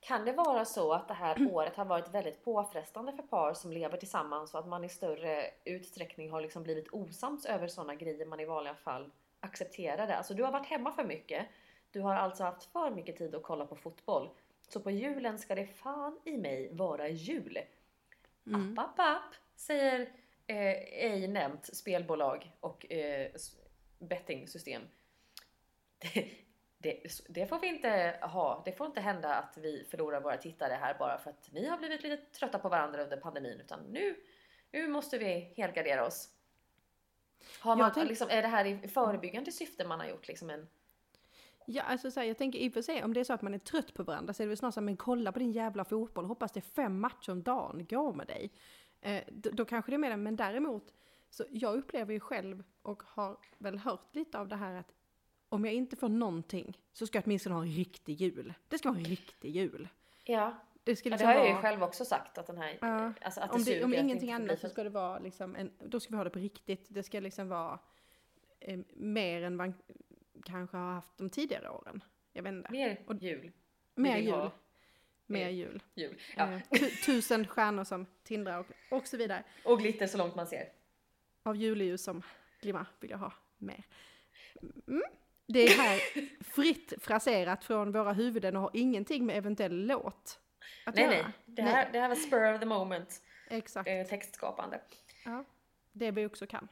Kan 0.00 0.24
det 0.24 0.32
vara 0.32 0.64
så 0.64 0.92
att 0.92 1.08
det 1.08 1.14
här 1.14 1.36
mm. 1.36 1.52
året 1.52 1.76
har 1.76 1.84
varit 1.84 2.14
väldigt 2.14 2.44
påfrestande 2.44 3.12
för 3.12 3.22
par 3.22 3.54
som 3.54 3.72
lever 3.72 3.96
tillsammans 3.96 4.54
och 4.54 4.60
att 4.60 4.68
man 4.68 4.84
i 4.84 4.88
större 4.88 5.50
utsträckning 5.64 6.30
har 6.30 6.40
liksom 6.40 6.62
blivit 6.62 6.88
osams 6.92 7.46
över 7.46 7.68
sådana 7.68 7.94
grejer 7.94 8.26
man 8.26 8.40
i 8.40 8.44
vanliga 8.44 8.74
fall 8.74 9.10
accepterade? 9.40 10.16
Alltså 10.16 10.34
du 10.34 10.42
har 10.42 10.52
varit 10.52 10.66
hemma 10.66 10.92
för 10.92 11.04
mycket. 11.04 11.46
Du 11.90 12.00
har 12.00 12.14
alltså 12.14 12.44
haft 12.44 12.64
för 12.64 12.90
mycket 12.90 13.16
tid 13.16 13.34
att 13.34 13.42
kolla 13.42 13.66
på 13.66 13.76
fotboll. 13.76 14.30
Så 14.68 14.80
på 14.80 14.90
julen 14.90 15.38
ska 15.38 15.54
det 15.54 15.66
fan 15.66 16.20
i 16.24 16.36
mig 16.36 16.68
vara 16.72 17.08
jul. 17.08 17.58
Mm. 18.46 18.78
App, 18.78 18.88
app, 18.88 18.98
app, 18.98 19.34
säger 19.56 20.00
eh, 20.46 20.76
ej 21.04 21.28
nämnt 21.28 21.76
spelbolag 21.76 22.52
och 22.60 22.92
eh, 22.92 23.30
bettingsystem. 23.98 24.82
Det, 26.82 27.02
det, 27.28 27.46
får 27.46 27.58
vi 27.58 27.66
inte 27.66 28.18
ha. 28.22 28.62
Det 28.64 28.72
får 28.72 28.86
inte 28.86 29.00
hända 29.00 29.34
att 29.34 29.56
vi 29.56 29.86
förlorar 29.90 30.20
våra 30.20 30.36
tittare 30.36 30.72
här 30.72 30.96
bara 30.98 31.18
för 31.18 31.30
att 31.30 31.52
ni 31.52 31.66
har 31.66 31.78
blivit 31.78 32.02
lite 32.02 32.16
trötta 32.16 32.58
på 32.58 32.68
varandra 32.68 33.02
under 33.02 33.16
pandemin. 33.16 33.60
Utan 33.60 33.80
nu, 33.90 34.16
nu 34.72 34.88
måste 34.88 35.18
vi 35.18 35.52
helgardera 35.56 36.06
oss. 36.06 36.28
Har 37.60 37.76
man, 37.76 37.92
tänk... 37.94 38.08
liksom, 38.08 38.28
är 38.30 38.42
det 38.42 38.48
här 38.48 38.64
i 38.64 38.88
förebyggande 38.88 39.52
syfte 39.52 39.86
man 39.86 40.00
har 40.00 40.06
gjort 40.06 40.28
liksom 40.28 40.50
en... 40.50 40.68
Ja, 41.66 41.82
alltså 41.82 42.10
så 42.10 42.20
här, 42.20 42.26
jag 42.26 42.38
tänker 42.38 42.58
i 42.58 42.68
och 42.68 42.72
för 42.72 42.82
sig 42.82 43.04
om 43.04 43.14
det 43.14 43.20
är 43.20 43.24
så 43.24 43.32
att 43.32 43.42
man 43.42 43.54
är 43.54 43.58
trött 43.58 43.94
på 43.94 44.02
varandra 44.02 44.34
så 44.34 44.42
är 44.42 44.44
det 44.44 44.48
väl 44.48 44.56
snarare 44.56 44.72
så 44.72 44.80
men 44.80 44.96
kolla 44.96 45.32
på 45.32 45.38
din 45.38 45.52
jävla 45.52 45.84
fotboll, 45.84 46.24
hoppas 46.24 46.52
det 46.52 46.60
är 46.60 46.74
fem 46.74 47.00
matcher 47.00 47.32
om 47.32 47.42
dagen, 47.42 47.86
gå 47.90 48.12
med 48.12 48.26
dig. 48.26 48.52
Eh, 49.00 49.22
då, 49.28 49.50
då, 49.50 49.64
kanske 49.64 49.90
det 49.90 49.96
är 49.96 49.98
mer 49.98 50.16
men 50.16 50.36
däremot, 50.36 50.94
så 51.30 51.44
jag 51.50 51.74
upplever 51.74 52.12
ju 52.12 52.20
själv 52.20 52.64
och 52.82 53.02
har 53.06 53.36
väl 53.58 53.78
hört 53.78 54.14
lite 54.14 54.38
av 54.38 54.48
det 54.48 54.56
här 54.56 54.74
att 54.74 54.92
om 55.50 55.64
jag 55.64 55.74
inte 55.74 55.96
får 55.96 56.08
någonting 56.08 56.78
så 56.92 57.06
ska 57.06 57.18
jag 57.18 57.24
åtminstone 57.26 57.54
ha 57.54 57.62
en 57.62 57.70
riktig 57.70 58.20
jul. 58.20 58.54
Det 58.68 58.78
ska 58.78 58.88
vara 58.88 58.98
en 58.98 59.04
riktig 59.04 59.50
jul. 59.56 59.88
Ja. 60.24 60.54
Det, 60.84 60.96
ska 60.96 61.08
liksom 61.08 61.28
ja, 61.28 61.34
det 61.34 61.40
har 61.40 61.46
jag 61.46 61.56
ju 61.56 61.62
själv 61.62 61.82
också 61.82 62.04
sagt 62.04 62.38
att 62.38 62.46
den 62.46 62.58
här, 62.58 62.78
ja. 62.80 63.12
alltså 63.20 63.40
att 63.40 63.50
det 63.50 63.56
om, 63.56 63.64
det, 63.64 63.84
om 63.84 63.94
ingenting 63.94 64.32
annat 64.32 64.60
så 64.60 64.68
ska 64.68 64.84
det 64.84 64.90
vara 64.90 65.18
liksom 65.18 65.56
en, 65.56 65.70
då 65.78 66.00
ska 66.00 66.10
vi 66.10 66.16
ha 66.16 66.24
det 66.24 66.30
på 66.30 66.38
riktigt. 66.38 66.86
Det 66.88 67.02
ska 67.02 67.20
liksom 67.20 67.48
vara 67.48 67.78
eh, 68.60 68.78
mer 68.94 69.42
än 69.42 69.56
man 69.56 69.74
kanske 70.44 70.76
har 70.76 70.94
haft 70.94 71.18
de 71.18 71.30
tidigare 71.30 71.70
åren. 71.70 72.04
Jag 72.32 72.42
vet 72.42 72.52
inte. 72.52 72.72
Mer 72.72 73.00
Och, 73.06 73.14
jul. 73.14 73.52
Mer 73.94 74.18
jul. 74.18 74.32
Ha. 74.32 74.50
Mer 75.26 75.48
jul. 75.48 75.82
jul. 75.94 76.20
Ja. 76.36 76.52
Eh, 76.52 76.60
tusen 77.06 77.46
stjärnor 77.46 77.84
som 77.84 78.06
tindrar 78.22 78.58
och, 78.58 78.98
och 78.98 79.06
så 79.06 79.16
vidare. 79.16 79.44
Och 79.64 79.78
glitter 79.78 80.06
så 80.06 80.18
långt 80.18 80.34
man 80.34 80.46
ser. 80.46 80.72
Av 81.42 81.56
juleljus 81.56 82.02
som 82.02 82.22
glimmar 82.60 82.86
vill 83.00 83.10
jag 83.10 83.18
ha 83.18 83.32
mer. 83.58 83.86
Mm. 84.86 85.02
Det 85.52 85.64
är 85.64 85.78
här 85.78 86.00
fritt 86.44 86.92
fraserat 87.00 87.64
från 87.64 87.92
våra 87.92 88.12
huvuden 88.12 88.56
och 88.56 88.62
har 88.62 88.70
ingenting 88.74 89.26
med 89.26 89.36
eventuell 89.36 89.86
låt 89.86 90.40
att 90.86 90.94
nej, 90.94 91.04
göra. 91.04 91.14
Nej, 91.14 91.32
det 91.46 91.62
här, 91.62 91.72
nej. 91.72 91.88
det 91.92 92.00
här 92.00 92.08
var 92.08 92.16
spur 92.16 92.54
of 92.54 92.60
the 92.60 92.66
moment. 92.66 93.22
Exakt. 93.50 93.88
Eh, 93.88 94.06
textskapande. 94.06 94.80
Ja, 95.24 95.44
det 95.92 96.10
vi 96.10 96.26
också 96.26 96.46
kan. 96.46 96.68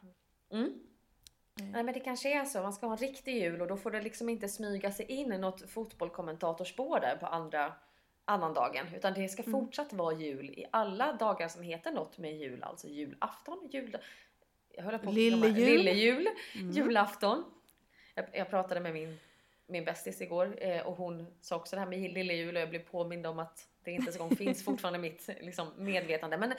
Mm. 0.52 0.64
Mm. 0.64 1.70
Nej 1.70 1.82
men 1.82 1.94
det 1.94 2.00
kanske 2.00 2.40
är 2.40 2.44
så, 2.44 2.62
man 2.62 2.72
ska 2.72 2.86
ha 2.86 2.92
en 2.92 2.98
riktig 2.98 3.42
jul 3.42 3.60
och 3.60 3.68
då 3.68 3.76
får 3.76 3.90
det 3.90 4.00
liksom 4.00 4.28
inte 4.28 4.48
smyga 4.48 4.92
sig 4.92 5.06
in 5.06 5.28
något 5.28 5.70
fotbollskommentatorspår 5.70 7.00
där 7.00 7.16
på 7.16 7.26
andra 7.26 7.72
annandagen. 8.24 8.86
Utan 8.96 9.14
det 9.14 9.28
ska 9.28 9.42
mm. 9.42 9.60
fortsatt 9.60 9.92
vara 9.92 10.14
jul 10.14 10.50
i 10.50 10.66
alla 10.70 11.12
dagar 11.12 11.48
som 11.48 11.62
heter 11.62 11.92
något 11.92 12.18
med 12.18 12.36
jul. 12.36 12.62
Alltså 12.62 12.88
julafton, 12.88 13.68
jul... 13.72 13.96
Jag 14.74 14.84
höll 14.84 14.98
på 14.98 15.10
Lille 15.10 15.48
jul. 15.48 15.76
Lille 15.76 15.92
jul, 15.92 16.28
mm. 16.54 16.70
julafton, 16.70 17.44
jag, 18.18 18.26
jag 18.32 18.50
pratade 18.50 18.80
med 18.80 18.92
min, 18.92 19.18
min 19.66 19.84
bästis 19.84 20.20
igår 20.20 20.54
eh, 20.58 20.86
och 20.86 20.96
hon 20.96 21.26
sa 21.40 21.56
också 21.56 21.76
det 21.76 21.80
här 21.80 21.88
med 21.88 22.12
lille 22.12 22.34
jul 22.34 22.56
och 22.56 22.62
jag 22.62 22.70
blev 22.70 22.84
påmind 22.84 23.26
om 23.26 23.38
att 23.38 23.68
det 23.84 23.90
inte 23.90 24.04
ens 24.04 24.16
en 24.16 24.28
gång 24.28 24.36
finns 24.36 24.64
fortfarande 24.64 24.98
mitt 24.98 25.28
liksom, 25.40 25.68
medvetande. 25.76 26.38
Men 26.38 26.52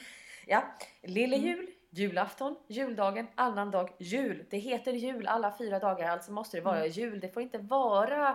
ja, 0.46 0.64
lille 1.02 1.36
mm. 1.36 1.48
jul, 1.48 1.70
julafton, 1.90 2.56
juldagen, 2.68 3.28
annandag, 3.36 3.90
jul. 3.98 4.46
Det 4.50 4.58
heter 4.58 4.94
jul 4.94 5.28
alla 5.28 5.58
fyra 5.58 5.80
dagar, 5.80 6.10
alltså 6.10 6.32
måste 6.32 6.58
det 6.58 6.62
vara 6.62 6.78
mm. 6.78 6.90
jul. 6.90 7.20
Det 7.20 7.30
får 7.30 7.44
inte 7.44 7.58
vara 7.58 8.30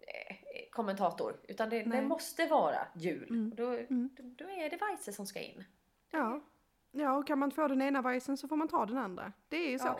eh, 0.00 0.36
kommentator, 0.70 1.36
utan 1.48 1.70
det, 1.70 1.82
det, 1.82 2.02
måste 2.02 2.46
vara 2.46 2.86
jul. 2.94 3.28
Mm. 3.30 3.54
Då, 3.56 3.72
mm. 3.72 4.10
då, 4.16 4.44
då, 4.44 4.50
är 4.50 4.70
det 4.70 4.76
Weise 4.76 5.12
som 5.12 5.26
ska 5.26 5.40
in. 5.40 5.64
Ja. 6.10 6.40
ja, 6.92 7.12
och 7.12 7.26
kan 7.26 7.38
man 7.38 7.50
få 7.50 7.68
den 7.68 7.82
ena 7.82 8.02
Weisen 8.02 8.36
så 8.36 8.48
får 8.48 8.56
man 8.56 8.68
ta 8.68 8.86
den 8.86 8.98
andra. 8.98 9.32
Det 9.48 9.56
är 9.56 9.70
ju 9.70 9.78
så. 9.78 9.86
Ja. 9.86 9.98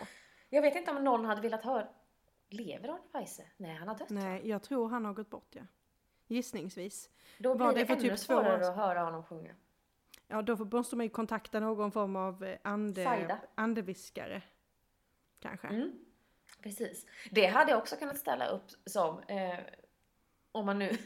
Jag 0.49 0.61
vet 0.61 0.75
inte 0.75 0.91
om 0.91 1.03
någon 1.03 1.25
hade 1.25 1.41
velat 1.41 1.63
höra, 1.63 1.87
Lever 2.49 2.89
Arne 2.89 3.03
Weise? 3.13 3.43
Nej, 3.57 3.75
han 3.75 3.87
har 3.87 3.95
dött. 3.95 4.09
Nej, 4.09 4.47
jag 4.49 4.61
tror 4.63 4.89
han 4.89 5.05
har 5.05 5.13
gått 5.13 5.29
bort 5.29 5.55
ja. 5.55 5.61
Gissningsvis. 6.27 7.09
Då 7.37 7.55
blir 7.55 7.65
Var 7.65 7.73
det, 7.73 7.83
det 7.83 7.93
ännu 7.93 8.01
typ 8.01 8.19
svårare 8.19 8.67
att 8.67 8.75
höra 8.75 9.03
honom 9.03 9.23
sjunga. 9.23 9.55
Ja, 10.27 10.41
då 10.41 10.55
måste 10.55 10.95
man 10.95 11.05
ju 11.05 11.09
kontakta 11.09 11.59
någon 11.59 11.91
form 11.91 12.15
av 12.15 12.43
eh, 12.43 12.57
ande, 12.61 13.39
andeviskare. 13.55 14.41
Kanske. 15.39 15.67
Mm. 15.67 15.91
Precis. 16.63 17.05
Det 17.31 17.45
hade 17.45 17.71
jag 17.71 17.77
också 17.77 17.95
kunnat 17.95 18.17
ställa 18.17 18.47
upp 18.47 18.71
som, 18.85 19.19
eh, 19.19 19.59
om 20.51 20.65
man 20.65 20.79
nu 20.79 20.97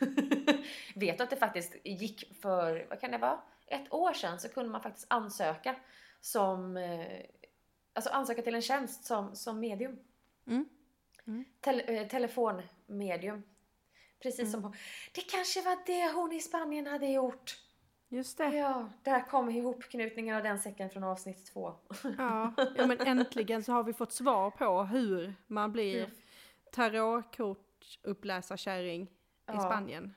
vet 0.96 1.22
att 1.22 1.30
det 1.30 1.36
faktiskt 1.36 1.76
gick 1.84 2.36
för, 2.42 2.88
vad 2.90 3.00
kan 3.00 3.12
det 3.12 3.18
vara, 3.18 3.42
ett 3.68 3.94
år 3.94 4.14
sedan 4.14 4.40
så 4.40 4.50
kunde 4.50 4.72
man 4.72 4.82
faktiskt 4.82 5.08
ansöka 5.10 5.76
som, 6.22 6.78
eh, 6.78 7.22
alltså 7.94 8.10
ansöka 8.10 8.42
till 8.42 8.56
en 8.56 8.62
tjänst 8.62 9.06
som, 9.06 9.36
som 9.36 9.60
medium. 9.60 10.00
Mm. 10.48 10.70
Mm. 11.28 11.46
eh, 11.88 12.08
telefonmedium. 12.08 13.44
Precis 14.20 14.40
mm. 14.40 14.52
som 14.52 14.64
hon. 14.64 14.74
Det 15.14 15.22
kanske 15.22 15.62
var 15.62 15.78
det 15.86 16.12
hon 16.12 16.32
i 16.32 16.40
Spanien 16.40 16.88
hade 16.88 17.08
gjort. 17.08 17.58
Just 18.10 18.38
det. 18.38 18.56
Ja, 18.56 18.90
där 19.04 19.22
kom 19.22 19.50
ihopknutningen 19.50 20.36
av 20.36 20.44
den 20.44 20.60
säcken 20.60 20.90
från 20.90 21.04
avsnitt 21.04 21.46
två. 21.54 21.74
Ja, 22.18 22.54
ja 22.76 22.88
men 22.88 23.02
äntligen 23.02 23.64
så 23.64 23.72
har 23.72 23.84
vi 23.84 23.94
fått 23.94 24.12
svar 24.12 24.52
på 24.52 24.84
hur 24.84 25.36
man 25.48 25.72
blir 25.72 25.98
Mm. 25.98 26.12
tarotkortuppläsarkärring 26.72 29.02
i 29.04 29.08
Ja. 29.46 29.60
Spanien. 29.60 30.14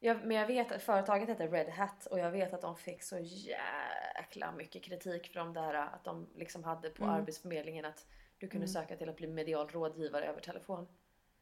Ja, 0.00 0.14
men 0.14 0.36
jag 0.36 0.46
vet 0.46 0.72
att 0.72 0.82
företaget 0.82 1.28
heter 1.28 1.48
Red 1.48 1.68
Hat 1.68 2.06
och 2.06 2.18
jag 2.18 2.30
vet 2.30 2.54
att 2.54 2.62
de 2.62 2.76
fick 2.76 3.02
så 3.02 3.18
jäkla 3.18 4.52
mycket 4.52 4.84
kritik 4.84 5.26
för 5.32 5.40
de 5.40 5.52
där 5.54 5.74
att 5.74 6.04
de 6.04 6.28
liksom 6.34 6.64
hade 6.64 6.90
på 6.90 7.04
Mm. 7.04 7.16
Arbetsförmedlingen 7.16 7.84
att 7.84 8.06
du 8.40 8.48
kunde 8.48 8.64
Mm. 8.66 8.68
söka 8.68 8.96
till 8.96 9.08
att 9.08 9.16
bli 9.16 9.26
medial 9.26 9.68
rådgivare 9.68 10.26
över 10.26 10.40
telefon. 10.40 10.88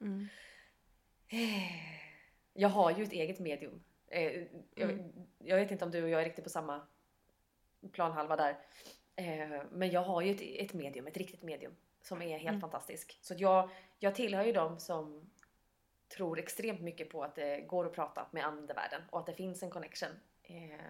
Mm. 0.00 0.26
Jag 2.52 2.68
har 2.68 2.90
ju 2.90 3.02
ett 3.02 3.12
eget 3.12 3.38
medium. 3.38 3.82
Eh, 4.06 4.22
jag, 4.74 4.90
Mm. 4.90 5.12
jag 5.38 5.56
vet 5.56 5.70
inte 5.70 5.84
om 5.84 5.90
du 5.90 6.02
och 6.02 6.08
jag 6.08 6.20
är 6.20 6.24
riktigt 6.24 6.44
på 6.44 6.50
samma 6.50 6.86
planhalva 7.92 8.36
där. 8.36 8.58
Eh, 9.16 9.62
men 9.70 9.90
jag 9.90 10.00
har 10.02 10.22
ju 10.22 10.30
ett, 10.30 10.40
ett 10.42 10.74
medium, 10.74 11.06
ett 11.06 11.16
riktigt 11.16 11.42
medium 11.42 11.76
som 12.02 12.22
är 12.22 12.38
helt 12.38 12.48
Mm. 12.48 12.60
fantastisk. 12.60 13.18
Så 13.22 13.34
jag, 13.38 13.70
jag 13.98 14.14
tillhör 14.14 14.44
ju 14.44 14.52
dem 14.52 14.78
som 14.78 15.30
tror 16.08 16.38
extremt 16.38 16.80
mycket 16.80 17.10
på 17.10 17.22
att 17.24 17.34
det 17.34 17.60
går 17.60 17.86
att 17.86 17.92
prata 17.94 18.28
med 18.32 18.46
andevärlden 18.46 19.02
och 19.10 19.18
att 19.20 19.26
det 19.26 19.34
finns 19.34 19.62
en 19.62 19.70
connection. 19.70 20.10
Eh, 20.42 20.80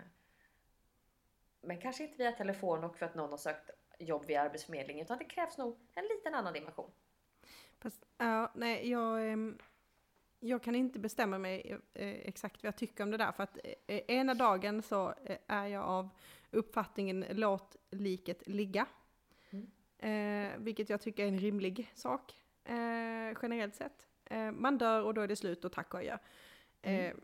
men 1.60 1.80
kanske 1.80 2.04
inte 2.04 2.16
via 2.18 2.32
telefon 2.32 2.84
och 2.84 2.96
för 2.96 3.06
att 3.06 3.14
någon 3.14 3.30
har 3.30 3.36
sökt 3.38 3.70
jobb 3.98 4.26
via 4.26 4.42
Arbetsförmedlingen 4.42 5.04
utan 5.04 5.18
det 5.18 5.24
krävs 5.24 5.58
nog 5.58 5.76
en 5.94 6.04
liten 6.04 6.34
annan 6.34 6.52
dimension. 6.52 6.90
Fast, 7.78 8.04
ja, 8.18 8.52
nej, 8.54 8.90
jag, 8.90 9.30
ehm, 9.30 9.58
jag 10.40 10.62
kan 10.62 10.74
inte 10.74 10.98
bestämma 10.98 11.38
mig 11.38 11.78
eh, 11.94 12.08
exakt 12.08 12.62
vad 12.62 12.68
jag 12.68 12.76
tycker 12.76 13.04
om 13.04 13.10
det 13.10 13.16
där. 13.16 13.32
För 13.32 13.42
att 13.42 13.58
eh, 13.86 14.00
ena 14.08 14.34
dagen 14.34 14.82
så 14.82 15.14
eh, 15.24 15.38
är 15.46 15.66
jag 15.66 15.84
av 15.84 16.08
uppfattningen 16.50 17.24
låt 17.30 17.76
liket 17.90 18.48
ligga. 18.48 18.86
Mm. 20.00 20.64
Vilket 20.64 20.90
jag 20.90 21.00
tycker 21.00 21.24
är 21.24 21.28
en 21.28 21.38
rimlig 21.38 21.92
sak 21.94 22.34
generellt 23.42 23.74
sett. 23.74 24.06
Man 24.52 24.78
dör 24.78 25.02
och 25.02 25.14
då 25.14 25.20
är 25.20 25.28
det 25.28 25.36
slut 25.36 25.64
och 25.64 25.72
tack 25.72 25.94
och 25.94 26.00
adjö. 26.00 26.18
Eh, 26.82 27.14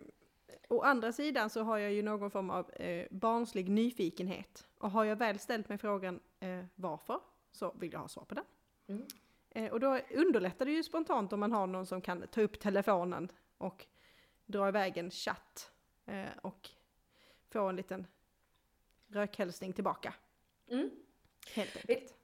å 0.69 0.81
andra 0.81 1.13
sidan 1.13 1.51
så 1.51 1.63
har 1.63 1.79
jag 1.79 1.93
ju 1.93 2.03
någon 2.03 2.31
form 2.31 2.51
av 2.51 2.71
eh, 2.71 3.07
barnslig 3.11 3.69
nyfikenhet. 3.69 4.67
Och 4.79 4.91
har 4.91 5.05
jag 5.05 5.17
väl 5.17 5.39
ställt 5.39 5.69
mig 5.69 5.79
frågan 5.79 6.21
eh, 6.45 6.65
varför 6.75 7.21
så 7.53 7.73
vill 7.73 7.93
jag 7.93 8.01
ha 8.01 8.09
svar 8.09 8.25
på 8.25 8.35
den. 8.35 8.45
Mm. 8.89 9.07
Eh, 9.51 9.73
och 9.73 9.81
då 9.81 10.01
underlättar 10.11 10.65
det 10.65 10.73
ju 10.73 10.83
spontant 10.83 11.33
om 11.33 11.41
man 11.41 11.53
har 11.53 11.67
någon 11.67 11.87
som 11.87 12.01
kan 12.01 12.27
ta 12.27 12.41
upp 12.41 12.61
telefonen 12.61 13.33
och 13.59 13.87
dra 14.47 14.69
iväg 14.69 14.97
en 14.97 15.11
chatt 15.11 15.71
eh, 16.07 16.39
och 16.43 16.71
få 17.51 17.69
en 17.69 17.77
liten 17.77 18.07
rökhälsning 19.09 19.73
tillbaka. 19.73 20.15
Mm. 20.71 20.91
Helt 21.55 21.77
enkelt. 21.77 22.15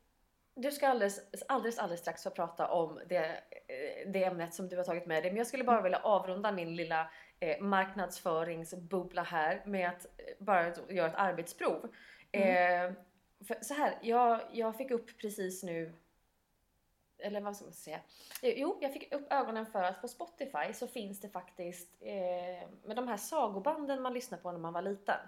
Du 0.55 0.71
ska 0.71 0.89
alldeles, 0.89 1.45
alldeles, 1.49 1.79
alldeles 1.79 2.01
strax 2.01 2.23
få 2.23 2.31
prata 2.31 2.69
om 2.69 3.01
det, 3.09 3.27
eh, 3.27 4.11
det 4.13 4.25
ämnet 4.25 4.55
som 4.55 4.69
du 4.69 4.77
har 4.77 4.85
tagit 4.85 5.07
med 5.07 5.23
dig. 5.23 5.31
Men 5.31 5.39
jag 5.39 5.47
skulle 5.47 5.65
bara 5.65 5.83
vilja 5.83 5.99
avrunda 5.99 6.53
min 6.53 6.77
lilla 6.77 7.11
eh, 7.41 7.61
marknadsföringsbubbla 7.61 9.23
här 9.23 9.63
med 9.67 9.89
att 9.89 10.05
eh, 10.05 10.25
bara 10.39 10.75
göra 10.89 11.09
ett 11.09 11.17
arbetsprov. 11.17 11.95
Eh, 12.33 12.93
för 13.47 13.59
så 13.63 13.75
här, 13.75 13.99
jag, 14.03 14.41
jag 14.53 14.77
fick 14.77 14.91
upp 14.91 15.19
precis 15.19 15.63
nu 15.63 15.93
eller 17.23 17.41
vad 17.41 17.57
ska 17.57 17.65
man 17.65 17.75
säga? 17.75 18.01
Jo, 18.43 18.79
jag 18.81 18.93
fick 18.93 19.15
upp 19.15 19.33
ögonen 19.33 19.67
för 19.67 19.83
att 19.83 20.01
på 20.01 20.09
Spotify 20.09 20.73
så 20.75 20.87
finns 20.87 21.21
det 21.21 21.29
faktiskt 21.29 21.89
eh, 22.01 22.69
med 22.85 22.97
de 22.97 23.09
här 23.09 23.17
sagobanden 23.17 24.03
man 24.03 24.15
lyssnade 24.15 24.43
på 24.43 24.53
när 24.53 24.59
man 24.59 24.73
var 24.73 24.83
liten. 24.83 25.19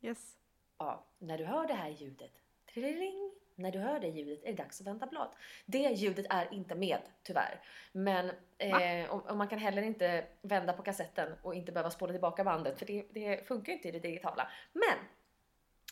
Yes. 0.00 0.36
Ja, 0.78 1.04
när 1.18 1.38
du 1.38 1.44
hör 1.44 1.66
det 1.66 1.74
här 1.74 1.88
ljudet, 1.88 2.32
trilling, 2.74 3.32
när 3.54 3.72
du 3.72 3.78
hör 3.78 4.00
det 4.00 4.08
ljudet 4.08 4.44
är 4.44 4.46
det 4.46 4.62
dags 4.62 4.80
att 4.80 4.86
vända 4.86 5.06
blad. 5.06 5.28
Det 5.66 5.78
ljudet 5.78 6.26
är 6.30 6.54
inte 6.54 6.74
med, 6.74 7.00
tyvärr. 7.22 7.60
Men 7.92 8.30
eh, 8.58 9.10
och, 9.10 9.30
och 9.30 9.36
man 9.36 9.48
kan 9.48 9.58
heller 9.58 9.82
inte 9.82 10.26
vända 10.42 10.72
på 10.72 10.82
kassetten 10.82 11.32
och 11.42 11.54
inte 11.54 11.72
behöva 11.72 11.90
spola 11.90 12.12
tillbaka 12.12 12.44
bandet, 12.44 12.78
för 12.78 12.86
det, 12.86 13.04
det 13.10 13.46
funkar 13.46 13.72
inte 13.72 13.88
i 13.88 13.90
det 13.90 13.98
digitala. 14.00 14.50
Men! 14.72 14.98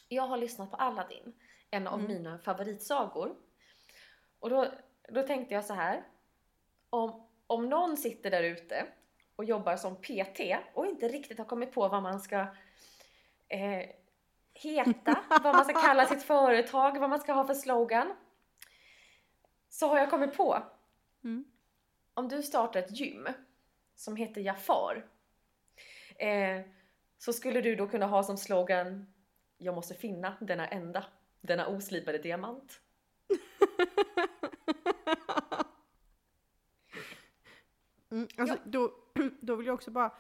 Jag 0.08 0.22
har 0.22 0.36
lyssnat 0.36 0.70
på 0.70 0.76
Aladdin, 0.76 1.32
en 1.70 1.86
av 1.86 2.00
Mm. 2.00 2.12
mina 2.12 2.38
favoritsagor. 2.38 3.36
Och 4.38 4.50
då, 4.50 4.66
då 5.08 5.22
tänkte 5.22 5.54
jag 5.54 5.64
så 5.64 5.74
här. 5.74 6.02
Om, 6.90 7.26
om 7.46 7.68
någon 7.68 7.96
sitter 7.96 8.30
där 8.30 8.42
ute 8.42 8.86
och 9.36 9.44
jobbar 9.44 9.76
som 9.76 9.96
PT 9.96 10.40
och 10.74 10.86
inte 10.86 11.08
riktigt 11.08 11.38
har 11.38 11.44
kommit 11.44 11.72
på 11.72 11.88
vad 11.88 12.02
man 12.02 12.20
ska 12.20 12.36
eh, 13.48 13.90
heta, 14.54 15.24
vad 15.42 15.54
man 15.54 15.64
ska 15.64 15.80
kalla 15.80 16.06
sitt 16.06 16.22
företag, 16.22 16.98
vad 16.98 17.10
man 17.10 17.20
ska 17.20 17.32
ha 17.32 17.46
för 17.46 17.54
slogan. 17.54 18.16
Så 19.68 19.88
har 19.88 19.98
jag 19.98 20.10
kommit 20.10 20.36
på. 20.36 20.62
Mm. 21.24 21.44
Om 22.14 22.28
du 22.28 22.42
startar 22.42 22.80
ett 22.80 23.00
gym 23.00 23.28
som 23.94 24.16
heter 24.16 24.40
Jafar. 24.40 25.06
Eh, 26.16 26.60
så 27.18 27.32
skulle 27.32 27.60
du 27.60 27.76
då 27.76 27.86
kunna 27.88 28.06
ha 28.06 28.22
som 28.22 28.36
slogan 28.36 29.12
Jag 29.58 29.74
måste 29.74 29.94
finna 29.94 30.36
denna 30.40 30.68
enda, 30.68 31.04
denna 31.40 31.66
oslipade 31.68 32.18
diamant. 32.18 32.80
Mm, 38.10 38.28
alltså, 38.36 38.56
då, 38.64 38.92
då 39.40 39.56
vill 39.56 39.66
jag 39.66 39.74
också 39.74 39.90
bara... 39.90 40.12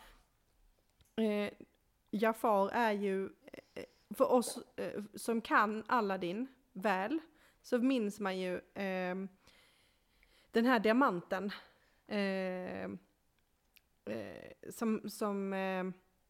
Eh, 1.16 1.52
Jafar 2.10 2.68
är 2.68 2.92
ju, 2.92 3.24
eh, 3.74 3.84
för 4.10 4.32
oss 4.32 4.58
eh, 4.76 5.02
som 5.14 5.40
kan 5.40 5.84
Aladdin 5.86 6.46
väl, 6.72 7.18
så 7.62 7.78
minns 7.78 8.20
man 8.20 8.38
ju 8.38 8.54
eh, 8.74 9.14
den 10.50 10.64
här 10.64 10.78
diamanten 10.78 11.52
eh, 12.06 12.84
eh, 14.14 14.52
som, 14.70 15.10
som 15.10 15.52
eh, 15.52 15.84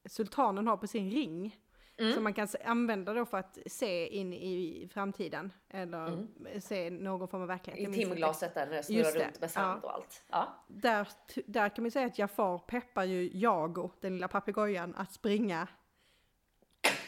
sultanen 0.04 0.66
har 0.66 0.76
på 0.76 0.86
sin 0.86 1.10
ring. 1.10 1.60
Mm. 1.98 2.12
Som 2.14 2.24
man 2.24 2.34
kan 2.34 2.48
använda 2.64 3.14
då 3.14 3.24
för 3.26 3.36
att 3.38 3.58
se 3.66 4.06
in 4.08 4.32
i 4.32 4.88
framtiden. 4.92 5.52
Eller 5.68 6.06
Mm. 6.06 6.60
se 6.60 6.90
någon 6.90 7.28
form 7.28 7.42
av 7.42 7.48
verklighet. 7.48 7.90
I 7.90 7.92
timglaset 7.92 8.54
där 8.54 8.66
det 8.66 8.82
snurrar 8.82 9.12
runt 9.24 9.40
med 9.40 9.50
sand 9.50 9.84
och 9.84 9.94
allt. 9.94 10.24
Ja. 10.28 10.64
där, 10.68 11.08
där 11.46 11.68
kan 11.68 11.84
man 11.84 11.90
säga 11.90 12.06
att 12.06 12.18
Jafar 12.18 12.58
peppar 12.58 13.04
ju 13.04 13.30
Jago, 13.38 13.90
den 14.00 14.14
lilla 14.14 14.28
papegojan, 14.28 14.94
att 14.94 15.12
springa. 15.12 15.68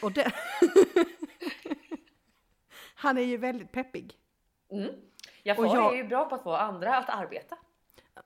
Och 0.01 0.11
det... 0.11 0.31
Han 2.95 3.17
är 3.17 3.21
ju 3.21 3.37
väldigt 3.37 3.71
peppig. 3.71 4.17
Mm. 4.71 4.89
Jafar 5.43 5.63
Och 5.63 5.75
jag- 5.75 5.93
är 5.93 5.97
ju 5.97 6.03
bra 6.03 6.25
på 6.29 6.35
att 6.35 6.43
få 6.43 6.53
andra 6.55 6.97
att 6.97 7.09
arbeta. 7.09 7.57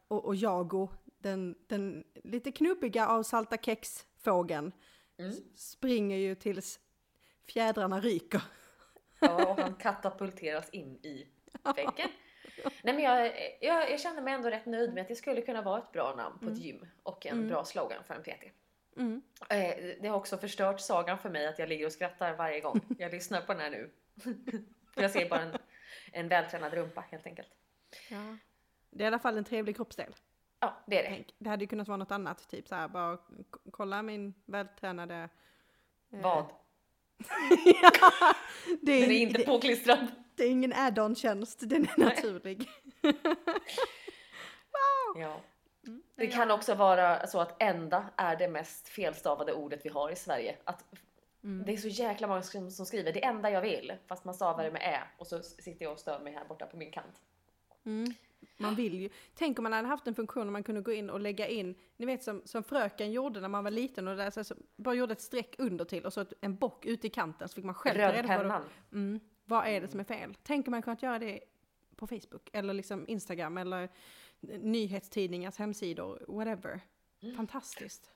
Och, 0.08 0.26
och 0.26 0.36
Jago, 0.36 0.90
den, 1.18 1.56
den 1.68 2.04
lite 2.24 2.52
knubbiga 2.52 3.08
av 3.08 3.24
salta 3.24 3.58
kex-fågeln, 3.58 4.72
Mm. 5.18 5.34
springer 5.56 6.18
ju 6.18 6.36
tills 6.36 6.80
fjädrarna 7.50 8.00
ryker. 8.00 8.42
Ja, 9.20 9.46
och 9.50 9.60
han 9.62 9.76
katapulteras 9.76 10.70
in 10.70 10.96
i 10.96 11.28
väggen. 11.76 12.10
Nej, 12.84 12.94
men 12.96 13.00
jag, 13.00 13.26
jag, 13.62 13.92
jag 13.92 14.00
känner 14.00 14.22
mig 14.22 14.34
ändå 14.34 14.50
rätt 14.50 14.66
nöjd 14.66 14.94
med 14.94 15.02
att 15.02 15.08
det 15.08 15.16
skulle 15.16 15.42
kunna 15.42 15.62
vara 15.62 15.80
ett 15.82 15.92
bra 15.92 16.16
namn 16.16 16.40
på 16.40 16.46
ett 16.50 16.58
gym 16.58 16.86
och 17.04 17.26
en 17.26 17.34
Mm. 17.38 17.48
bra 17.48 17.66
slogan 17.66 18.04
för 18.04 18.14
en 18.14 18.24
PT. 18.24 18.44
Mm. 18.98 19.22
Eh, 19.50 19.76
Det 20.02 20.08
har 20.08 20.18
också 20.18 20.38
förstört 20.38 20.80
sagan 20.82 21.18
för 21.20 21.30
mig 21.30 21.48
att 21.48 21.60
jag 21.60 21.70
ligger 21.70 21.86
och 21.86 21.92
skrattar 21.92 22.34
varje 22.36 22.60
gång 22.60 22.82
jag 23.00 23.12
lyssnar 23.12 23.42
på 23.42 23.54
den 23.54 23.62
här 23.62 23.70
nu. 23.70 23.92
Jag 24.96 25.12
ser 25.12 25.30
bara 25.30 25.42
en, 25.42 25.58
en 26.12 26.28
vältränad 26.28 26.74
rumpa 26.74 27.02
helt 27.02 27.26
enkelt. 27.26 27.48
Ja. 28.10 28.38
Det 28.90 29.04
är 29.04 29.06
i 29.06 29.08
alla 29.08 29.20
fall 29.20 29.38
en 29.38 29.44
trevlig 29.44 29.76
kroppsdel. 29.76 30.16
Ja, 30.60 30.84
det 30.88 31.00
är 31.00 31.04
det. 31.04 31.10
Tänk. 31.10 31.36
Det 31.38 31.50
hade 31.50 31.64
ju 31.64 31.68
kunnat 31.68 31.88
vara 31.88 31.98
något 31.98 32.12
annat, 32.12 32.48
typ 32.50 32.68
så 32.68 32.76
här, 32.76 32.88
bara 32.88 33.18
kolla 33.72 34.02
min 34.02 34.34
vältränade... 34.46 35.30
eh, 36.14 36.22
Vad? 36.22 36.46
ja, 37.82 37.92
det, 38.82 38.92
är, 38.92 39.02
Den 39.02 39.12
är 39.12 39.20
inte 39.20 39.38
det, 39.38 39.46
påklistrad. 39.46 40.08
det 40.36 40.44
är 40.44 40.50
ingen 40.52 40.74
add-on-tjänst, 40.74 41.60
den 41.70 41.84
är 41.84 42.00
naturlig. 42.00 42.70
Ja. 45.16 45.42
Mm. 45.88 46.02
Det 46.16 46.28
kan 46.28 46.52
också 46.52 46.76
vara 46.76 47.28
så 47.28 47.40
att 47.40 47.62
ända 47.64 48.06
är 48.16 48.36
det 48.36 48.48
mest 48.48 48.88
felstavade 48.88 49.54
ordet 49.54 49.82
vi 49.86 49.90
har 49.90 50.10
i 50.12 50.16
Sverige. 50.16 50.58
Att 50.64 50.86
Mm. 51.44 51.66
Det 51.66 51.74
är 51.74 51.78
så 51.78 51.88
jäkla 51.88 52.28
många 52.28 52.42
som, 52.42 52.72
som 52.72 52.86
skriver 52.86 53.14
det 53.14 53.24
enda 53.26 53.50
jag 53.50 53.62
vill 53.62 53.94
fast 54.08 54.26
man 54.26 54.34
stavar 54.34 54.64
det 54.64 54.72
med 54.72 54.82
ä 54.82 55.04
och 55.18 55.28
så 55.28 55.44
sitter 55.44 55.86
jag 55.86 55.92
och 55.92 56.00
stör 56.00 56.20
mig 56.20 56.34
här 56.34 56.46
borta 56.46 56.66
på 56.66 56.78
min 56.78 56.92
kant. 56.92 57.22
Mm. 57.86 58.14
Man 58.58 58.76
vill 58.76 59.02
ju. 59.02 59.10
Tänk 59.34 59.60
om 59.60 59.64
man 59.64 59.74
hade 59.74 59.88
haft 59.88 60.08
en 60.08 60.16
funktion 60.16 60.46
där 60.46 60.52
man 60.52 60.64
kunde 60.64 60.82
gå 60.82 60.92
in 60.92 61.10
och 61.10 61.20
lägga 61.20 61.48
in, 61.48 61.76
ni 61.98 62.06
vet 62.06 62.24
som, 62.24 62.42
som 62.46 62.64
fröken 62.64 63.12
gjorde 63.12 63.42
när 63.42 63.48
man 63.48 63.64
var 63.64 63.72
liten 63.72 64.08
och 64.08 64.18
där, 64.18 64.30
så, 64.30 64.44
så, 64.44 64.56
bara 64.76 64.96
gjorde 64.96 65.14
ett 65.14 65.22
streck 65.22 65.56
under 65.58 65.86
till 65.86 66.06
och 66.06 66.14
så 66.14 66.22
ett, 66.22 66.34
en 66.42 66.56
bock 66.56 66.86
ute 66.86 67.08
i 67.08 67.10
kanten 67.10 67.50
så 67.50 67.56
fick 67.56 67.66
man 67.66 67.76
själv 67.76 67.96
ta 67.96 68.02
reda 68.02 68.22
på 68.22 68.28
vad, 68.28 68.38
Rödpennan. 68.38 68.64
mm, 68.92 69.20
vad 69.46 69.68
är 69.68 69.82
det 69.82 69.88
som 69.88 70.00
är 70.00 70.04
fel. 70.04 70.38
Tänk 70.44 70.68
om 70.68 70.72
man 70.72 70.82
kunnat 70.82 71.04
göra 71.04 71.20
det 71.20 71.40
på 71.96 72.08
Facebook 72.08 72.50
eller 72.54 72.74
liksom 72.74 73.06
Instagram 73.08 73.58
eller 73.58 73.90
nyhetstidningars 74.60 75.58
hemsidor, 75.58 76.26
whatever. 76.28 76.82
Mm. 77.22 77.36
Fantastiskt. 77.36 78.12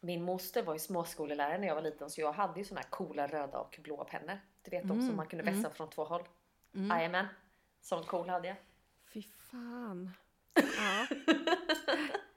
Min 0.00 0.22
moster 0.22 0.62
var 0.62 0.72
ju 0.72 0.78
småskolelärare 0.78 1.58
när 1.58 1.66
jag 1.66 1.74
var 1.74 1.82
liten 1.82 2.10
så 2.10 2.20
jag 2.20 2.32
hade 2.32 2.58
ju 2.60 2.64
såna 2.64 2.80
här 2.80 2.90
coola 2.90 3.26
röda 3.26 3.58
och 3.58 3.78
blåa 3.82 4.04
pennor. 4.04 4.40
Du 4.62 4.70
vet 4.70 4.82
de 4.82 4.90
Mm, 4.90 5.06
som 5.06 5.16
man 5.16 5.26
kunde 5.26 5.44
vässa 5.44 5.70
från 5.70 5.90
två 5.90 6.04
håll. 6.04 6.22
Mm. 6.74 6.88
Jajamän. 6.88 7.26
Sån 7.80 8.04
cool 8.04 8.28
hade 8.28 8.48
jag. 8.48 8.56
Fan. 9.50 10.10
Ja. 10.54 11.06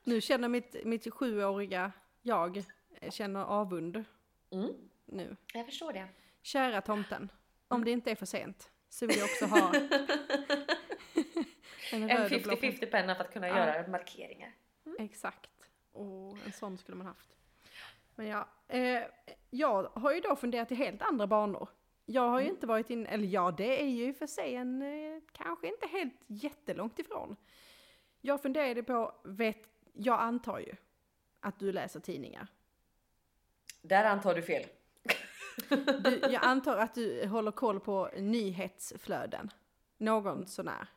Nu 0.03 0.21
känner 0.21 0.47
mitt, 0.49 0.75
mitt 0.85 1.13
sjuåriga 1.13 1.91
jag 2.21 2.57
eh, 3.01 3.11
känner 3.11 3.39
avund 3.43 4.03
Mm, 4.51 4.73
nu. 5.05 5.35
jag 5.53 5.65
förstår 5.65 5.93
det. 5.93 6.07
Kära 6.41 6.81
tomten, 6.81 7.31
om 7.67 7.85
det 7.85 7.91
inte 7.91 8.11
är 8.11 8.15
för 8.15 8.25
sent 8.25 8.71
så 8.89 9.07
vill 9.07 9.17
jag 9.17 9.25
också 9.25 9.45
ha 9.45 9.73
en 11.91 11.91
En 11.91 12.09
röd 12.09 12.33
och 12.33 12.41
blå 12.41 12.55
penna. 12.55 12.71
50-50 12.73 12.91
penna 12.91 13.15
för 13.15 13.23
att 13.23 13.33
kunna 13.33 13.47
Ja. 13.47 13.57
göra 13.57 13.87
markeringar. 13.87 14.51
Exakt. 14.99 15.49
Och 15.91 16.37
en 16.45 16.51
sån 16.53 16.77
skulle 16.77 16.97
man 16.97 17.07
haft. 17.07 17.29
Men 18.15 18.27
ja, 18.27 18.47
eh, 18.67 19.01
jag 19.49 19.83
har 19.83 20.13
ju 20.13 20.19
då 20.19 20.35
funderat 20.35 20.71
i 20.71 20.75
helt 20.75 21.01
andra 21.01 21.27
banor. 21.27 21.69
Jag 22.05 22.29
har 22.29 22.39
ju 22.39 22.43
Mm. 22.45 22.55
inte 22.55 22.67
varit 22.67 22.89
in, 22.89 23.05
eller 23.05 23.27
ja, 23.27 23.51
det 23.51 23.81
är 23.81 23.87
ju 23.89 24.13
för 24.13 24.27
sig 24.27 24.55
en, 24.55 24.81
eh, 24.81 25.21
kanske 25.31 25.67
inte 25.67 25.87
helt 25.87 26.13
jättelångt 26.27 26.99
ifrån. 26.99 27.35
Jag 28.21 28.41
funderade 28.41 28.83
på, 28.83 29.15
vet, 29.23 29.67
jag 29.93 30.19
antar 30.19 30.59
ju 30.59 30.75
att 31.39 31.59
du 31.59 31.71
läser 31.71 31.99
tidningar. 31.99 32.47
Där 33.81 34.05
antar 34.05 34.35
du 34.35 34.41
fel. 34.41 34.65
Du, 36.03 36.19
jag 36.21 36.39
antar 36.45 36.77
att 36.77 36.95
du 36.95 37.27
håller 37.27 37.51
koll 37.51 37.79
på 37.79 38.09
nyhetsflöden. 38.17 39.49
Någon 39.97 40.47
sånär. 40.47 40.87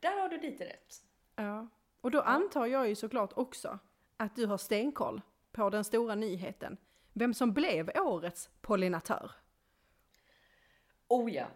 Där 0.00 0.20
har 0.20 0.28
du 0.28 0.38
lite 0.40 0.64
rätt. 0.64 0.94
Ja. 1.36 1.68
Och 2.00 2.10
då 2.10 2.20
antar 2.20 2.66
jag 2.66 2.88
ju 2.88 2.94
såklart 2.94 3.32
också 3.36 3.78
att 4.16 4.36
du 4.36 4.46
har 4.46 4.58
stenkoll 4.58 5.20
på 5.52 5.70
den 5.70 5.84
stora 5.84 6.14
nyheten. 6.14 6.76
Vem 7.12 7.34
som 7.34 7.52
blev 7.52 7.90
årets 7.96 8.50
pollinatör. 8.60 9.30
Oh 11.12 11.32
ja, 11.32 11.46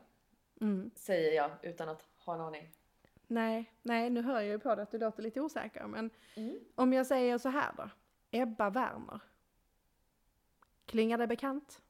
Mm. 0.60 0.90
säger 0.94 1.32
jag 1.32 1.50
utan 1.62 1.88
att 1.88 2.02
ha 2.18 2.34
en 2.34 2.40
aning. 2.40 2.70
Nej, 3.26 3.72
nej, 3.82 4.10
nu 4.10 4.22
hör 4.22 4.34
jag 4.34 4.44
ju 4.44 4.58
på 4.58 4.74
dig 4.74 4.82
att 4.82 4.90
du 4.90 4.98
låter 4.98 5.22
lite 5.22 5.40
osäker. 5.40 5.86
Men 5.86 6.10
Mm. 6.36 6.58
om 6.74 6.92
jag 6.92 7.06
säger 7.06 7.38
så 7.38 7.48
här 7.48 7.72
då. 7.76 7.90
Ebba 8.30 8.70
Werner. 8.70 9.20
Klingar 10.86 11.18
det 11.18 11.26
bekant? 11.26 11.82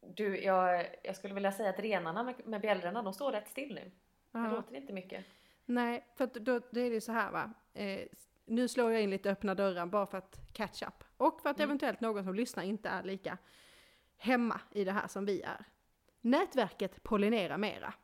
Du, 0.00 0.40
jag, 0.42 0.86
jag 1.02 1.16
skulle 1.16 1.34
vilja 1.34 1.52
säga 1.52 1.70
att 1.70 1.78
renarna 1.78 2.22
med, 2.22 2.34
med 2.46 2.60
bjällrorna, 2.60 3.02
de 3.02 3.12
står 3.12 3.32
rätt 3.32 3.48
still 3.48 3.74
nu. 3.74 3.90
Det 4.30 4.50
låter 4.50 4.74
inte 4.74 4.92
mycket. 4.92 5.24
Nej, 5.64 6.06
för 6.14 6.26
då, 6.26 6.60
då 6.70 6.80
är 6.80 6.90
det 6.90 7.00
så 7.00 7.12
här 7.12 7.30
va. 7.30 7.52
Eh, 7.74 8.08
nu 8.44 8.68
slår 8.68 8.92
jag 8.92 9.02
in 9.02 9.10
lite 9.10 9.30
öppna 9.30 9.54
dörrar 9.54 9.86
bara 9.86 10.06
för 10.06 10.18
att 10.18 10.40
catch 10.52 10.82
up. 10.82 11.04
Och 11.16 11.40
för 11.40 11.50
att 11.50 11.56
Mm. 11.58 11.68
eventuellt 11.70 12.00
någon 12.00 12.24
som 12.24 12.34
lyssnar 12.34 12.62
inte 12.64 12.88
är 12.88 13.02
lika 13.02 13.38
hemma 14.16 14.60
i 14.72 14.84
det 14.84 14.92
här 14.92 15.08
som 15.08 15.26
vi 15.26 15.42
är. 15.42 15.64
Nätverket 16.20 17.02
Pollinera 17.02 17.58
Mera 17.58 17.94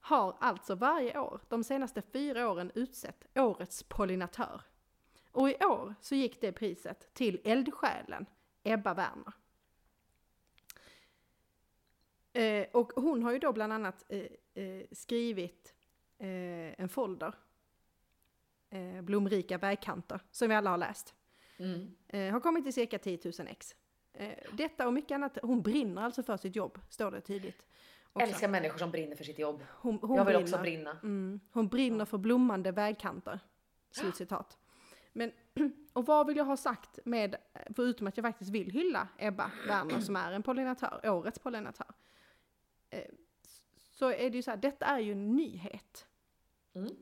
har 0.00 0.36
alltså 0.40 0.74
varje 0.74 1.18
år 1.18 1.40
de 1.48 1.64
senaste 1.64 2.02
fyra 2.02 2.50
åren 2.50 2.72
utsett 2.74 3.26
årets 3.34 3.82
pollinatör. 3.82 4.62
Och 5.32 5.50
i 5.50 5.54
år 5.64 5.94
så 6.00 6.14
gick 6.14 6.40
det 6.40 6.52
priset 6.52 7.14
till 7.14 7.40
eldsjälen 7.44 8.26
Ebba 8.62 8.94
Werner. 8.94 9.32
Eh, 12.32 12.66
och 12.72 12.92
hon 12.96 13.22
har 13.22 13.32
ju 13.32 13.38
då 13.38 13.52
bland 13.52 13.72
annat 13.72 14.04
eh, 14.08 14.64
eh, 14.64 14.84
skrivit 14.92 15.74
eh, 16.18 16.80
en 16.80 16.88
folder, 16.88 17.34
eh, 18.70 19.02
Blomrika 19.02 19.58
vägkanter, 19.58 20.20
som 20.30 20.48
vi 20.48 20.54
alla 20.54 20.70
har 20.70 20.78
läst. 20.78 21.14
Mm. 21.58 21.96
Eh, 22.08 22.32
har 22.32 22.40
kommit 22.40 22.64
till 22.64 22.72
cirka 22.72 22.98
10 22.98 23.18
000 23.24 23.48
ex. 23.48 23.76
Eh, 24.12 24.38
detta 24.52 24.86
och 24.86 24.92
mycket 24.92 25.14
annat, 25.14 25.38
hon 25.42 25.62
brinner 25.62 26.02
alltså 26.02 26.22
för 26.22 26.36
sitt 26.36 26.56
jobb, 26.56 26.78
står 26.88 27.10
det 27.10 27.20
tydligt. 27.20 27.66
också. 28.12 28.26
Älskar 28.26 28.48
människor 28.48 28.78
som 28.78 28.90
brinner 28.90 29.16
för 29.16 29.24
sitt 29.24 29.38
jobb. 29.38 29.64
Hon, 29.70 29.98
hon 30.02 30.16
jag 30.16 30.24
vill 30.24 30.34
brinner. 30.34 30.42
också 30.42 30.58
brinna. 30.58 30.90
Mm, 31.02 31.40
hon 31.52 31.68
brinner 31.68 32.04
för 32.04 32.18
blommande 32.18 32.72
vägkanter. 32.72 33.40
Slutcitat. 33.90 34.58
Men, 35.12 35.32
och 35.92 36.06
vad 36.06 36.26
vill 36.26 36.36
jag 36.36 36.44
ha 36.44 36.56
sagt 36.56 36.98
med, 37.04 37.36
förutom 37.76 38.06
att 38.06 38.16
jag 38.16 38.24
faktiskt 38.24 38.50
vill 38.50 38.70
hylla 38.70 39.08
Ebba 39.18 39.50
Werner 39.66 40.00
som 40.00 40.16
är 40.16 40.32
en 40.32 40.42
pollinatör, 40.42 41.00
årets 41.04 41.38
pollinatör. 41.38 41.86
Eh, 42.90 43.04
så 43.76 44.12
är 44.12 44.30
det 44.30 44.36
ju 44.36 44.42
så 44.42 44.50
här, 44.50 44.58
detta 44.58 44.86
är 44.86 44.98
ju 44.98 45.12
en 45.12 45.36
nyhet. 45.36 46.06
Mm. 46.74 46.96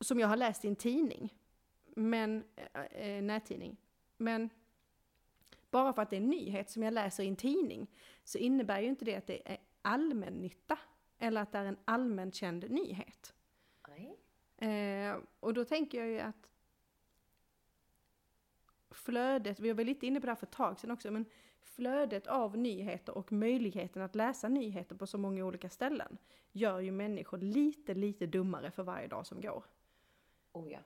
Som 0.00 0.20
jag 0.20 0.28
har 0.28 0.36
läst 0.36 0.64
i 0.64 0.68
en 0.68 0.76
tidning. 0.76 1.34
Men, 1.86 2.44
eh, 2.90 3.22
nättidning. 3.22 3.76
Men 4.16 4.50
bara 5.70 5.92
för 5.92 6.02
att 6.02 6.10
det 6.10 6.16
är 6.16 6.20
en 6.20 6.30
nyhet 6.30 6.70
som 6.70 6.82
jag 6.82 6.94
läser 6.94 7.24
i 7.24 7.28
en 7.28 7.36
tidning 7.36 7.86
så 8.24 8.38
innebär 8.38 8.80
ju 8.80 8.88
inte 8.88 9.04
det 9.04 9.16
att 9.16 9.26
det 9.26 9.52
är 9.52 9.58
allmännytta. 9.82 10.78
Eller 11.18 11.40
att 11.40 11.52
det 11.52 11.58
är 11.58 11.64
en 11.64 11.78
allmänt 11.84 12.34
känd 12.34 12.70
nyhet. 12.70 13.34
Eh, 14.56 15.16
och 15.40 15.54
då 15.54 15.64
tänker 15.64 15.98
jag 15.98 16.08
ju 16.08 16.20
att 16.20 16.50
flödet, 18.90 19.60
vi 19.60 19.72
var 19.72 19.84
lite 19.84 20.06
inne 20.06 20.20
på 20.20 20.26
det 20.26 20.30
här 20.30 20.36
för 20.36 20.46
ett 20.46 20.52
tag 20.52 20.80
sedan 20.80 20.90
också, 20.90 21.10
men 21.10 21.24
flödet 21.60 22.26
av 22.26 22.56
nyheter 22.56 23.18
och 23.18 23.32
möjligheten 23.32 24.02
att 24.02 24.14
läsa 24.14 24.48
nyheter 24.48 24.96
på 24.96 25.06
så 25.06 25.18
många 25.18 25.44
olika 25.44 25.70
ställen 25.70 26.18
gör 26.52 26.80
ju 26.80 26.90
människor 26.90 27.38
lite, 27.38 27.94
lite 27.94 28.26
dummare 28.26 28.70
för 28.70 28.82
varje 28.82 29.08
dag 29.08 29.26
som 29.26 29.40
går. 29.40 29.64
Oh 30.52 30.72
ja. 30.72 30.78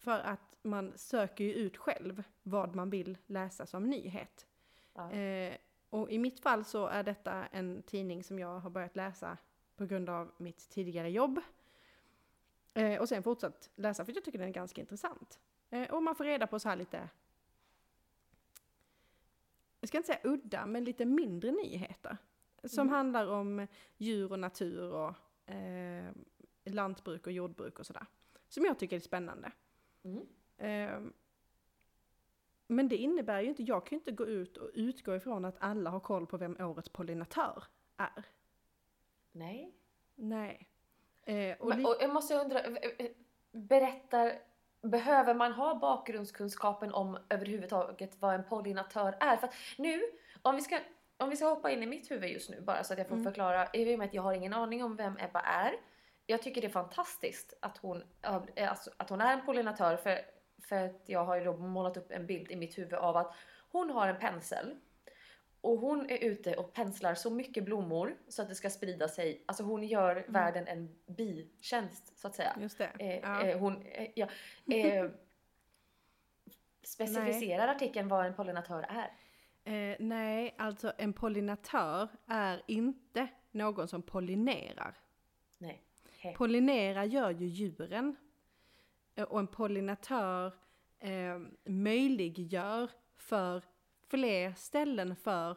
För 0.00 0.18
att 0.20 0.56
man 0.62 0.92
söker 0.96 1.44
ju 1.44 1.52
ut 1.54 1.76
själv 1.76 2.22
vad 2.42 2.74
man 2.74 2.90
vill 2.90 3.18
läsa 3.26 3.66
som 3.66 3.90
nyhet. 3.90 4.46
Ja. 4.94 5.10
Eh, 5.12 5.56
och 5.90 6.10
i 6.10 6.18
mitt 6.18 6.40
fall 6.40 6.64
så 6.64 6.86
är 6.86 7.02
detta 7.02 7.46
en 7.46 7.82
tidning 7.82 8.24
som 8.24 8.38
jag 8.38 8.58
har 8.60 8.70
börjat 8.70 8.96
läsa 8.96 9.36
på 9.76 9.86
grund 9.86 10.08
av 10.10 10.30
mitt 10.36 10.68
tidigare 10.70 11.10
jobb. 11.10 11.40
Eh, 12.74 13.00
och 13.00 13.08
sen 13.08 13.22
fortsatt 13.22 13.70
läsa 13.76 14.04
för 14.04 14.12
jag 14.12 14.24
tycker 14.24 14.38
den 14.38 14.48
är 14.48 14.52
ganska 14.52 14.80
intressant. 14.80 15.40
Eh, 15.70 15.90
och 15.90 16.02
man 16.02 16.14
får 16.14 16.24
reda 16.24 16.46
på 16.46 16.58
så 16.58 16.68
här 16.68 16.76
lite, 16.76 17.08
jag 19.80 19.88
ska 19.88 19.96
inte 19.98 20.06
säga 20.06 20.20
udda, 20.24 20.66
men 20.66 20.84
lite 20.84 21.04
mindre 21.04 21.50
nyheter. 21.52 22.16
Som 22.64 22.80
Mm. 22.86 22.94
handlar 22.94 23.26
om 23.26 23.66
djur 23.96 24.32
och 24.32 24.38
natur 24.38 24.92
och 24.92 25.50
eh, 25.54 26.12
lantbruk 26.64 27.26
och 27.26 27.32
jordbruk 27.32 27.78
och 27.78 27.86
sådär. 27.86 28.06
Som 28.48 28.64
jag 28.64 28.78
tycker 28.78 28.96
är 28.96 29.00
spännande. 29.00 29.52
Mm. 30.04 30.26
Ehm, 30.58 31.12
men 32.66 32.88
det 32.88 32.96
innebär 32.96 33.40
ju 33.40 33.48
inte, 33.48 33.62
jag 33.62 33.86
kan 33.86 33.96
ju 33.96 34.00
inte 34.00 34.12
gå 34.12 34.26
ut 34.26 34.56
och 34.56 34.70
utgå 34.74 35.16
ifrån 35.16 35.44
att 35.44 35.56
alla 35.58 35.90
har 35.90 36.00
koll 36.00 36.26
på 36.26 36.36
vem 36.36 36.56
årets 36.60 36.88
pollinatör 36.88 37.64
är. 37.96 38.24
Nej. 39.32 39.74
Nej. 40.14 40.68
Eh, 41.22 41.56
och 41.60 41.68
Men, 41.68 41.86
och 41.86 41.96
jag 42.00 42.12
måste 42.12 42.34
undra, 42.34 42.60
berättar, 43.52 44.32
behöver 44.82 45.34
man 45.34 45.52
ha 45.52 45.74
bakgrundskunskapen 45.74 46.92
om 46.94 47.18
överhuvudtaget 47.28 48.16
vad 48.20 48.34
en 48.34 48.44
pollinatör 48.44 49.16
är? 49.20 49.36
För 49.36 49.46
att 49.46 49.54
nu, 49.78 50.00
om 50.42 50.56
vi 50.56 50.62
ska 50.62 50.78
om 51.16 51.30
vi 51.30 51.36
ska 51.36 51.46
hoppa 51.46 51.70
in 51.70 51.82
i 51.82 51.86
mitt 51.86 52.10
huvud 52.10 52.30
just 52.30 52.50
nu 52.50 52.60
bara 52.60 52.84
så 52.84 52.92
att 52.92 52.98
jag 52.98 53.08
får 53.08 53.14
Mm. 53.16 53.24
förklara, 53.24 53.68
i 53.72 53.94
och 53.94 53.98
med 53.98 54.06
att 54.08 54.14
jag 54.14 54.22
har 54.22 54.32
ingen 54.32 54.52
aning 54.52 54.84
om 54.84 54.96
vem 54.96 55.16
Ebba 55.18 55.40
är. 55.40 55.72
Jag 56.26 56.42
tycker 56.42 56.60
det 56.60 56.66
är 56.66 56.70
fantastiskt 56.70 57.58
att 57.60 57.78
hon, 57.78 58.02
alltså, 58.20 58.90
att 58.96 59.10
hon 59.10 59.20
är 59.20 59.32
en 59.32 59.46
pollinatör 59.46 59.96
för, 59.96 60.18
för 60.62 60.76
att 60.76 61.02
jag 61.06 61.24
har 61.24 61.36
ju 61.36 61.44
då 61.44 61.56
målat 61.56 61.96
upp 61.96 62.10
en 62.10 62.26
bild 62.26 62.50
i 62.50 62.56
mitt 62.56 62.78
huvud 62.78 62.94
av 62.94 63.16
att 63.16 63.34
hon 63.72 63.90
har 63.90 64.08
en 64.08 64.18
pensel 64.18 64.76
och 65.60 65.78
hon 65.78 66.10
är 66.10 66.24
ute 66.24 66.56
och 66.56 66.72
penslar 66.72 67.14
så 67.14 67.30
mycket 67.30 67.64
blommor 67.64 68.16
så 68.28 68.42
att 68.42 68.48
det 68.48 68.54
ska 68.54 68.70
sprida 68.70 69.08
sig. 69.08 69.44
Alltså 69.46 69.62
hon 69.62 69.84
gör 69.84 70.24
världen 70.28 70.66
en 70.66 70.96
bitjänst 71.06 72.18
så 72.18 72.28
att 72.28 72.34
säga. 72.34 72.56
just 72.60 72.78
det. 72.78 72.90
Eh, 72.98 73.18
ja. 73.18 73.42
eh, 73.42 73.58
hon, 73.58 73.82
eh, 73.82 74.10
ja, 74.14 74.28
eh, 74.74 75.10
specificerar 76.82 77.68
artikeln 77.68 78.08
vad 78.08 78.26
en 78.26 78.34
pollinatör 78.34 78.86
är. 78.88 79.12
Eh, 79.64 79.96
nej, 79.98 80.54
alltså 80.58 80.92
en 80.98 81.12
pollinatör 81.12 82.08
är 82.26 82.62
inte 82.66 83.28
någon 83.50 83.88
som 83.88 84.02
pollinerar. 84.02 84.94
He. 86.22 86.32
Pollinera 86.32 87.04
gör 87.04 87.30
ju 87.30 87.46
djuren. 87.46 88.16
Eh, 89.14 89.24
Och 89.24 89.38
en 89.40 89.46
pollinatör 89.46 90.52
eh, 90.98 91.38
möjliggör 91.64 92.90
för 93.16 93.62
fler 94.08 94.52
ställen 94.54 95.16
för 95.16 95.56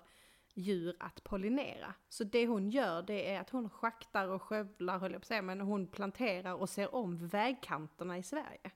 djur 0.54 0.96
att 1.00 1.24
pollinera. 1.24 1.94
Så 2.10 2.24
det 2.24 2.48
hon 2.48 2.70
gör 2.70 3.02
det 3.02 3.32
är 3.34 3.40
att 3.40 3.50
hon 3.50 3.70
schaktar 3.70 4.28
och 4.28 4.42
skövlar, 4.42 5.00
höll 5.00 5.12
jag 5.12 5.22
på 5.22 5.24
att 5.24 5.28
säga, 5.28 5.42
men 5.42 5.62
hon 5.62 5.88
planterar 5.88 6.54
och 6.54 6.70
ser 6.70 6.96
om 6.96 7.28
vägkanterna 7.28 8.18
i 8.18 8.24
Sverige. 8.24 8.72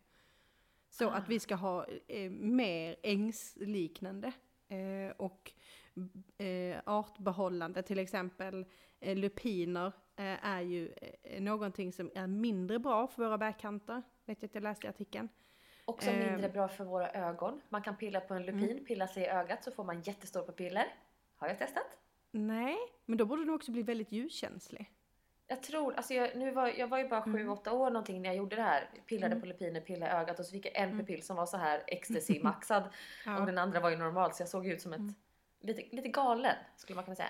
Så 0.89 1.09
Ah. 1.09 1.13
att 1.13 1.29
vi 1.29 1.39
ska 1.39 1.55
ha 1.55 1.85
eh, 2.07 2.31
mer 2.31 2.95
ängsliknande 3.03 4.31
eh, 4.67 5.11
och 5.17 5.51
eh, 6.37 6.81
artbehållande, 6.85 7.83
till 7.83 7.99
exempel 7.99 8.65
eh, 8.99 9.15
lupiner 9.17 9.91
är 10.25 10.61
ju 10.61 10.93
eh, 11.23 11.41
någonting 11.41 11.93
som 11.93 12.11
är 12.15 12.27
mindre 12.27 12.79
bra 12.79 13.07
för 13.07 13.23
våra 13.25 13.37
vägkanter, 13.37 14.01
vet 14.25 14.41
jag 14.41 14.47
att 14.49 14.55
jag 14.55 14.63
läste 14.63 14.87
i 14.87 14.89
artikeln. 14.89 15.29
Också 15.85 16.09
Eh. 16.09 16.31
mindre 16.31 16.49
bra 16.49 16.67
för 16.67 16.83
våra 16.83 17.09
ögon. 17.11 17.61
Man 17.69 17.81
kan 17.81 17.95
pilla 17.97 18.19
på 18.19 18.33
en 18.33 18.45
lupin, 18.45 18.85
pilla 18.85 19.07
sig 19.07 19.23
i 19.23 19.27
ögat 19.27 19.63
så 19.63 19.71
får 19.71 19.83
man 19.83 20.01
jättestora 20.01 20.45
pupiller. 20.45 20.85
Har 21.35 21.47
jag 21.47 21.59
testat? 21.59 21.97
Nej, 22.31 22.77
men 23.05 23.17
då 23.17 23.25
borde 23.25 23.45
du 23.45 23.51
också 23.51 23.71
bli 23.71 23.81
väldigt 23.83 24.11
ljuskänslig. 24.11 24.91
Jag 25.49 25.63
tror, 25.63 25.93
alltså 25.93 26.13
jag, 26.13 26.35
nu 26.37 26.51
var, 26.51 26.67
jag 26.67 26.87
var 26.87 26.97
ju 26.97 27.07
bara 27.07 27.23
Mm. 27.23 27.49
7-8 27.49 27.69
år 27.71 27.89
någonting 27.91 28.21
när 28.21 28.29
jag 28.29 28.35
gjorde 28.37 28.55
det 28.55 28.61
här. 28.61 28.89
Pillade 29.05 29.35
på 29.35 29.45
lupiner, 29.45 29.81
pillade 29.81 30.11
i 30.11 30.15
ögat 30.15 30.39
och 30.39 30.45
så 30.45 30.51
fick 30.51 30.65
jag 30.65 30.75
en 30.75 30.83
Mm. 30.89 30.99
pupill 30.99 31.23
som 31.23 31.35
var 31.35 31.45
så 31.45 31.57
här 31.57 31.83
ecstasy-maxad. 31.87 32.83
Ja. 33.25 33.39
Och 33.39 33.45
den 33.45 33.57
andra 33.57 33.79
var 33.79 33.89
ju 33.89 33.97
normal 33.97 34.33
så 34.33 34.41
jag 34.41 34.49
såg 34.49 34.67
ut 34.67 34.81
som 34.81 34.93
ett, 34.93 35.01
lite, 35.59 35.95
lite 35.95 36.07
galen 36.09 36.55
skulle 36.75 36.95
man 36.95 37.03
kunna 37.05 37.15
säga. 37.15 37.29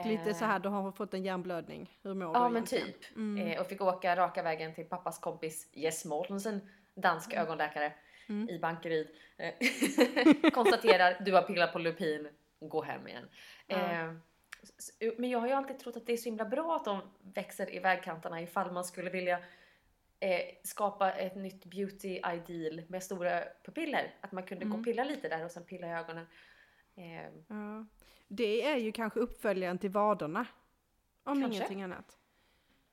Och 0.00 0.06
lite 0.06 0.34
så 0.34 0.44
här, 0.44 0.58
du 0.58 0.68
har 0.68 0.92
fått 0.92 1.14
en 1.14 1.22
hjärnblödning. 1.24 1.98
Hur 2.02 2.14
mår 2.14 2.26
du 2.26 2.32
Ja 2.32 2.48
men 2.48 2.52
egentligen? 2.56 2.86
typ. 2.86 3.16
Mm. 3.16 3.46
Eh, 3.46 3.60
och 3.60 3.66
fick 3.66 3.80
åka 3.80 4.16
raka 4.16 4.42
vägen 4.42 4.74
till 4.74 4.84
pappas 4.84 5.18
kompis 5.18 5.68
Jess 5.72 6.04
Mortensen, 6.04 6.68
dansk 6.94 7.32
Mm. 7.32 7.44
ögonläkare 7.44 7.92
i 8.48 8.58
Bankeryd. 8.58 9.08
Eh, 9.36 9.54
konstaterar, 10.52 11.16
du 11.24 11.32
har 11.32 11.42
pillat 11.42 11.72
på 11.72 11.78
lupin, 11.78 12.28
gå 12.60 12.82
hem 12.82 13.08
igen. 13.08 13.28
Eh, 13.68 14.12
men 15.18 15.30
jag 15.30 15.38
har 15.38 15.46
ju 15.46 15.52
alltid 15.52 15.78
trott 15.78 15.96
att 15.96 16.06
det 16.06 16.12
är 16.12 16.16
så 16.16 16.24
himla 16.24 16.44
bra 16.44 16.76
att 16.76 16.84
de 16.84 17.00
växer 17.34 17.74
i 17.74 17.78
vägkanterna 17.78 18.42
ifall 18.42 18.72
man 18.72 18.84
skulle 18.84 19.10
vilja 19.10 19.38
eh, 20.20 20.40
skapa 20.62 21.12
ett 21.12 21.36
nytt 21.36 21.64
beauty 21.64 22.08
ideal 22.34 22.82
med 22.88 23.02
stora 23.02 23.44
pupiller. 23.64 24.14
Att 24.20 24.32
man 24.32 24.42
kunde 24.42 24.64
gå 24.64 24.68
Mm. 24.68 24.80
och 24.80 24.84
pilla 24.84 25.04
lite 25.04 25.28
där 25.28 25.44
och 25.44 25.50
sen 25.50 25.64
pilla 25.64 25.86
i 25.86 25.90
ögonen. 25.90 26.26
Eh, 26.94 27.32
Ja. 27.48 27.86
Det 28.28 28.62
är 28.66 28.76
ju 28.76 28.92
kanske 28.92 29.20
uppföljaren 29.20 29.78
till 29.78 29.90
vaderna. 29.90 30.46
Om 31.24 31.40
Kanske. 31.40 31.56
ingenting 31.56 31.82
annat. 31.82 32.18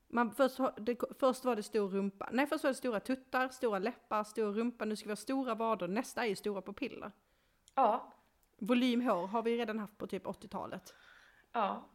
Man, 0.07 0.31
först, 0.31 0.57
det, 0.77 0.97
först 1.19 1.45
var 1.45 1.55
det 1.55 1.63
stor 1.63 1.89
rumpa. 1.89 2.29
Nej, 2.31 2.47
först 2.47 2.63
var 2.63 2.71
det 2.71 2.75
stora 2.75 2.99
tuttar, 2.99 3.49
stora 3.49 3.79
läppar, 3.79 4.23
stor 4.23 4.53
rumpa. 4.53 4.85
Nu 4.85 4.95
ska 4.95 5.05
vi 5.07 5.11
ha 5.11 5.15
stora 5.15 5.55
vader. 5.55 5.87
Nästa 5.87 6.23
är 6.25 6.29
ju 6.29 6.35
stora 6.35 6.61
pupiller. 6.61 7.11
ja, 7.75 8.13
Volymhår 8.57 9.27
har 9.27 9.41
vi 9.43 9.57
redan 9.57 9.79
haft 9.79 9.97
på 9.97 10.07
typ 10.07 10.25
80-talet. 10.25 10.93
Ja. 11.51 11.89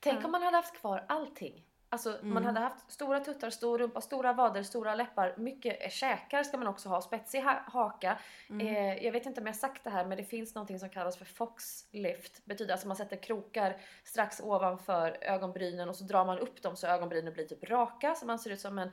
Tänk 0.00 0.20
Ja. 0.20 0.24
Om 0.24 0.32
man 0.32 0.42
hade 0.42 0.56
haft 0.56 0.74
kvar 0.80 1.04
allting. 1.08 1.64
Alltså 1.90 2.18
man 2.22 2.44
hade 2.44 2.60
haft 2.60 2.92
stora 2.92 3.20
tuttar, 3.20 3.50
stor 3.50 3.78
rumpa, 3.78 4.00
stora 4.00 4.32
vader, 4.32 4.62
stora 4.62 4.94
läppar, 4.94 5.34
mycket 5.36 5.82
eh, 5.84 5.88
käkar 5.90 6.42
ska 6.42 6.56
man 6.56 6.66
också 6.66 6.88
ha, 6.88 7.00
spetsig 7.02 7.40
ha 7.40 7.62
haka. 7.66 8.18
Mm. 8.50 8.66
Eh, 8.66 9.04
jag 9.04 9.12
vet 9.12 9.26
inte 9.26 9.40
om 9.40 9.46
jag 9.46 9.52
har 9.52 9.58
sagt 9.58 9.84
det 9.84 9.90
här 9.90 10.04
men 10.04 10.16
det 10.16 10.24
finns 10.24 10.54
någonting 10.54 10.78
som 10.78 10.90
kallas 10.90 11.16
för 11.16 11.24
fox 11.24 11.84
lift. 11.90 12.44
Betyder 12.44 12.72
alltså 12.72 12.88
man 12.88 12.96
sätter 12.96 13.16
krokar 13.16 13.76
strax 14.04 14.40
ovanför 14.40 15.18
ögonbrynen 15.20 15.88
och 15.88 15.96
så 15.96 16.04
drar 16.04 16.24
man 16.24 16.38
upp 16.38 16.62
dem 16.62 16.76
så 16.76 16.86
ögonbrynen 16.86 17.32
blir 17.32 17.46
typ 17.46 17.70
raka 17.70 18.14
så 18.14 18.26
man 18.26 18.38
ser 18.38 18.50
ut 18.50 18.60
som 18.60 18.78
en 18.78 18.90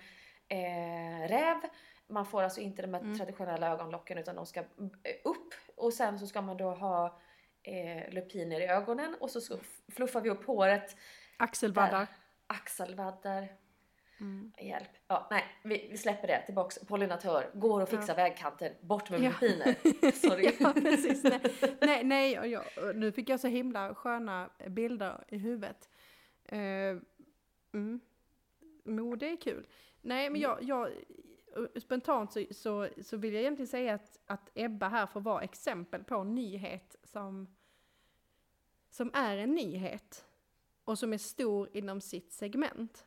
eh, 0.48 1.28
räv. 1.28 1.58
Man 2.08 2.26
får 2.26 2.44
alltså 2.44 2.62
inte 2.62 2.82
de 2.82 2.94
här 2.94 3.02
Mm. 3.02 3.18
traditionella 3.18 3.68
ögonlocken 3.68 4.18
utan 4.18 4.36
de 4.36 4.46
ska 4.46 4.60
eh, 4.60 4.66
upp 5.24 5.54
och 5.76 5.94
sen 5.94 6.20
så 6.20 6.28
ska 6.28 6.42
man 6.42 6.58
då 6.58 6.72
ha 6.72 7.20
eh, 7.64 8.14
lupiner 8.14 8.60
i 8.60 8.68
ögonen 8.68 9.16
och 9.20 9.30
så, 9.30 9.42
så 9.42 9.58
fluffar 9.96 10.22
vi 10.22 10.30
upp 10.30 10.46
håret. 10.46 10.96
Axelvaddar. 11.38 12.08
Axelvaddar. 12.48 13.48
Mm. 14.20 14.54
Hjälp. 14.62 14.90
Ja, 15.08 15.28
nej, 15.32 15.44
vi, 15.64 15.88
vi 15.92 15.98
släpper 15.98 16.28
det. 16.28 16.42
Tillbaks. 16.46 16.80
Pollinatör. 16.80 17.52
Går 17.54 17.82
och 17.82 17.90
fixar 17.90 18.16
vägkanten. 18.16 18.74
Bort 18.82 19.10
med 19.10 19.20
Ja. 19.20 19.30
lupiner. 19.30 20.12
Sorry. 20.28 20.52
ja, 20.60 20.74
precis. 20.74 21.24
Nej, 21.24 21.42
nej, 21.82 22.04
nej 22.04 22.40
och 22.40 22.48
jag, 22.48 22.64
nu 22.96 23.12
fick 23.12 23.30
jag 23.30 23.40
så 23.40 23.48
himla 23.48 23.96
sköna 23.96 24.50
bilder 24.68 25.24
i 25.28 25.38
huvudet. 25.38 25.90
Uh, 26.52 27.02
mm. 27.74 28.00
Mode 28.86 29.26
är 29.26 29.42
kul. 29.42 29.68
Nej, 30.02 30.30
men 30.30 30.42
jag, 30.42 30.64
jag 30.64 30.90
spontant 31.82 32.34
så, 32.34 32.46
så, 32.52 32.88
så 33.02 33.18
vill 33.18 33.34
jag 33.34 33.42
egentligen 33.42 33.68
säga 33.68 33.94
att, 33.94 34.20
att 34.26 34.50
Ebba 34.56 34.88
här 34.88 35.06
får 35.06 35.22
vara 35.22 35.42
exempel 35.42 36.04
på 36.04 36.16
en 36.16 36.36
nyhet 36.36 36.96
som, 37.04 37.56
som 38.90 39.12
är 39.14 39.38
en 39.38 39.52
nyhet 39.56 40.26
och 40.86 41.00
som 41.00 41.14
är 41.14 41.18
stor 41.18 41.70
inom 41.74 42.02
sitt 42.02 42.34
segment. 42.34 43.06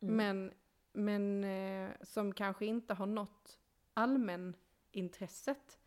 Mm. 0.00 0.16
Men, 0.16 0.52
men 0.92 1.44
eh, 1.44 1.90
som 2.02 2.34
kanske 2.34 2.66
inte 2.66 2.94
har 2.94 3.06
nått 3.06 3.58
allmänintresset. 3.94 5.78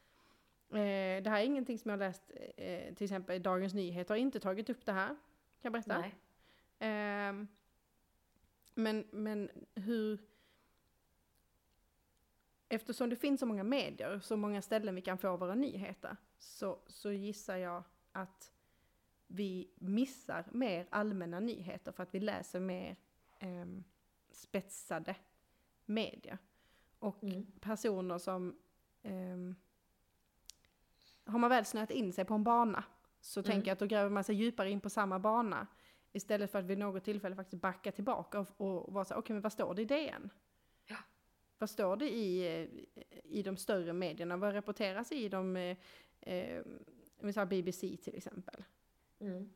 Eh, 0.69 1.23
det 1.23 1.29
här 1.29 1.39
är 1.39 1.45
ingenting 1.45 1.79
som 1.79 1.91
jag 1.91 1.99
läst, 1.99 2.31
eh, 2.57 2.93
till 2.95 3.03
exempel 3.03 3.35
i 3.35 3.39
Dagens 3.39 3.73
Nyheter 3.73 4.13
har 4.13 4.19
inte 4.19 4.39
tagit 4.39 4.69
upp 4.69 4.85
det 4.85 4.91
här. 4.91 5.07
Kan 5.07 5.17
jag 5.61 5.73
berätta? 5.73 5.99
Nej. 5.99 6.15
Ehm, 6.79 7.47
men, 8.73 9.07
men 9.11 9.49
hur... 9.75 10.19
Eftersom 12.69 13.09
det 13.09 13.15
finns 13.15 13.39
så 13.39 13.45
många 13.45 13.63
medier, 13.63 14.19
så 14.19 14.37
många 14.37 14.61
ställen 14.61 14.95
vi 14.95 15.01
kan 15.01 15.17
få 15.17 15.37
våra 15.37 15.55
nyheter, 15.55 16.17
så, 16.37 16.79
så 16.87 17.11
gissar 17.11 17.57
jag 17.57 17.83
att 18.11 18.51
vi 19.27 19.69
missar 19.75 20.45
mer 20.51 20.87
allmänna 20.89 21.39
nyheter 21.39 21.91
för 21.91 22.03
att 22.03 22.13
vi 22.15 22.19
läser 22.19 22.59
mer 22.59 22.95
ehm, 23.39 23.83
spetsade 24.31 25.15
medier. 25.85 26.37
Och 26.99 27.23
Mm. 27.23 27.45
personer 27.59 28.17
som... 28.17 28.55
ehm, 29.03 29.55
har 31.25 31.39
man 31.39 31.49
väl 31.49 31.65
snöat 31.65 31.91
in 31.91 32.13
sig 32.13 32.25
på 32.25 32.33
en 32.33 32.43
bana 32.43 32.83
så 33.21 33.39
Mm. 33.39 33.51
tänker 33.51 33.67
jag 33.67 33.73
att 33.73 33.79
då 33.79 33.85
gräver 33.85 34.09
man 34.09 34.23
sig 34.23 34.35
djupare 34.35 34.71
in 34.71 34.79
på 34.81 34.89
samma 34.89 35.19
bana. 35.19 35.67
Istället 36.13 36.51
för 36.51 36.59
att 36.59 36.65
vid 36.65 36.77
något 36.77 37.03
tillfälle 37.03 37.35
faktiskt 37.35 37.61
backa 37.61 37.91
tillbaka 37.91 38.39
och, 38.39 38.47
och 38.57 38.93
vara 38.93 39.05
så 39.05 39.15
okej 39.15 39.33
men 39.33 39.41
vad 39.41 39.51
står 39.51 39.75
det 39.75 39.81
i 39.81 39.85
DN? 39.85 40.29
Ja. 40.85 40.95
Vad 41.57 41.69
står 41.69 41.95
det 41.97 42.09
i, 42.15 42.47
eh, 42.61 42.85
i 43.23 43.43
de 43.43 43.57
större 43.57 43.93
medierna? 43.93 44.37
Vad 44.37 44.53
rapporteras 44.53 45.11
i 45.11 45.29
de, 45.29 45.55
eh, 45.57 45.77
eh, 46.21 46.63
säger 47.19 47.45
BBC 47.45 47.97
till 47.97 48.15
exempel? 48.15 48.63
Mm. 49.19 49.49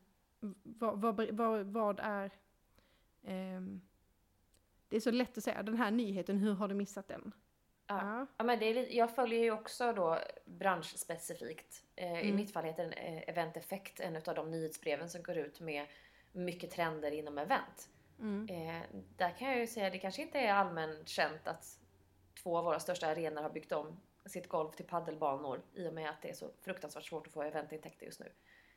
Vad, 0.64 1.02
vad, 1.02 1.30
vad, 1.32 1.66
vad 1.66 2.00
är... 2.00 2.32
ehm, 3.24 3.82
det 4.90 4.96
är 4.96 5.00
så 5.02 5.12
lätt 5.12 5.38
att 5.38 5.44
säga, 5.44 5.64
den 5.64 5.78
här 5.78 5.92
nyheten, 5.92 6.38
hur 6.38 6.54
har 6.54 6.68
du 6.68 6.74
missat 6.74 7.08
den? 7.08 7.32
Ja. 7.88 8.26
Ja, 8.38 8.44
men 8.44 8.60
det 8.60 8.66
är 8.66 8.74
lite, 8.74 8.98
jag 8.98 9.16
följer 9.16 9.40
ju 9.40 9.52
också 9.52 9.94
då 9.94 10.20
branschspecifikt. 10.46 11.84
Eh, 11.96 12.20
I 12.20 12.24
Mm. 12.24 12.36
mitt 12.36 12.54
fall 12.54 12.64
heter 12.66 12.84
den 12.84 12.94
eh, 12.94 13.30
Event 13.30 13.58
Effect, 13.58 14.00
en 14.00 14.16
av 14.16 14.36
de 14.36 14.52
nyhetsbreven 14.52 15.10
som 15.10 15.24
går 15.24 15.38
ut 15.38 15.60
med 15.60 15.86
mycket 16.32 16.72
trender 16.72 17.12
inom 17.12 17.38
event. 17.38 17.90
Mm. 18.20 18.48
Eh, 18.50 18.82
där 19.18 19.38
kan 19.38 19.48
jag 19.50 19.60
ju 19.60 19.68
säga, 19.68 19.90
det 19.90 20.00
kanske 20.00 20.22
inte 20.22 20.40
är 20.40 20.54
allmänt 20.54 21.08
känt 21.10 21.48
att 21.48 21.80
två 22.44 22.58
av 22.58 22.64
våra 22.64 22.80
största 22.80 23.08
arenor 23.08 23.42
har 23.42 23.50
byggt 23.50 23.72
om 23.72 24.00
sitt 24.26 24.48
golv 24.48 24.72
till 24.72 24.86
paddelbanor 24.86 25.62
i 25.74 25.88
och 25.88 25.94
med 25.94 26.10
att 26.10 26.22
det 26.22 26.30
är 26.30 26.34
så 26.34 26.52
fruktansvärt 26.62 27.04
svårt 27.06 27.28
att 27.28 27.34
få 27.34 27.42
eventintäkter 27.44 28.06
just 28.06 28.20
nu. 28.20 28.32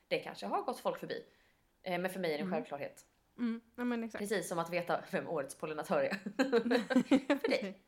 Det 0.07 0.19
kanske 0.19 0.45
har 0.45 0.63
gått 0.63 0.79
folk 0.79 0.97
förbi. 0.99 1.25
Eh, 1.83 1.99
men 2.01 2.11
för 2.11 2.19
mig 2.19 2.33
är 2.33 2.37
det 2.37 2.41
en 2.41 2.47
Mm. 2.47 2.53
självklarhet. 2.57 3.05
Mm. 3.37 3.61
Ja 3.75 3.83
men 3.83 4.03
exakt. 4.03 4.19
Precis 4.21 4.47
som 4.49 4.59
att 4.59 4.69
veta 4.73 5.03
vem 5.11 5.27
årets 5.29 5.55
pollinatör 5.55 5.99
är. 6.03 6.13
för 7.39 7.49
dig. 7.49 7.81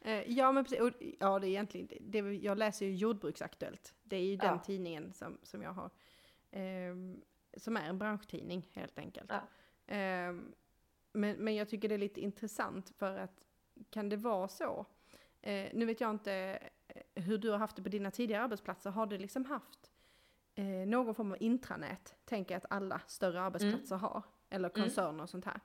Eh, 0.00 0.22
Ja 0.30 0.52
men 0.52 0.64
precis, 0.64 0.80
och, 0.80 0.90
ja 1.20 1.38
det 1.38 1.46
är 1.46 1.48
egentligen, 1.48 1.88
det, 2.00 2.18
jag 2.18 2.58
läser 2.58 2.86
ju 2.86 2.94
Jordbruksaktuellt. 2.96 3.94
Det 4.02 4.16
är 4.16 4.24
ju 4.24 4.36
den 4.36 4.48
Ja. 4.54 4.58
tidningen 4.58 5.12
som, 5.12 5.38
som 5.42 5.62
jag 5.62 5.72
har. 5.72 5.90
ehm, 6.50 7.20
som 7.56 7.76
är 7.76 7.88
en 7.88 7.98
branschtidning 7.98 8.68
helt 8.72 8.98
enkelt. 8.98 9.30
Ja. 9.30 9.40
Ehm, 9.86 10.54
men, 11.12 11.36
men 11.36 11.54
jag 11.54 11.68
tycker 11.68 11.88
det 11.88 11.94
är 11.94 11.98
lite 11.98 12.20
intressant 12.20 12.92
för 12.98 13.16
att 13.18 13.44
kan 13.90 14.08
det 14.08 14.16
vara 14.16 14.48
så? 14.48 14.86
Eh, 15.40 15.70
nu 15.74 15.84
vet 15.84 16.00
jag 16.00 16.10
inte 16.10 16.32
eh, 16.88 17.22
hur 17.22 17.38
du 17.38 17.50
har 17.50 17.58
haft 17.58 17.76
det 17.76 17.82
på 17.82 17.88
dina 17.88 18.10
tidigare 18.10 18.42
arbetsplatser. 18.42 18.90
Har 18.90 19.06
du 19.06 19.18
liksom 19.18 19.44
haft 19.44 19.81
eh, 20.54 20.64
någon 20.64 21.14
form 21.14 21.32
av 21.32 21.36
intranät? 21.40 22.14
Tänker 22.24 22.54
jag 22.54 22.58
att 22.58 22.72
alla 22.72 23.00
större 23.06 23.40
arbetsplatser 23.42 23.96
har. 23.96 24.22
Eller 24.50 24.68
Mm. 24.74 24.82
koncerner 24.82 25.22
och 25.22 25.30
sånt 25.30 25.44
här. 25.44 25.60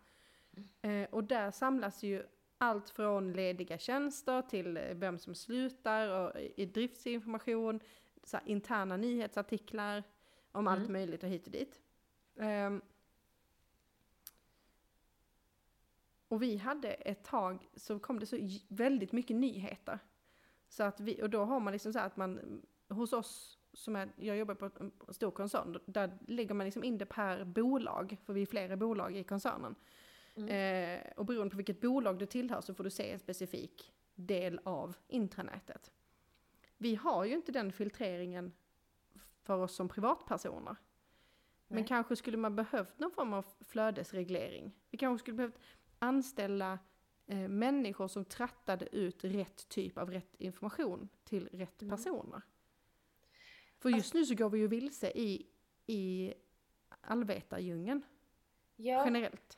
Eh, 0.81 1.09
och 1.09 1.23
där 1.23 1.51
samlas 1.51 2.03
ju 2.03 2.23
allt 2.57 2.89
från 2.89 3.33
lediga 3.33 3.77
tjänster 3.77 4.41
till 4.41 4.77
eh, 4.77 4.83
vem 4.93 5.19
som 5.19 5.35
slutar 5.35 6.09
och 6.09 6.39
i 6.55 6.65
driftsinformation, 6.65 7.79
så 8.23 8.37
här, 8.37 8.47
interna 8.47 8.97
nyhetsartiklar 8.97 10.03
om 10.51 10.67
allt 10.67 10.79
Mm. 10.79 10.91
möjligt 10.93 11.23
och 11.23 11.29
hit 11.29 11.45
och 11.45 11.51
dit. 11.51 11.81
Ehm, 12.39 12.81
och 16.27 16.41
vi 16.41 16.57
hade 16.57 16.89
ett 16.93 17.23
tag 17.23 17.67
så 17.75 17.99
kom 17.99 18.19
det 18.19 18.25
så 18.25 18.37
väldigt 18.67 19.11
mycket 19.11 19.35
nyheter. 19.35 19.99
Så 20.69 20.83
att 20.83 20.99
vi, 20.99 21.23
och 21.23 21.29
då 21.29 21.43
har 21.45 21.59
man 21.59 21.73
liksom 21.73 21.93
så 21.93 21.99
här 21.99 22.05
att 22.07 22.17
man, 22.17 22.61
hos 22.89 23.13
oss 23.13 23.59
som 23.77 23.95
är, 23.95 24.09
jag 24.15 24.37
jobbar 24.37 24.55
på 24.55 24.69
en 24.79 24.91
stor 25.09 25.31
koncern, 25.31 25.79
där 25.85 26.17
lägger 26.27 26.53
man 26.53 26.65
liksom 26.65 26.83
in 26.83 26.97
det 26.97 27.05
per 27.05 27.43
bolag, 27.45 28.17
för 28.25 28.33
vi 28.33 28.41
är 28.41 28.45
flera 28.45 28.77
bolag 28.77 29.17
i 29.17 29.23
koncernen. 29.23 29.75
Eh, 30.35 30.99
och 31.15 31.25
beroende 31.25 31.51
på 31.51 31.57
vilket 31.57 31.81
bolag 31.81 32.19
du 32.19 32.25
tillhör 32.25 32.61
så 32.61 32.73
får 32.73 32.83
du 32.83 32.89
se 32.89 33.11
en 33.11 33.19
specifik 33.19 33.93
del 34.15 34.59
av 34.63 34.95
intranätet. 35.07 35.91
Vi 36.77 36.95
har 36.95 37.25
ju 37.25 37.33
inte 37.33 37.51
den 37.51 37.71
filtreringen 37.71 38.51
för 39.43 39.57
oss 39.57 39.75
som 39.75 39.89
privatpersoner. 39.89 40.75
Men 41.67 41.75
Nej. 41.79 41.87
kanske 41.87 42.15
skulle 42.15 42.37
man 42.37 42.55
behövt 42.55 42.99
någon 42.99 43.11
form 43.11 43.33
av 43.33 43.45
flödesreglering. 43.59 44.71
Vi 44.89 44.97
kanske 44.97 45.23
skulle 45.23 45.37
behövt 45.37 45.59
anställa 45.99 46.79
eh, 47.25 47.47
människor 47.47 48.07
som 48.07 48.25
trattade 48.25 48.95
ut 48.95 49.23
rätt 49.23 49.69
typ 49.69 49.97
av 49.97 50.11
rätt 50.11 50.35
information 50.37 51.09
till 51.23 51.47
rätt 51.51 51.81
Mm. 51.81 51.97
personer. 51.97 52.41
För 53.79 53.89
just 53.89 54.13
nu 54.13 54.25
så 54.25 54.35
går 54.35 54.49
vi 54.49 54.59
ju 54.59 54.67
vilse 54.67 55.11
i, 55.15 55.45
i 55.85 56.33
allvetardjungeln 57.01 58.01
Ja, 58.75 59.05
generellt. 59.05 59.57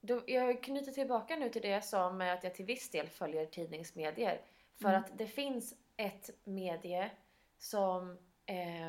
då, 0.00 0.22
jag 0.26 0.62
knyter 0.62 0.92
tillbaka 0.92 1.36
nu 1.36 1.48
till 1.50 1.62
det 1.62 1.68
jag 1.68 1.84
sa 1.84 2.12
med 2.12 2.34
att 2.34 2.44
jag 2.44 2.54
till 2.54 2.64
viss 2.64 2.90
del 2.90 3.08
följer 3.08 3.46
tidningsmedier. 3.46 4.40
För 4.76 4.88
Mm. 4.88 5.00
att 5.00 5.18
det 5.18 5.26
finns 5.26 5.74
ett 5.96 6.30
medie 6.44 7.10
som... 7.58 8.18
Eh, 8.46 8.88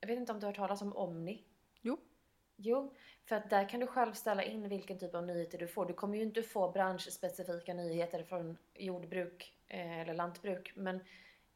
jag 0.00 0.06
vet 0.08 0.18
inte 0.18 0.32
om 0.32 0.40
du 0.40 0.46
har 0.46 0.52
hört 0.52 0.56
talas 0.56 0.82
om 0.82 0.96
Omni? 0.96 1.44
Jo. 1.80 1.98
Jo, 2.56 2.94
för 3.24 3.36
att 3.36 3.50
där 3.50 3.68
kan 3.68 3.80
du 3.80 3.86
själv 3.86 4.12
ställa 4.12 4.42
in 4.44 4.68
vilken 4.68 4.98
typ 4.98 5.14
av 5.14 5.26
nyheter 5.26 5.58
du 5.58 5.68
får. 5.68 5.86
Du 5.86 5.92
kommer 5.94 6.16
ju 6.16 6.22
inte 6.22 6.42
få 6.42 6.70
branschspecifika 6.72 7.74
nyheter 7.74 8.22
från 8.22 8.56
jordbruk 8.74 9.54
eh, 9.68 10.00
eller 10.00 10.14
lantbruk. 10.14 10.72
Men 10.76 11.00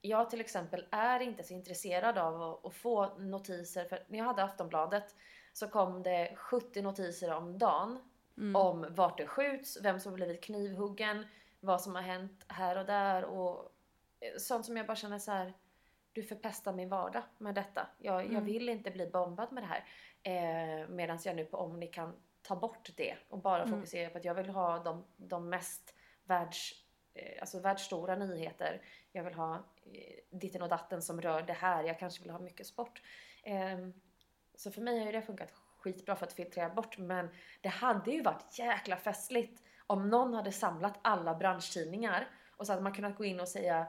jag 0.08 0.30
till 0.30 0.40
exempel 0.40 0.86
är 0.90 1.20
inte 1.20 1.42
så 1.42 1.54
intresserad 1.54 2.18
av 2.18 2.60
att, 2.64 2.74
få 2.74 3.18
notiser. 3.18 3.84
För 3.84 4.04
när 4.08 4.18
jag 4.18 4.24
hade 4.26 4.44
Aftonbladet 4.44 5.14
så 5.52 5.68
kom 5.68 6.02
det 6.02 6.36
70 6.36 6.82
notiser 6.82 7.32
om 7.34 7.58
dagen 7.58 7.98
Mm. 8.38 8.56
om 8.56 8.86
vart 8.90 9.18
det 9.18 9.26
skjuts, 9.26 9.78
vem 9.82 10.00
som 10.00 10.14
blivit 10.14 10.44
knivhuggen, 10.44 11.26
vad 11.60 11.80
som 11.82 11.94
har 11.94 12.02
hänt 12.02 12.44
här 12.48 12.78
och 12.78 12.86
där 12.86 13.24
och 13.24 13.72
eh, 14.20 14.38
sånt 14.38 14.66
som 14.66 14.76
jag 14.76 14.86
bara 14.86 14.96
känner 14.96 15.18
så 15.18 15.30
här. 15.32 15.54
Du 16.12 16.22
förpestar 16.22 16.72
min 16.72 16.88
vardag 16.88 17.22
med 17.38 17.54
detta. 17.54 17.86
Jag, 17.98 18.14
jag 18.24 18.30
Mm. 18.30 18.44
vill 18.44 18.68
inte 18.68 18.90
bli 18.90 19.06
bombad 19.06 19.52
med 19.52 19.62
det 19.62 19.66
här. 19.66 19.84
Eh, 20.22 20.88
Medan 20.88 21.18
jag 21.24 21.36
nu 21.36 21.44
på 21.44 21.56
Omni 21.56 21.86
kan 21.86 22.16
ta 22.42 22.56
bort 22.56 22.90
det 22.96 23.16
och 23.28 23.38
bara 23.38 23.62
Mm. 23.62 23.74
fokusera 23.74 24.10
på 24.10 24.18
att 24.18 24.24
jag 24.24 24.34
vill 24.34 24.48
ha 24.48 24.78
de, 24.78 25.04
de 25.16 25.48
mest 25.48 25.94
världs, 26.24 26.83
alltså 27.40 27.60
världsstora 27.60 28.16
nyheter. 28.16 28.82
Jag 29.12 29.24
vill 29.24 29.34
ha 29.34 29.54
eh, 29.92 30.20
ditten 30.30 30.62
och 30.62 30.68
datten 30.68 31.02
som 31.02 31.20
rör 31.20 31.42
det 31.42 31.52
här. 31.52 31.84
Jag 31.84 31.98
kanske 31.98 32.22
vill 32.22 32.30
ha 32.30 32.38
mycket 32.38 32.66
sport. 32.66 33.02
Eh, 33.42 33.78
så 34.54 34.70
för 34.70 34.80
mig 34.80 34.98
har 34.98 35.06
ju 35.06 35.12
det 35.12 35.22
funkat 35.22 35.52
skitbra 35.78 36.16
för 36.16 36.26
att 36.26 36.32
filtrera 36.32 36.68
bort. 36.68 36.98
Men 36.98 37.28
det 37.60 37.68
hade 37.68 38.10
ju 38.10 38.22
varit 38.22 38.58
jäkla 38.58 38.96
festligt 38.96 39.62
om 39.86 40.10
någon 40.10 40.34
hade 40.34 40.52
samlat 40.52 40.98
alla 41.02 41.34
branschtidningar 41.34 42.28
och 42.56 42.66
så 42.66 42.72
hade 42.72 42.82
man 42.82 42.94
kunnat 42.94 43.16
gå 43.16 43.24
in 43.24 43.40
och 43.40 43.48
säga 43.48 43.86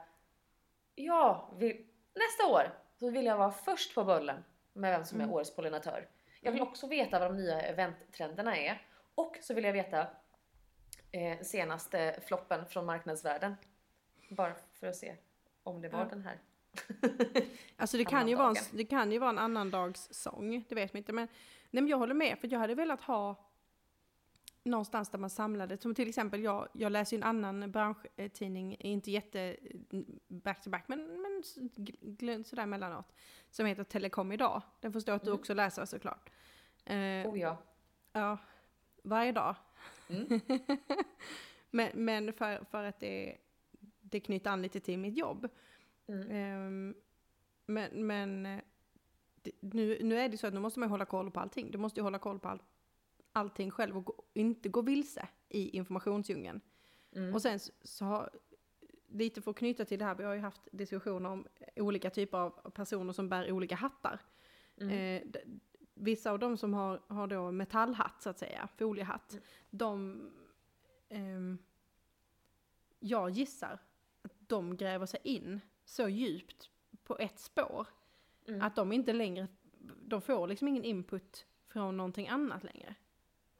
Ja, 0.94 1.50
vi, 1.56 1.86
nästa 2.14 2.46
år 2.52 2.78
så 2.98 3.10
vill 3.10 3.26
jag 3.26 3.36
vara 3.36 3.50
först 3.50 3.94
på 3.94 4.04
bullen 4.04 4.44
med 4.72 4.92
vem 4.92 5.04
som 5.04 5.20
är 5.20 5.24
Mm. 5.24 5.34
årets 5.34 5.56
pollinatör. 5.56 6.08
Jag 6.40 6.52
vill 6.52 6.62
också 6.62 6.86
veta 6.86 7.18
vad 7.18 7.30
de 7.30 7.36
nya 7.36 7.60
eventtrenderna 7.60 8.56
är. 8.56 8.86
Och 9.14 9.36
så 9.42 9.54
vill 9.54 9.64
jag 9.64 9.72
veta 9.72 10.06
eh, 11.12 11.40
senaste 11.42 12.20
floppen 12.26 12.66
från 12.66 12.86
marknadsvärlden. 12.86 13.56
Bara 14.30 14.54
för 14.72 14.86
att 14.86 14.96
se 14.96 15.16
om 15.62 15.80
det 15.82 15.88
var 15.88 15.98
Ja. 16.00 16.04
den 16.10 16.22
här. 16.22 16.38
Alltså 17.76 17.96
det 17.96 18.04
kan, 18.04 18.28
ju 18.28 18.34
vara 18.34 18.48
en, 18.48 18.56
det 18.72 18.84
kan 18.84 19.12
ju 19.12 19.18
vara 19.18 19.30
en 19.30 19.38
annan 19.38 19.70
dags 19.70 20.08
sång, 20.10 20.64
det 20.68 20.74
vet 20.74 20.92
man 20.92 20.98
inte. 20.98 21.12
Men, 21.12 21.28
nej, 21.70 21.82
men 21.82 21.88
jag 21.88 21.98
håller 21.98 22.14
med, 22.14 22.38
för 22.38 22.48
jag 22.52 22.58
hade 22.58 22.74
velat 22.74 23.00
ha 23.00 23.36
någonstans 24.62 25.08
där 25.10 25.18
man 25.18 25.30
samlade, 25.30 25.78
som 25.78 25.94
till 25.94 26.08
exempel 26.08 26.42
jag, 26.42 26.68
jag 26.72 26.92
läser 26.92 27.16
ju 27.16 27.20
en 27.20 27.28
annan 27.28 27.70
branschtidning, 27.72 28.76
inte 28.80 29.10
jätte 29.10 29.56
back 30.28 30.62
to 30.62 30.70
back, 30.70 30.84
men, 30.88 31.22
men 31.22 31.40
s- 31.44 31.56
gl- 31.56 32.42
sådär 32.44 32.62
emellanåt, 32.62 33.12
som 33.50 33.66
heter 33.66 33.84
Telekom 33.84 34.32
idag. 34.32 34.62
Den 34.80 34.92
förstår 34.92 35.12
att 35.12 35.22
du 35.22 35.28
Mm. 35.30 35.40
också 35.40 35.54
läser 35.54 35.84
såklart. 35.84 36.30
Eh, 36.84 36.94
Oh 36.96 37.38
ja. 37.38 37.56
Ja, 38.12 38.38
varje 39.02 39.32
dag. 39.32 39.54
Mm. 40.08 40.40
men 41.70 41.90
men 41.94 42.32
för, 42.32 42.64
för 42.70 42.84
att 42.84 43.00
det, 43.00 43.36
det 44.00 44.20
knyter 44.20 44.50
an 44.50 44.62
lite 44.62 44.80
till 44.80 44.98
mitt 44.98 45.16
jobb. 45.16 45.48
Mm. 46.08 46.30
Ehm, 46.30 46.94
men 47.66 48.06
men 48.06 48.60
nu, 49.60 49.98
nu 50.02 50.18
är 50.18 50.28
det 50.28 50.38
så 50.38 50.46
att 50.46 50.54
nu 50.54 50.60
måste 50.60 50.80
man 50.80 50.88
hålla 50.90 51.04
koll 51.04 51.30
på 51.30 51.40
allting. 51.40 51.70
Du 51.70 51.78
måste 51.78 52.00
ju 52.00 52.04
hålla 52.04 52.18
koll 52.18 52.38
på 52.38 52.48
all, 52.48 52.62
allting 53.32 53.70
själv 53.70 53.96
och 53.96 54.04
gå, 54.04 54.22
inte 54.34 54.68
gå 54.68 54.82
vilse 54.82 55.28
i 55.48 55.76
informationsdjungeln. 55.76 56.60
Mm. 57.12 57.34
Och 57.34 57.42
sen 57.42 57.58
så, 57.58 57.72
så 57.82 58.04
har, 58.04 58.30
lite 59.08 59.42
för 59.42 59.50
att 59.50 59.56
knyta 59.56 59.84
till 59.84 59.98
det 59.98 60.04
här, 60.04 60.14
vi 60.14 60.24
har 60.24 60.34
ju 60.34 60.40
haft 60.40 60.68
diskussioner 60.72 61.30
om 61.30 61.46
olika 61.76 62.10
typer 62.10 62.38
av 62.38 62.50
personer 62.50 63.12
som 63.12 63.28
bär 63.28 63.52
olika 63.52 63.74
hattar. 63.74 64.20
Mm. 64.80 65.22
Eh, 65.22 65.22
vissa 65.98 66.30
av 66.30 66.38
dem 66.38 66.56
som 66.56 66.74
har, 66.74 67.00
har 67.08 67.26
då 67.26 67.50
metallhatt 67.52 68.22
så 68.22 68.30
att 68.30 68.38
säga, 68.38 68.68
foliehatt, 68.76 69.32
Mm. 69.32 69.42
de, 69.70 70.20
ehm, 71.08 71.58
jag 73.00 73.30
gissar 73.30 73.78
att 74.22 74.32
de 74.38 74.76
gräver 74.76 75.06
sig 75.06 75.20
in 75.24 75.60
så 75.84 76.08
djupt 76.08 76.70
på 77.04 77.18
ett 77.18 77.38
spår 77.38 77.86
Mm. 78.48 78.62
att 78.62 78.76
de 78.76 78.92
inte 78.92 79.12
längre, 79.12 79.48
de 80.02 80.20
får 80.20 80.46
liksom 80.46 80.68
ingen 80.68 80.84
input 80.84 81.46
från 81.68 81.96
någonting 81.96 82.28
annat 82.28 82.64
längre. 82.64 82.94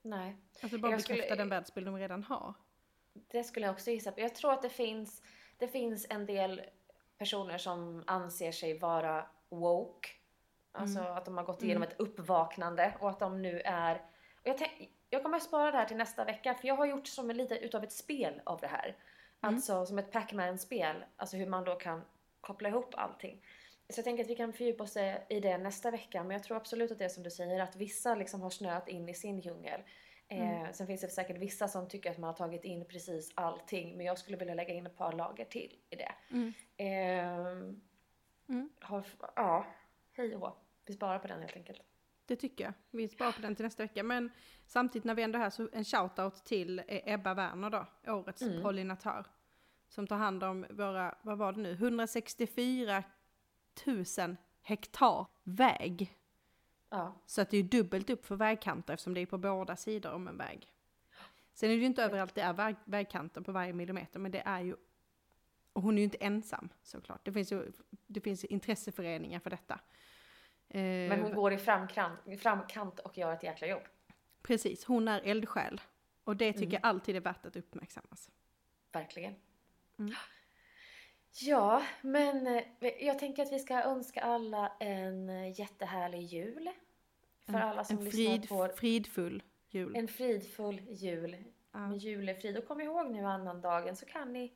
Nej. 0.03 0.37
Alltså 0.62 0.78
bara 0.78 0.93
Jag 0.93 1.03
skulle- 1.03 1.16
bekräfta 1.16 1.37
den 1.37 1.49
världsbild 1.49 1.87
de 1.87 1.97
redan 1.97 2.24
har. 2.24 2.55
Det 3.12 3.45
skulle 3.45 3.66
jag 3.66 3.72
också 3.72 3.91
gissa 3.91 4.12
på. 4.12 4.20
Jag 4.20 4.34
tror 4.34 4.53
att 4.53 4.62
det 4.62 4.68
finns, 4.70 5.22
det 5.59 5.68
finns 5.68 6.07
en 6.11 6.26
del 6.26 6.62
personer 7.18 7.59
som 7.59 8.05
anser 8.07 8.53
sig 8.53 8.78
vara 8.78 9.26
woke. 9.49 10.09
Alltså 10.77 11.01
att 11.01 11.24
de 11.24 11.37
har 11.37 11.45
gått 11.45 11.62
igenom 11.62 11.83
ett 11.83 12.01
uppvaknande 12.01 12.95
och 13.01 13.11
att 13.11 13.18
de 13.18 13.43
nu 13.43 13.61
är... 13.64 14.03
Jag, 14.43 14.59
tänk, 14.59 14.91
jag 15.11 15.22
kommer 15.22 15.37
att 15.37 15.43
spara 15.43 15.70
det 15.70 15.77
här 15.77 15.85
till 15.85 15.97
nästa 15.97 16.24
vecka 16.24 16.55
för 16.55 16.68
jag 16.68 16.77
har 16.77 16.87
gjort 16.87 17.07
som 17.07 17.31
en 17.31 17.37
lite 17.37 17.59
utav 17.59 17.85
ett 17.85 17.93
spel 17.93 18.41
av 18.45 18.61
det 18.61 18.66
här. 18.66 18.97
Alltså 19.41 19.87
som 19.87 19.99
ett 19.99 20.12
Pac-Man-spel. 20.12 21.05
Alltså 21.16 21.37
hur 21.37 21.47
man 21.47 21.64
då 21.64 21.74
kan 21.74 22.03
koppla 22.41 22.68
ihop 22.68 22.95
allting. 22.97 23.43
Så 23.89 23.99
jag 23.99 24.05
tänker 24.05 24.24
att 24.24 24.31
vi 24.31 24.37
kan 24.37 24.53
fördjupa 24.53 24.85
oss 24.85 24.97
i 25.29 25.41
det 25.41 25.59
nästa 25.59 25.91
vecka. 25.91 26.22
Men 26.22 26.31
jag 26.31 26.43
tror 26.43 26.57
absolut 26.57 26.91
att 26.91 26.99
det 26.99 27.05
är 27.05 27.09
som 27.09 27.22
du 27.22 27.31
säger 27.31 27.61
att 27.61 27.77
vissa 27.77 28.14
liksom 28.14 28.43
har 28.43 28.51
snöat 28.51 28.89
in 28.89 29.09
i 29.09 29.14
sin 29.14 29.41
djungel. 29.41 29.81
Eh, 30.29 30.72
sen 30.72 30.87
finns 30.87 31.01
det 31.01 31.09
säkert 31.09 31.39
vissa 31.39 31.68
som 31.68 31.89
tycker 31.89 32.11
att 32.11 32.18
man 32.18 32.29
har 32.29 32.35
tagit 32.35 32.64
in 32.64 32.85
precis 32.85 33.33
allting. 33.35 33.97
Men 33.97 34.07
jag 34.07 34.18
skulle 34.18 34.37
vilja 34.37 34.55
lägga 34.55 34.74
in 34.74 34.87
ett 34.87 34.97
par 34.97 35.12
lager 35.12 35.45
till 35.45 35.79
i 35.91 35.97
det. 35.97 36.12
Mm. 36.31 36.53
Ehm, 36.77 37.81
Mm. 38.49 38.70
har, 38.81 39.05
ja, 39.37 39.66
hej 40.12 40.37
och. 40.37 40.65
Vi 40.87 40.95
sparar 40.95 41.18
på 41.18 41.26
den 41.28 41.41
helt 41.41 41.57
enkelt. 41.57 41.80
Det 42.26 42.37
tycker 42.37 42.64
jag. 42.64 42.72
Vi 42.91 43.09
sparar 43.09 43.32
på 43.32 43.43
den 43.43 43.55
till 43.57 43.64
nästa 43.64 43.82
vecka. 43.82 44.03
Men 44.03 44.30
samtidigt 44.66 45.05
när 45.05 45.14
vi 45.14 45.22
ändå 45.22 45.39
är 45.39 45.43
här 45.43 45.51
så 45.51 45.68
en 45.72 45.84
shoutout 45.84 46.45
till 46.45 46.78
eh, 46.78 47.12
Ebba 47.14 47.34
Werner 47.34 47.70
då, 47.70 47.87
årets 48.12 48.43
Mm. 48.43 48.62
pollinatör. 48.62 49.26
Som 49.89 50.07
tar 50.07 50.16
hand 50.16 50.45
om 50.45 50.66
våra, 50.70 51.14
vad 51.22 51.39
var 51.39 51.53
det 51.53 51.61
nu, 51.61 51.72
164 51.72 53.03
000 53.87 54.37
hektar 54.62 55.26
väg. 55.43 56.16
Ja, 56.91 57.14
Så 57.26 57.41
att 57.41 57.51
det 57.51 57.57
är 57.57 57.62
ju 57.62 57.68
dubbelt 57.68 58.11
upp 58.11 58.26
för 58.26 58.37
vägkanter 58.37 58.95
eftersom 58.95 59.14
det 59.14 59.20
är 59.20 59.26
på 59.26 59.39
båda 59.39 59.76
sidor 59.76 60.12
om 60.12 60.28
en 60.28 60.37
väg. 60.39 60.72
Sen 61.53 61.70
är 61.70 61.74
det 61.74 61.80
ju 61.80 61.87
inte 61.87 62.03
överallt 62.05 62.34
det 62.34 62.41
är 62.41 62.53
väg, 62.53 62.76
vägkanter 62.84 63.41
på 63.41 63.53
varje 63.53 63.72
millimeter, 63.72 64.18
men 64.18 64.32
det 64.32 64.41
är 64.45 64.61
ju... 64.61 64.76
Och 65.72 65.82
hon 65.82 65.95
är 65.95 65.99
ju 65.99 66.05
inte 66.05 66.18
ensam 66.18 66.68
såklart. 66.82 67.24
Det 67.24 67.32
finns 67.32 67.53
ju 67.53 67.72
det 68.07 68.20
finns 68.20 68.45
intresseföreningar 68.45 69.41
för 69.41 69.51
detta. 69.51 69.80
Eh, 70.68 70.80
men 70.82 71.20
hon 71.22 71.34
går 71.34 71.52
i 71.52 71.58
framkant, 71.58 72.20
framkant 72.40 72.98
och 73.00 73.18
gör 73.18 73.32
ett 73.32 73.42
jäkla 73.42 73.66
jobb. 73.66 73.82
Precis, 74.42 74.84
hon 74.84 75.08
är 75.08 75.20
eldsjäl. 75.24 75.80
Och 76.24 76.36
det 76.36 76.52
tycker 76.52 76.62
Mm. 76.66 76.72
jag 76.82 76.86
alltid 76.88 77.16
är 77.16 77.20
värt 77.20 77.46
att 77.46 77.56
uppmärksammas. 77.56 78.30
Verkligen. 78.92 79.34
Mm. 79.98 80.14
Ja, 81.40 81.82
men 82.00 82.46
eh, 82.46 82.62
jag 83.00 83.18
tänker 83.18 83.42
att 83.42 83.52
vi 83.52 83.58
ska 83.58 83.82
önska 83.82 84.20
alla 84.20 84.72
en 84.80 85.28
eh, 85.30 85.60
jättehärlig 85.60 86.20
jul. 86.22 86.70
För 87.46 87.52
En- 87.54 87.62
alla 87.62 87.84
som 87.84 87.98
en 87.98 88.04
lyssnar 88.04 88.24
frid, 88.24 88.48
på 88.48 88.68
fridfull 88.76 89.42
jul. 89.68 89.96
en 89.96 90.08
fridfull 90.08 90.80
jul 90.88 91.44
Ja. 91.72 91.78
med 91.88 91.98
julefrid. 91.98 92.58
Och 92.58 92.66
kom 92.68 92.80
ihåg 92.80 93.10
nu 93.10 93.24
annandagen 93.26 93.96
så 93.96 94.06
kan 94.06 94.32
ni, 94.32 94.52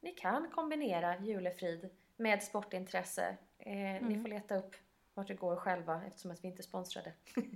ni 0.00 0.12
kan 0.12 0.50
kombinera 0.50 1.18
julefrid 1.18 1.90
med 2.16 2.42
sportintresse. 2.42 3.36
Eh, 3.58 3.72
Ni 3.72 3.96
Mm. 3.98 4.22
får 4.22 4.28
leta 4.28 4.56
upp 4.56 4.76
vart 5.14 5.28
det 5.28 5.34
går 5.34 5.56
själva 5.56 6.02
eftersom 6.06 6.30
att 6.30 6.44
vi 6.44 6.48
inte 6.48 6.60
är 6.60 6.64
sponsrade. 6.64 7.12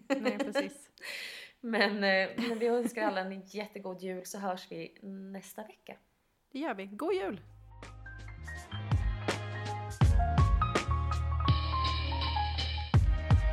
Nej, 0.09 0.39
precis. 0.39 0.91
Men, 1.61 2.05
eh, 2.05 2.29
men 2.49 2.59
vi 2.59 2.67
önskar 2.67 3.03
alla 3.03 3.21
en 3.21 3.43
jättegod 3.47 4.03
jul 4.03 4.27
så 4.27 4.39
hörs 4.39 4.67
vi 4.71 4.99
nästa 5.03 5.63
vecka. 5.63 5.97
Det 6.53 6.59
gör 6.59 6.75
vi. 6.75 6.87
God 6.87 7.15
jul! 7.15 7.41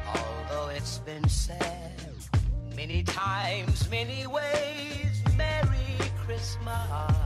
Although 0.07 0.75
it's 0.75 1.05
been 1.05 1.29
said 1.29 2.01
many 2.75 3.03
times, 3.05 3.89
many 3.89 4.25
ways, 4.27 5.37
Merry 5.37 6.11
Christmas. 6.25 7.20